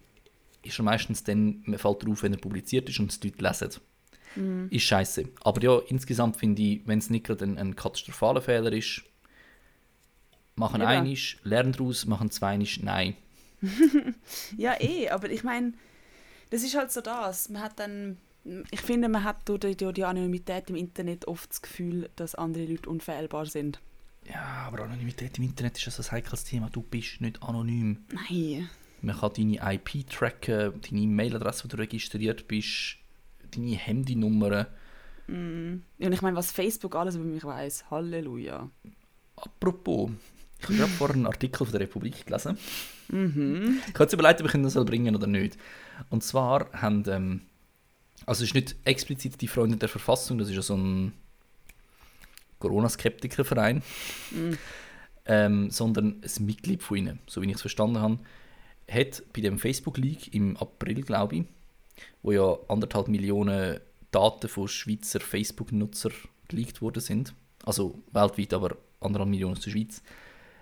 ist 0.62 0.78
er 0.78 0.82
meistens 0.82 1.22
dann, 1.22 1.62
man 1.64 1.78
fällt 1.78 2.02
darauf, 2.02 2.24
wenn 2.24 2.32
er 2.32 2.40
publiziert 2.40 2.88
ist 2.88 2.98
und 2.98 3.10
es 3.10 3.20
die 3.20 3.28
Leute 3.28 3.44
lesen. 3.44 3.80
Mhm. 4.34 4.68
Ist 4.70 4.82
scheiße. 4.82 5.28
Aber 5.42 5.62
ja, 5.62 5.78
insgesamt 5.86 6.36
finde 6.36 6.60
ich, 6.60 6.80
wenn 6.86 6.98
es 6.98 7.08
nicht 7.08 7.24
gerade 7.24 7.44
ein, 7.44 7.56
ein 7.56 7.76
katastrophaler 7.76 8.42
Fehler 8.42 8.72
ist, 8.72 9.02
machen 10.56 10.80
ja. 10.80 10.88
einisch, 10.88 11.38
lernen 11.44 11.72
daraus, 11.72 12.04
machen 12.04 12.32
zweinisch, 12.32 12.82
nein. 12.82 13.16
ja, 14.56 14.74
eh, 14.80 15.08
aber 15.08 15.30
ich 15.30 15.44
meine, 15.44 15.72
das 16.50 16.62
ist 16.62 16.76
halt 16.76 16.92
so 16.92 17.00
das. 17.00 17.48
Man 17.48 17.62
hat 17.62 17.78
dann, 17.78 18.18
ich 18.70 18.80
finde, 18.80 19.08
man 19.08 19.24
hat 19.24 19.48
durch 19.48 19.60
die, 19.60 19.76
durch 19.76 19.94
die 19.94 20.04
Anonymität 20.04 20.68
im 20.70 20.76
Internet 20.76 21.26
oft 21.26 21.50
das 21.50 21.62
Gefühl, 21.62 22.10
dass 22.16 22.34
andere 22.34 22.64
Leute 22.66 22.90
unfehlbar 22.90 23.46
sind. 23.46 23.80
Ja, 24.26 24.66
aber 24.66 24.84
Anonymität 24.84 25.38
im 25.38 25.44
Internet 25.44 25.84
ist 25.84 25.98
ein 25.98 26.12
heikles 26.12 26.44
Thema. 26.44 26.68
Du 26.70 26.82
bist 26.82 27.20
nicht 27.20 27.42
anonym. 27.42 28.04
Nein. 28.12 28.68
Man 29.02 29.16
kann 29.18 29.32
deine 29.34 29.74
IP 29.74 30.08
tracken, 30.08 30.74
deine 30.82 31.00
E-Mail-Adresse, 31.00 31.64
wo 31.64 31.68
du 31.68 31.78
registriert 31.78 32.46
bist, 32.46 32.96
deine 33.50 33.76
Handynummer. 33.76 34.66
Mm. 35.26 35.82
Und 35.98 36.12
ich 36.12 36.22
meine, 36.22 36.36
was 36.36 36.52
Facebook 36.52 36.94
alles 36.96 37.16
über 37.16 37.24
mich 37.24 37.42
weiß. 37.42 37.90
Halleluja. 37.90 38.68
Apropos, 39.36 40.10
ich 40.60 40.68
habe 40.68 40.76
gerade 40.78 40.92
vorhin 40.92 41.16
einen 41.16 41.26
Artikel 41.26 41.64
von 41.64 41.72
der 41.72 41.80
Republik 41.80 42.26
gelesen. 42.26 42.58
Mhm. 43.08 43.80
Ich 43.86 43.94
habe 43.94 44.04
jetzt 44.04 44.12
überlegt, 44.12 44.40
ob 44.40 44.48
ich 44.48 44.54
ihn 44.54 44.62
das 44.62 44.74
bringen 44.74 45.16
oder 45.16 45.26
nicht. 45.26 45.56
Und 46.10 46.22
zwar 46.22 46.70
haben, 46.72 47.04
ähm, 47.08 47.40
also 48.26 48.42
es 48.42 48.50
ist 48.50 48.54
nicht 48.54 48.76
explizit 48.84 49.40
die 49.40 49.48
Freunde 49.48 49.76
der 49.76 49.88
Verfassung, 49.88 50.38
das 50.38 50.48
ist 50.48 50.54
ja 50.54 50.62
so 50.62 50.76
ein 50.76 51.12
Corona-Skeptiker-Verein, 52.58 53.82
mm. 54.30 54.52
ähm, 55.26 55.70
sondern 55.70 56.22
ein 56.22 56.44
Mitglied 56.44 56.82
von 56.82 56.96
ihnen, 56.98 57.18
so 57.26 57.42
wie 57.42 57.48
ich 57.48 57.54
es 57.54 57.60
verstanden 57.62 57.98
habe, 57.98 58.18
hat 58.88 59.22
bei 59.32 59.40
dem 59.40 59.58
Facebook-Leak 59.58 60.34
im 60.34 60.56
April, 60.56 61.02
glaube 61.02 61.36
ich, 61.36 61.44
wo 62.22 62.32
ja 62.32 62.56
anderthalb 62.68 63.08
Millionen 63.08 63.80
Daten 64.10 64.48
von 64.48 64.68
Schweizer 64.68 65.20
Facebook-Nutzer 65.20 66.10
geleakt 66.48 66.82
worden 66.82 67.00
sind, 67.00 67.34
also 67.64 67.98
weltweit, 68.12 68.52
aber 68.52 68.76
anderthalb 69.00 69.30
Millionen 69.30 69.56
aus 69.56 69.62
der 69.62 69.70
Schweiz, 69.70 70.02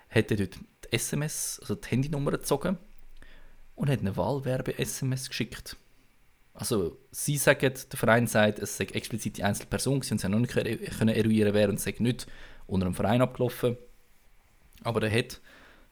hat 0.09 0.31
er 0.31 0.37
dort 0.37 0.55
die 0.55 0.93
SMS, 0.93 1.59
also 1.61 1.75
die 1.75 1.87
Handynummer 1.87 2.31
gezogen 2.31 2.77
und 3.75 3.89
hat 3.89 3.99
eine 3.99 4.17
Wahlwerbe-SMS 4.17 5.29
geschickt 5.29 5.77
also 6.59 6.97
sie 7.11 7.37
sagen, 7.37 7.73
der 7.73 7.97
Verein 7.97 8.27
sagt, 8.27 8.59
es 8.59 8.75
sei 8.75 8.83
explizit 8.83 9.37
die 9.37 9.43
einzelne 9.43 9.69
Person 9.69 9.95
und 9.95 10.03
sie 10.03 10.17
haben 10.17 10.31
noch 10.31 10.39
nicht 10.39 10.51
können 10.51 11.15
eruieren 11.15 11.53
wer 11.53 11.69
und 11.69 11.79
sei 11.79 11.95
nicht 11.99 12.27
unter 12.67 12.85
einem 12.85 12.95
Verein 12.95 13.21
abgelaufen. 13.21 13.77
Aber 14.83 15.01
er 15.01 15.17
hat 15.17 15.39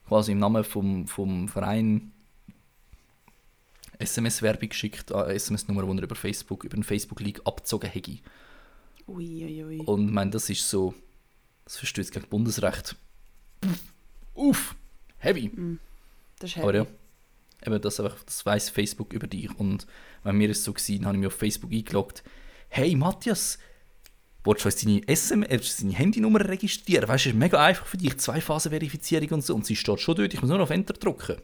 quasi 0.06 0.32
im 0.32 0.38
Namen 0.38 0.64
vom, 0.64 1.06
vom 1.06 1.48
Verein 1.48 2.12
SMS-Werbung 3.98 4.68
geschickt, 4.68 5.10
eine 5.10 5.32
SMS-Nummer, 5.34 5.82
die 5.84 5.98
er 5.98 6.04
über 6.04 6.14
Facebook, 6.14 6.64
über 6.64 6.76
den 6.76 6.84
Facebook-League 6.84 7.40
abgezogen 7.46 7.90
hätte. 7.90 8.18
Ui, 9.06 9.64
ui, 9.64 9.78
Und 9.78 10.08
ich 10.08 10.12
meine, 10.12 10.30
das 10.30 10.50
ist 10.50 10.68
so, 10.68 10.94
das 11.64 11.78
verstößt 11.78 12.12
gegen 12.12 12.28
Bundesrecht. 12.28 12.94
Uff, 14.38 14.76
heavy. 15.18 15.48
Mm, 15.48 15.80
das 16.38 16.50
ist 16.50 16.56
heavy. 16.56 16.62
Aber 16.62 16.74
ja, 16.76 16.86
eben 17.66 17.80
das, 17.80 17.98
einfach, 17.98 18.22
das 18.22 18.46
weiss 18.46 18.70
Facebook 18.70 19.12
über 19.12 19.26
dich. 19.26 19.50
Und 19.58 19.86
wenn 20.22 20.36
mir 20.36 20.48
es 20.50 20.62
so 20.62 20.72
war, 20.72 21.06
habe 21.06 21.16
ich 21.16 21.20
mich 21.20 21.26
auf 21.26 21.34
Facebook 21.34 21.72
eingeloggt. 21.72 22.22
Hey 22.68 22.94
Matthias, 22.94 23.58
willst 24.44 24.64
du 24.64 24.86
deine, 24.86 25.08
SMS, 25.08 25.78
deine 25.78 25.92
Handynummer 25.92 26.48
registrieren? 26.48 27.08
Weißt 27.08 27.24
du, 27.24 27.30
es 27.30 27.34
ist 27.34 27.38
mega 27.38 27.64
einfach 27.64 27.86
für 27.86 27.96
dich, 27.96 28.16
Zwei-Phasen-Verifizierung 28.16 29.28
und 29.30 29.44
so. 29.44 29.56
Und 29.56 29.66
sie 29.66 29.74
steht 29.74 30.00
schon 30.00 30.14
dort, 30.14 30.32
ich 30.32 30.40
muss 30.40 30.48
nur 30.48 30.58
noch 30.58 30.64
auf 30.64 30.70
Enter 30.70 30.94
drücken. 30.94 31.38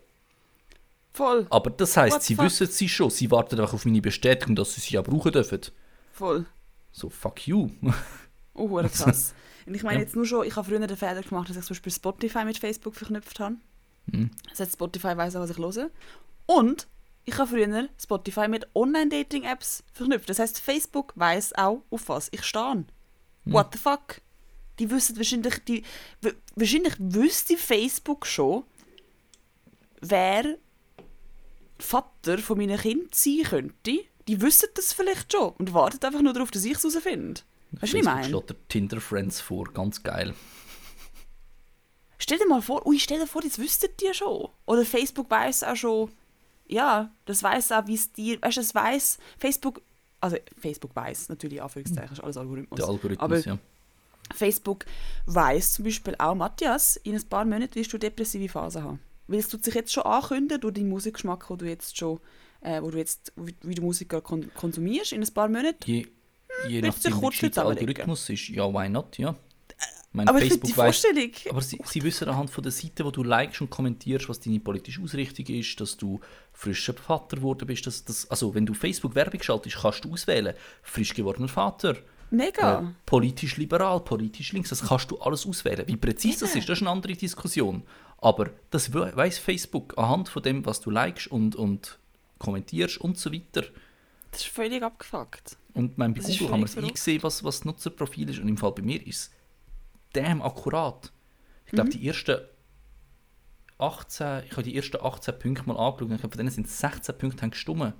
Voll. 1.13 1.49
Aber 1.51 1.71
das 1.71 1.97
heisst, 1.97 2.23
sie 2.23 2.37
fuck? 2.37 2.45
wissen 2.45 2.69
sie 2.69 2.89
schon, 2.89 3.11
sie 3.11 3.31
warten 3.31 3.59
einfach 3.59 3.75
auf 3.75 3.85
meine 3.85 4.01
Bestätigung, 4.01 4.55
dass 4.55 4.75
sie 4.75 4.81
sie 4.81 4.95
ja 4.95 5.03
brauchen 5.03 5.33
dürfen. 5.33 5.61
Voll. 6.13 6.47
So, 6.93 7.09
fuck 7.09 7.47
you. 7.47 7.71
oh, 8.55 8.69
krass. 8.69 9.35
Und 9.67 9.75
ich 9.75 9.83
meine 9.83 9.99
ja. 9.99 10.05
jetzt 10.05 10.17
nur 10.17 10.27
schon, 10.27 10.47
ich 10.47 10.57
habe 10.57 10.69
früher 10.69 10.79
den 10.79 10.97
Fehler 10.97 11.23
gemacht, 11.23 11.49
dass 11.49 11.57
ich 11.57 11.65
zum 11.65 11.75
Beispiel 11.75 11.93
Spotify 11.93 12.45
mit 12.45 12.59
Facebook 12.59 12.95
verknüpft 12.95 13.41
habe. 13.41 13.57
Mhm. 14.07 14.31
Das 14.51 14.61
heißt, 14.61 14.73
Spotify 14.75 15.17
weiß 15.17 15.37
auch, 15.37 15.41
was 15.41 15.51
ich 15.51 15.59
höre. 15.59 15.91
Und 16.47 16.87
ich 17.25 17.39
habe 17.39 17.49
früher 17.49 17.89
Spotify 18.01 18.49
mit 18.49 18.67
Online-Dating-Apps 18.75 19.85
verknüpft. 19.93 20.29
Das 20.29 20.39
heißt, 20.39 20.59
Facebook 20.59 21.13
weiß 21.17 21.55
auch, 21.55 21.83
auf 21.91 22.09
was 22.09 22.29
ich 22.33 22.45
stehe. 22.45 22.85
Hm. 23.45 23.53
What 23.53 23.69
the 23.73 23.79
fuck? 23.79 24.21
Die 24.79 24.91
wissen 24.91 25.17
wahrscheinlich, 25.17 25.59
die, 25.65 25.85
wahrscheinlich 26.55 26.95
wüsste 26.99 27.57
Facebook 27.57 28.27
schon, 28.27 28.65
wer 30.01 30.57
Vater 31.79 32.39
von 32.39 32.59
meinen 32.59 32.79
Kindern 32.79 33.09
sein 33.13 33.43
könnte. 33.45 34.05
Die 34.27 34.41
wissen 34.41 34.69
das 34.75 34.93
vielleicht 34.93 35.33
schon 35.33 35.53
und 35.59 35.73
warten 35.73 36.05
einfach 36.05 36.23
nur 36.23 36.33
darauf, 36.33 36.51
dass 36.51 36.65
ich 36.65 36.77
es 36.77 36.83
herausfinde. 36.83 37.43
Weißt 37.81 37.93
du, 37.93 37.99
ich 37.99 38.05
meine? 38.05 38.25
schlägt 38.25 38.51
der 38.51 38.69
Tinder 38.69 39.01
Friends 39.01 39.41
vor, 39.41 39.65
ganz 39.73 40.03
geil. 40.03 40.35
Stell 42.19 42.39
dir 42.39 42.47
mal 42.47 42.63
vor, 42.63 42.87
ui, 42.87 42.99
stell 42.99 43.19
dir 43.19 43.27
vor, 43.27 43.43
das 43.43 43.59
wüsstet 43.59 44.01
ihr 44.03 44.15
schon. 44.15 44.49
Oder 44.67 44.85
Facebook 44.85 45.31
weiß 45.31 45.65
auch 45.65 45.77
schon, 45.77 46.11
ja, 46.67 47.11
das 47.27 47.43
weiß 47.43 47.73
auch, 47.73 47.87
wie 47.87 47.95
es 47.95 48.13
dir, 48.13 48.41
weißt 48.41 48.57
du, 48.57 48.61
das 48.61 48.75
weiß, 48.75 49.19
Facebook, 49.39 49.83
also 50.21 50.37
Facebook 50.59 50.95
weiß 50.97 51.29
natürlich, 51.29 51.61
Anführungszeichen, 51.61 52.13
ist 52.13 52.21
alles 52.21 52.37
Algorithmus. 52.37 52.79
Der 52.79 52.89
Algorithmus, 52.89 53.21
aber 53.21 53.39
ja. 53.41 53.59
Facebook 54.35 54.87
weiß 55.27 55.75
zum 55.75 55.85
Beispiel 55.85 56.15
auch, 56.19 56.35
Matthias, 56.35 56.97
in 56.97 57.15
ein 57.15 57.29
paar 57.29 57.45
Monaten 57.45 57.75
wirst 57.75 57.93
du 57.93 57.99
depressive 57.99 58.49
Phasen 58.49 58.83
haben. 58.83 59.01
Weil 59.27 59.39
es 59.39 59.49
tut 59.49 59.65
sich 59.65 59.75
jetzt 59.75 59.93
schon 59.93 60.05
ankündigen 60.05 60.61
durch 60.61 60.75
deinen 60.75 60.89
Musikgeschmack, 60.89 61.49
wo 61.49 61.57
du 61.57 61.67
jetzt 61.67 61.97
schon, 61.97 62.21
äh, 62.61 62.81
wo 62.83 62.91
du 62.91 62.99
jetzt, 62.99 63.33
wie 63.37 63.75
du 63.75 63.83
Musik 63.83 64.11
kon 64.23 64.51
konsumierst, 64.55 65.13
in 65.13 65.23
ein 65.23 65.35
paar 65.35 65.49
Monaten. 65.49 65.79
Je, 65.85 66.07
je 66.69 66.81
hm, 66.81 66.89
nach 66.89 66.99
dem 66.99 67.15
Algorithmus 67.67 68.29
ist 68.31 68.49
ja, 68.49 68.73
why 68.73 68.89
not, 68.89 69.19
ja. 69.19 69.35
Meine, 70.15 70.31
aber 70.31 70.39
Facebook 70.39 70.63
die 70.63 70.77
weiss, 70.77 71.01
Vorstellung. 71.01 71.33
Aber 71.51 71.61
sie, 71.61 71.81
sie 71.85 72.03
wissen 72.05 72.29
anhand 72.29 72.49
von 72.49 72.63
der 72.63 72.71
Seite, 72.71 73.05
wo 73.05 73.11
du 73.11 73.25
likest 73.25 73.61
und 73.63 73.71
kommentierst, 73.71 74.29
was 74.29 74.39
deine 74.39 74.61
politische 74.61 75.03
Ausrichtung 75.03 75.45
ist, 75.47 75.81
dass 75.81 75.97
du 75.97 76.21
frischer 76.53 76.95
Vater 76.95 77.39
geworden 77.39 77.67
bist. 77.67 77.85
Dass, 77.85 78.05
dass, 78.05 78.31
also 78.31 78.55
wenn 78.55 78.65
du 78.65 78.75
Facebook 78.75 79.17
Werbung 79.17 79.43
schaltest, 79.43 79.77
kannst 79.83 80.05
du 80.05 80.13
auswählen. 80.13 80.55
Frisch 80.85 81.15
gewordener 81.15 81.49
Vater. 81.49 81.97
Mega. 82.31 82.81
Äh, 82.81 82.85
politisch 83.05 83.57
liberal, 83.57 83.99
politisch 84.01 84.53
links. 84.53 84.69
Das 84.69 84.83
kannst 84.87 85.11
du 85.11 85.19
alles 85.19 85.45
auswählen. 85.47 85.85
Wie 85.89 85.97
präzise 85.97 86.41
das 86.41 86.55
ist, 86.55 86.69
das 86.69 86.79
ist 86.79 86.83
eine 86.83 86.93
andere 86.93 87.15
Diskussion. 87.15 87.83
Aber 88.19 88.51
das 88.71 88.95
weiß 88.95 89.39
Facebook 89.39 89.99
anhand 89.99 90.29
von 90.29 90.45
dem, 90.45 90.65
was 90.65 90.81
du 90.81 90.91
likest 90.91 91.27
und, 91.27 91.57
und 91.57 91.99
kommentierst 92.39 93.01
und 93.01 93.19
so 93.19 93.33
weiter. 93.33 93.65
Das 94.35 94.43
ist 94.43 94.51
völlig 94.53 94.83
abgefuckt. 94.83 95.57
Und 95.75 95.97
mein, 95.99 96.13
bei 96.15 96.21
Das 96.21 96.31
Google 96.39 96.51
haben 96.53 96.61
wir 96.61 96.67
es 96.67 96.77
eingesehen, 96.77 97.23
was, 97.23 97.43
was 97.45 97.59
das 97.59 97.65
Nutzerprofil 97.65 98.29
ist. 98.31 98.39
Und 98.41 98.49
im 98.49 98.57
Fall 98.57 98.73
bei 98.73 98.83
mir 98.83 99.05
ist 99.07 99.17
es 99.17 99.31
damn 100.13 100.43
akkurat. 100.43 101.13
Ich 101.67 101.73
glaube, 101.73 101.89
Mhm. 101.89 101.93
die 101.93 102.07
ersten 102.09 102.37
18, 103.79 104.45
ich 104.47 104.53
habe 104.53 104.63
die 104.63 104.77
ersten 104.77 104.99
18 105.01 105.39
Punkte 105.39 105.65
mal 105.67 105.77
angeschaut 105.77 106.03
und 106.03 106.13
ich 106.13 106.21
glaube, 106.21 106.35
von 106.35 106.39
denen 106.39 106.51
sind 106.51 106.69
16 106.69 107.17
Punkte 107.19 107.49
gestimmt. 107.49 107.95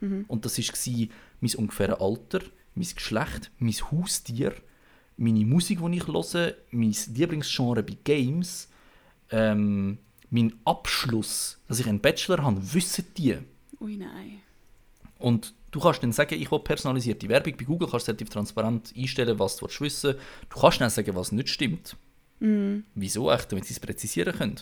Mhm. 0.00 0.24
Und 0.28 0.44
das 0.44 0.58
war 0.58 1.08
mein 1.40 1.54
ungefähre 1.56 2.00
Alter, 2.00 2.40
mein 2.74 2.88
Geschlecht, 2.94 3.50
mein 3.58 3.72
Haustier, 3.90 4.54
meine 5.16 5.44
Musik, 5.44 5.80
die 5.84 5.96
ich 5.96 6.06
höre, 6.06 6.54
mein 6.70 6.94
Lieblingsgenre 7.14 7.82
bei 7.82 7.96
Games, 8.04 8.68
ähm, 9.30 9.98
mein 10.30 10.54
Abschluss, 10.64 11.58
dass 11.68 11.80
ich 11.80 11.88
einen 11.88 12.00
Bachelor 12.00 12.42
habe, 12.42 12.60
wissen 12.74 13.04
die. 13.16 13.38
Ui, 13.80 13.96
nein. 13.96 14.40
Und 15.18 15.54
du 15.70 15.80
kannst 15.80 16.02
dann 16.02 16.12
sagen, 16.12 16.40
ich 16.40 16.50
will 16.50 16.60
personalisierte 16.60 17.28
Werbung. 17.28 17.56
Bei 17.56 17.64
Google 17.64 17.88
kannst 17.88 18.06
du 18.06 18.10
relativ 18.10 18.30
transparent 18.30 18.92
einstellen, 18.96 19.38
was 19.38 19.56
du 19.56 19.66
willst 19.66 19.80
wissen 19.80 20.14
Du 20.48 20.60
kannst 20.60 20.80
dann 20.80 20.90
sagen, 20.90 21.14
was 21.14 21.32
nicht 21.32 21.48
stimmt. 21.48 21.96
Mhm. 22.40 22.84
Wieso 22.94 23.30
echt, 23.30 23.50
damit 23.52 23.66
sie 23.66 23.74
es 23.74 23.80
präzisieren 23.80 24.36
können. 24.36 24.60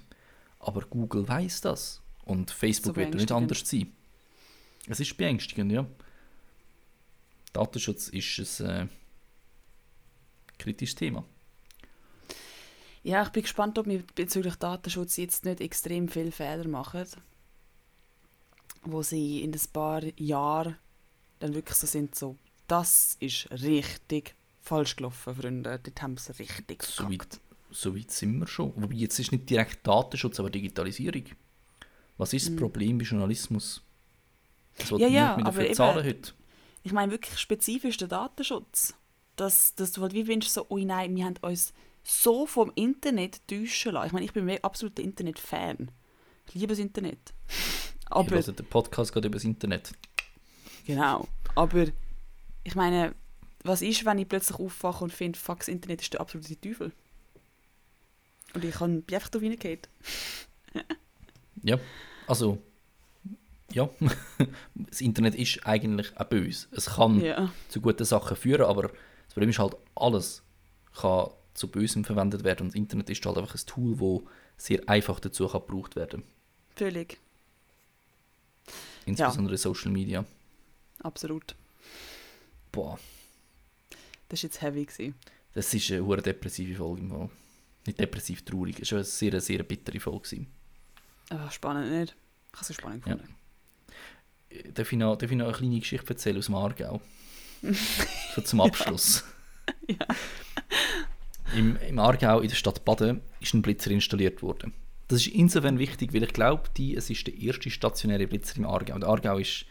Aber 0.58 0.82
Google 0.82 1.26
weiß 1.26 1.60
das. 1.62 2.02
Und 2.24 2.50
Facebook 2.50 2.96
wird 2.96 3.14
nicht 3.14 3.32
anders 3.32 3.60
sein. 3.64 3.92
Es 4.86 5.00
ist 5.00 5.16
beängstigend, 5.16 5.72
ja. 5.72 5.86
Datenschutz 7.52 8.08
ist 8.08 8.60
ein 8.60 8.86
äh, 8.86 8.88
kritisches 10.58 10.94
Thema. 10.94 11.24
Ja, 13.02 13.22
ich 13.22 13.30
bin 13.30 13.42
gespannt, 13.42 13.78
ob 13.78 13.86
wir 13.86 14.02
bezüglich 14.14 14.56
Datenschutz 14.56 15.16
jetzt 15.16 15.44
nicht 15.44 15.60
extrem 15.60 16.08
viele 16.08 16.32
Fehler 16.32 16.68
machen, 16.68 17.06
wo 18.82 19.02
sie 19.02 19.42
in 19.42 19.54
ein 19.54 19.60
paar 19.72 20.02
Jahren 20.18 20.76
dann 21.38 21.54
wirklich 21.54 21.76
so 21.76 21.86
sind, 21.86 22.14
so, 22.14 22.36
das 22.66 23.16
ist 23.20 23.50
richtig 23.50 24.34
falsch 24.60 24.96
gelaufen, 24.96 25.34
Freunde. 25.34 25.80
Dort 25.82 26.02
haben 26.02 26.16
sie 26.16 26.32
richtig 26.38 26.82
So 26.82 27.10
weit, 27.10 27.40
so 27.70 27.96
weit 27.96 28.10
sind 28.10 28.38
wir 28.38 28.46
schon. 28.46 28.72
Wobei 28.76 28.94
jetzt 28.94 29.18
ist 29.18 29.32
nicht 29.32 29.48
direkt 29.48 29.86
Datenschutz, 29.86 30.38
aber 30.40 30.50
Digitalisierung. 30.50 31.24
Was 32.16 32.32
ist 32.32 32.48
das 32.48 32.56
Problem 32.56 32.98
bei 32.98 33.04
Journalismus? 33.04 33.82
Das. 34.76 34.90
Ja, 34.90 34.98
ja, 34.98 35.08
mehr 35.08 35.32
aber 35.32 35.42
dafür 35.44 35.64
eben- 35.66 35.74
zahlen 35.74 36.04
heute. 36.04 36.32
Ich 36.82 36.92
meine 36.92 37.12
wirklich 37.12 37.38
spezifisch 37.38 37.96
der 37.96 38.08
Datenschutz. 38.08 38.94
Dass, 39.36 39.74
dass 39.76 39.92
du 39.92 40.02
halt 40.02 40.14
wie 40.14 40.26
wünschst, 40.26 40.52
so, 40.54 40.66
ui 40.68 40.84
nein, 40.84 41.14
wir 41.14 41.24
haben 41.24 41.36
uns 41.42 41.72
so 42.02 42.44
vom 42.46 42.72
Internet 42.74 43.46
täuschen 43.46 43.92
lassen. 43.92 44.06
Ich 44.08 44.12
meine, 44.12 44.24
ich 44.24 44.32
bin 44.32 44.48
ein 44.50 44.64
absoluter 44.64 45.00
Internet-Fan. 45.02 45.92
Ich 46.48 46.54
liebe 46.54 46.68
das 46.68 46.78
Internet. 46.80 47.18
Ich 47.48 48.10
Aber, 48.10 48.30
höre 48.30 48.42
den 48.42 48.66
Podcast 48.66 49.12
gerade 49.12 49.28
über 49.28 49.36
das 49.36 49.44
Internet. 49.44 49.92
Genau. 50.88 51.28
Aber, 51.54 51.86
ich 52.64 52.74
meine, 52.74 53.14
was 53.62 53.82
ist, 53.82 54.04
wenn 54.04 54.18
ich 54.18 54.28
plötzlich 54.28 54.58
aufwache 54.58 55.04
und 55.04 55.12
finde, 55.12 55.38
fuck, 55.38 55.58
das 55.60 55.68
Internet 55.68 56.02
ist 56.02 56.12
der 56.12 56.20
absolute 56.20 56.60
Teufel? 56.60 56.90
Und 58.54 58.64
ich 58.64 58.74
kann, 58.74 59.04
einfach 59.12 59.28
da 59.28 59.38
reingefallen. 59.38 59.78
Ja, 61.62 61.78
also, 62.26 62.58
ja, 63.72 63.88
das 64.74 65.00
Internet 65.00 65.34
ist 65.34 65.66
eigentlich 65.66 66.16
auch 66.16 66.24
böse. 66.24 66.66
Es 66.72 66.86
kann 66.86 67.20
Ja. 67.20 67.52
zu 67.68 67.80
guten 67.80 68.04
Sachen 68.04 68.36
führen, 68.36 68.62
aber 68.62 68.82
das 68.82 69.34
Problem 69.34 69.50
ist 69.50 69.58
halt, 69.58 69.76
alles 69.94 70.42
kann 71.00 71.30
zu 71.54 71.68
Bösem 71.68 72.04
verwendet 72.04 72.44
werden 72.44 72.62
und 72.62 72.68
das 72.68 72.74
Internet 72.76 73.10
ist 73.10 73.24
halt 73.26 73.36
einfach 73.36 73.54
ein 73.54 73.66
Tool, 73.66 73.98
das 73.98 74.22
sehr 74.56 74.88
einfach 74.88 75.20
dazu 75.20 75.46
kann 75.48 75.60
gebraucht 75.66 75.96
werden 75.96 76.22
Völlig. 76.76 77.18
Insbesondere 79.04 79.56
Social 79.56 79.90
Media. 79.90 80.24
Absolut. 81.02 81.54
Boah, 82.72 82.98
Das 84.28 84.42
war 84.42 84.48
jetzt 84.48 84.60
heavy. 84.62 84.84
Gewesen. 84.84 85.14
das 85.54 85.72
ist 85.72 85.90
eine 85.90 86.04
hure 86.04 86.22
depressive 86.22 86.76
Folge 86.76 87.02
im 87.02 87.10
Fall. 87.10 87.30
Nicht 87.86 87.98
depressiv, 88.00 88.44
traurig. 88.44 88.80
Es 88.80 88.90
war 88.92 88.98
eine 88.98 89.04
sehr, 89.04 89.40
sehr 89.40 89.62
bittere 89.62 90.00
Folge. 90.00 90.20
gewesen. 90.28 90.46
Ah, 91.30 91.50
spannend 91.50 91.90
nicht. 91.90 92.14
Ich 92.52 92.60
habe 92.60 92.70
es 92.70 92.76
spannend 92.76 93.06
Ja. 93.06 93.14
gefunden. 93.14 93.34
Äh, 94.50 94.72
Darf 94.72 94.92
ich, 94.92 94.98
noch, 94.98 95.16
darf 95.16 95.30
ich 95.30 95.36
noch 95.36 95.46
eine 95.48 95.56
kleine 95.56 95.78
Geschichte 95.80 96.08
erzählen 96.08 96.38
aus 96.38 96.46
dem 96.46 96.54
Aargau? 96.54 97.00
so 98.34 98.42
zum 98.42 98.60
Abschluss. 98.60 99.24
Ja. 99.86 99.96
Im, 101.54 101.76
Im 101.76 101.98
Aargau, 101.98 102.40
in 102.40 102.48
der 102.48 102.56
Stadt 102.56 102.84
Baden, 102.84 103.20
ist 103.40 103.52
ein 103.54 103.62
Blitzer 103.62 103.90
installiert 103.90 104.42
worden. 104.42 104.72
Das 105.08 105.20
ist 105.20 105.28
insofern 105.34 105.78
wichtig, 105.78 106.12
weil 106.12 106.22
ich 106.22 106.32
glaube, 106.32 106.68
die, 106.76 106.94
es 106.94 107.08
ist 107.10 107.26
der 107.26 107.34
erste 107.34 107.70
stationäre 107.70 108.26
Blitzer 108.26 108.56
im 108.58 108.66
Aargau. 108.66 108.94
Und 108.94 109.04
Aargau 109.04 109.38
ist 109.38 109.64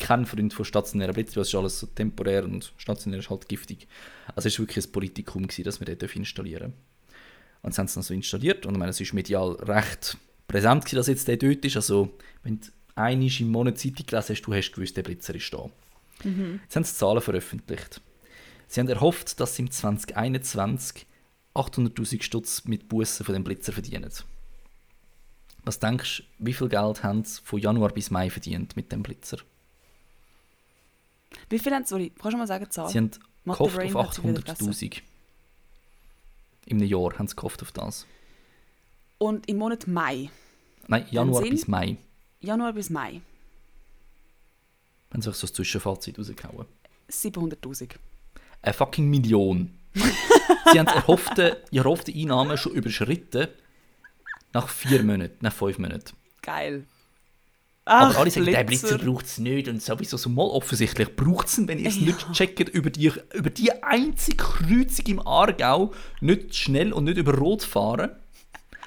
kein 0.00 0.26
Freund 0.26 0.52
von 0.52 0.64
stationären 0.64 1.14
Blitzern, 1.14 1.36
weil 1.36 1.42
es 1.42 1.48
ist 1.48 1.54
alles 1.54 1.78
so 1.78 1.86
temporär 1.86 2.44
und 2.44 2.72
stationär 2.76 3.20
ist 3.20 3.30
halt 3.30 3.48
giftig. 3.48 3.86
Also 4.34 4.48
es 4.48 4.58
war 4.58 4.66
wirklich 4.66 4.84
ein 4.84 4.92
Politikum, 4.92 5.46
gewesen, 5.46 5.64
dass 5.64 5.80
wir 5.80 5.94
dürfen 5.94 6.18
installieren 6.18 6.72
Und 7.62 7.72
das 7.72 7.78
haben 7.78 7.86
sie 7.86 7.94
dann 7.94 8.02
so 8.02 8.14
installiert 8.14 8.66
und 8.66 8.72
ich 8.72 8.78
meine, 8.78 8.90
es 8.90 9.00
ist 9.00 9.12
medial 9.12 9.52
recht 9.52 10.16
präsent, 10.48 10.84
gewesen, 10.84 10.96
dass 10.96 11.06
jetzt 11.06 11.28
der 11.28 11.36
dort 11.36 11.64
ist. 11.64 11.76
Also 11.76 12.10
wenn 12.42 12.60
du 12.60 12.66
einmal 12.96 13.28
im 13.38 13.48
Monat 13.48 13.78
Zeitung 13.78 14.06
gelesen 14.06 14.34
hast, 14.34 14.42
du 14.42 14.54
hast 14.54 14.72
gewusst, 14.72 14.96
der 14.96 15.02
Blitzer 15.02 15.34
ist 15.34 15.52
da. 15.52 15.70
Jetzt 16.24 16.76
haben 16.76 16.84
sie 16.84 16.94
Zahlen 16.94 17.22
veröffentlicht. 17.22 18.00
Sie 18.66 18.80
haben 18.80 18.88
erhofft, 18.88 19.40
dass 19.40 19.56
sie 19.56 19.62
im 19.62 19.70
2021 19.70 21.06
800'000 21.54 22.22
Stutz 22.22 22.64
mit 22.64 22.88
Bussen 22.88 23.24
von 23.24 23.32
dem 23.32 23.44
Blitzer 23.44 23.72
verdienen. 23.72 24.10
Was 25.64 25.78
denkst 25.78 26.18
du, 26.38 26.46
wie 26.46 26.52
viel 26.52 26.68
Geld 26.68 27.02
haben 27.02 27.24
sie 27.24 27.40
von 27.42 27.60
Januar 27.60 27.92
bis 27.92 28.10
Mai 28.10 28.30
verdient 28.30 28.76
mit 28.76 28.92
dem 28.92 29.02
Blitzer? 29.02 29.38
Wie 31.50 31.58
viel 31.58 31.74
haben 31.74 31.84
sie, 31.84 31.88
sorry, 31.88 32.12
kannst 32.16 32.32
du 32.34 32.38
mal 32.38 32.46
sagen, 32.46 32.70
Zahl? 32.70 32.88
Sie 32.88 32.98
haben 32.98 33.10
gehofft 33.44 33.76
Brain 33.76 33.94
auf 33.94 34.06
hat 34.06 34.14
sich 34.14 34.24
wieder 34.24 34.42
vergessen. 34.42 34.72
800'000. 34.72 35.02
Im 36.66 36.78
Jahr 36.78 37.18
haben 37.18 37.26
sie 37.28 37.36
gehofft 37.36 37.62
auf 37.62 37.72
das. 37.72 38.06
Und 39.18 39.48
im 39.48 39.58
Monat 39.58 39.86
Mai, 39.86 40.30
Nein, 40.86 41.06
Januar 41.10 41.42
bis 41.42 41.68
Mai. 41.68 41.96
Januar 42.40 42.72
bis 42.72 42.88
Mai, 42.88 43.20
Haben 45.12 45.22
sie 45.22 45.30
sich 45.30 45.40
so 45.40 45.46
ein 45.48 45.54
Zwischenfazit 45.54 46.18
rausgehauen. 46.18 46.66
700'000. 47.10 47.90
Eine 48.62 48.72
fucking 48.72 49.10
Million. 49.10 49.76
sie 49.94 50.78
haben 50.78 50.86
die 50.86 50.94
erhoffte, 50.94 51.64
erhoffte 51.72 52.12
Einnahmen 52.12 52.56
schon 52.56 52.72
überschritten 52.72 53.48
nach 54.52 54.68
vier 54.68 55.02
Monaten, 55.02 55.36
nach 55.40 55.52
fünf 55.52 55.78
Monaten. 55.78 56.12
Geil. 56.42 56.84
Aber 57.90 58.14
Ach, 58.14 58.18
alle 58.18 58.30
sagen, 58.30 58.46
der 58.46 58.62
Blitzer 58.62 58.98
braucht 58.98 59.26
es 59.26 59.38
nicht 59.38 59.66
und 59.66 59.82
sowieso 59.82 60.16
so 60.16 60.30
mal 60.30 60.44
offensichtlich 60.44 61.16
braucht 61.16 61.48
es 61.48 61.58
ihn, 61.58 61.66
wenn 61.66 61.80
ihr 61.80 61.88
es 61.88 61.96
nicht 61.96 62.32
checkt, 62.32 62.68
über 62.68 62.88
die, 62.88 63.10
über 63.34 63.50
die 63.50 63.82
einzige 63.82 64.36
Kreuzung 64.36 65.06
im 65.06 65.26
Aargau 65.26 65.92
nicht 66.20 66.54
schnell 66.54 66.92
und 66.92 67.02
nicht 67.02 67.16
über 67.16 67.34
Rot 67.34 67.64
fahren, 67.64 68.10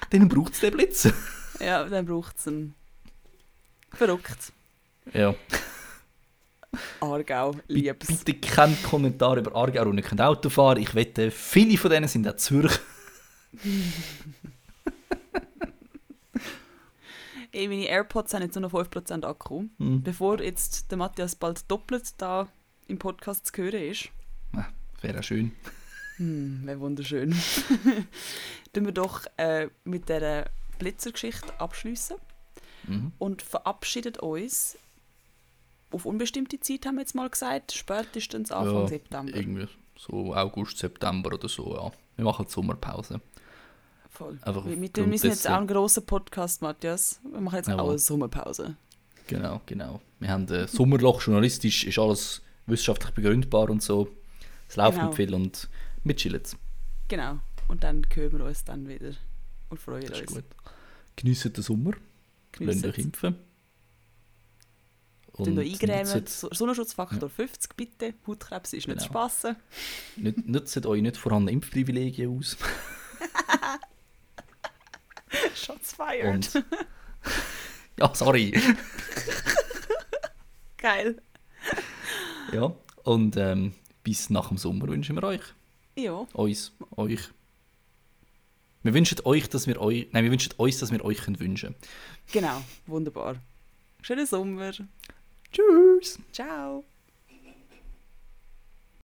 dann 0.08 0.26
braucht 0.28 0.54
es 0.54 0.60
den 0.60 0.74
Blitzer. 0.74 1.12
Ja, 1.60 1.84
dann 1.84 2.06
braucht 2.06 2.38
es 2.38 2.48
einen. 2.48 2.74
Verrückt. 3.92 4.54
Ja. 5.12 5.34
Aargau, 7.00 7.56
lieb's. 7.68 8.24
Bitte 8.24 8.40
keinen 8.40 8.82
Kommentar 8.84 9.36
über 9.36 9.54
Aargau 9.54 9.82
und 9.82 9.96
nicht 9.96 10.18
Auto 10.18 10.48
fahren. 10.48 10.78
Ich 10.78 10.94
wette, 10.94 11.30
viele 11.30 11.76
von 11.76 11.90
denen 11.90 12.08
sind 12.08 12.26
auch 12.26 12.36
Zürich. 12.36 12.72
Ey, 17.54 17.68
meine 17.68 17.86
AirPods 17.86 18.34
haben 18.34 18.42
jetzt 18.42 18.54
nur 18.56 18.62
noch 18.62 18.72
5% 18.72 19.24
Akku. 19.24 19.64
Hm. 19.78 20.02
Bevor 20.02 20.40
jetzt 20.40 20.90
der 20.90 20.98
Matthias 20.98 21.36
bald 21.36 21.70
doppelt 21.70 22.14
da 22.18 22.48
im 22.88 22.98
Podcast 22.98 23.46
zu 23.46 23.62
hören 23.62 23.80
ist. 23.90 24.08
Ah, 24.54 24.64
Wäre 25.00 25.22
schön. 25.22 25.52
Hm, 26.16 26.62
wäre 26.64 26.80
wunderschön. 26.80 27.32
Tun 28.72 28.84
wir 28.84 28.92
doch 28.92 29.22
äh, 29.36 29.68
mit 29.84 30.08
dieser 30.08 30.46
Blitzergeschichte 30.78 31.58
abschließen 31.60 32.16
Mhm. 32.86 33.12
und 33.18 33.40
verabschiedet 33.40 34.18
uns 34.18 34.76
auf 35.90 36.04
unbestimmte 36.04 36.60
Zeit, 36.60 36.84
haben 36.84 36.96
wir 36.96 37.00
jetzt 37.00 37.14
mal 37.14 37.30
gesagt, 37.30 37.72
spätestens 37.72 38.52
Anfang 38.52 38.82
Ja, 38.82 38.88
September. 38.88 39.34
Irgendwie 39.34 39.68
so 39.96 40.34
August, 40.34 40.76
September 40.76 41.32
oder 41.32 41.48
so, 41.48 41.74
ja. 41.74 41.90
Wir 42.16 42.24
machen 42.26 42.46
Sommerpause. 42.46 43.22
Voll. 44.14 44.38
Einfach 44.42 44.64
wir, 44.64 44.80
wir, 44.80 45.18
sind 45.18 45.24
jetzt 45.24 45.48
auch 45.48 45.58
ein 45.58 45.66
grosser 45.66 46.00
Podcast, 46.00 46.62
Matthias. 46.62 47.20
Wir 47.30 47.40
machen 47.40 47.56
jetzt 47.56 47.66
Jawohl. 47.68 47.80
auch 47.82 47.88
eine 47.90 47.98
Sommerpause. 47.98 48.76
Genau, 49.26 49.60
genau. 49.66 50.00
Wir 50.20 50.28
haben 50.30 50.46
ein 50.48 50.68
Sommerloch, 50.68 51.20
journalistisch 51.22 51.84
ist 51.84 51.98
alles 51.98 52.40
wissenschaftlich 52.66 53.12
begründbar 53.12 53.70
und 53.70 53.82
so. 53.82 54.08
Es 54.68 54.76
läuft 54.76 54.92
Genau. 54.98 55.06
nicht 55.08 55.16
viel 55.16 55.34
und 55.34 55.68
wir 56.04 56.14
chillen. 56.16 56.42
Genau. 57.08 57.38
Und 57.68 57.82
dann 57.82 58.06
hören 58.14 58.38
wir 58.38 58.44
uns 58.44 58.64
dann 58.64 58.86
wieder 58.88 59.12
und 59.70 59.80
freuen 59.80 60.06
Das 60.06 60.20
uns. 60.20 60.32
gut. 60.34 60.44
Geniessen 61.16 61.52
den 61.52 61.62
Sommer, 61.64 61.92
lasst 62.60 62.84
euch 62.86 62.98
impfen. 62.98 63.34
Tun 65.36 65.58
euch 65.58 65.72
eingrämen. 65.82 66.24
Sonnenschutzfaktor 66.26 67.28
50, 67.28 67.74
bitte. 67.76 68.14
Hautkrebs 68.26 68.72
ist 68.74 68.86
nicht 68.86 68.98
Genau. 68.98 69.00
zu 69.00 69.06
spassen. 69.06 69.56
nüt- 70.16 70.44
nutzt 70.46 70.86
euch 70.86 71.02
nicht 71.02 71.16
vorhandene 71.16 71.52
Impfprivilegien 71.56 72.38
aus. 72.38 72.56
Shots 75.54 75.92
fired. 75.92 76.26
Und 76.26 76.64
ja, 77.98 78.14
sorry. 78.14 78.52
Geil. 80.78 81.20
Ja, 82.52 82.74
und 83.04 83.36
ähm, 83.36 83.72
bis 84.02 84.30
nach 84.30 84.48
dem 84.48 84.58
Sommer 84.58 84.88
wünschen 84.88 85.16
wir 85.16 85.22
euch. 85.24 85.40
Ja. 85.96 86.26
Uns, 86.32 86.72
euch. 86.96 87.20
Wir 88.82 88.92
wünschen 88.92 89.18
euch, 89.24 89.48
dass 89.48 89.66
wir 89.66 89.80
euch. 89.80 90.08
Nein, 90.12 90.24
wir 90.24 90.30
wünschen 90.30 90.52
uns, 90.58 90.78
dass 90.78 90.92
wir 90.92 91.04
euch 91.04 91.18
können 91.18 91.40
wünschen 91.40 91.74
Genau, 92.32 92.62
wunderbar. 92.86 93.36
Schönen 94.02 94.26
Sommer. 94.26 94.72
Tschüss! 95.50 96.18
Ciao. 96.32 96.84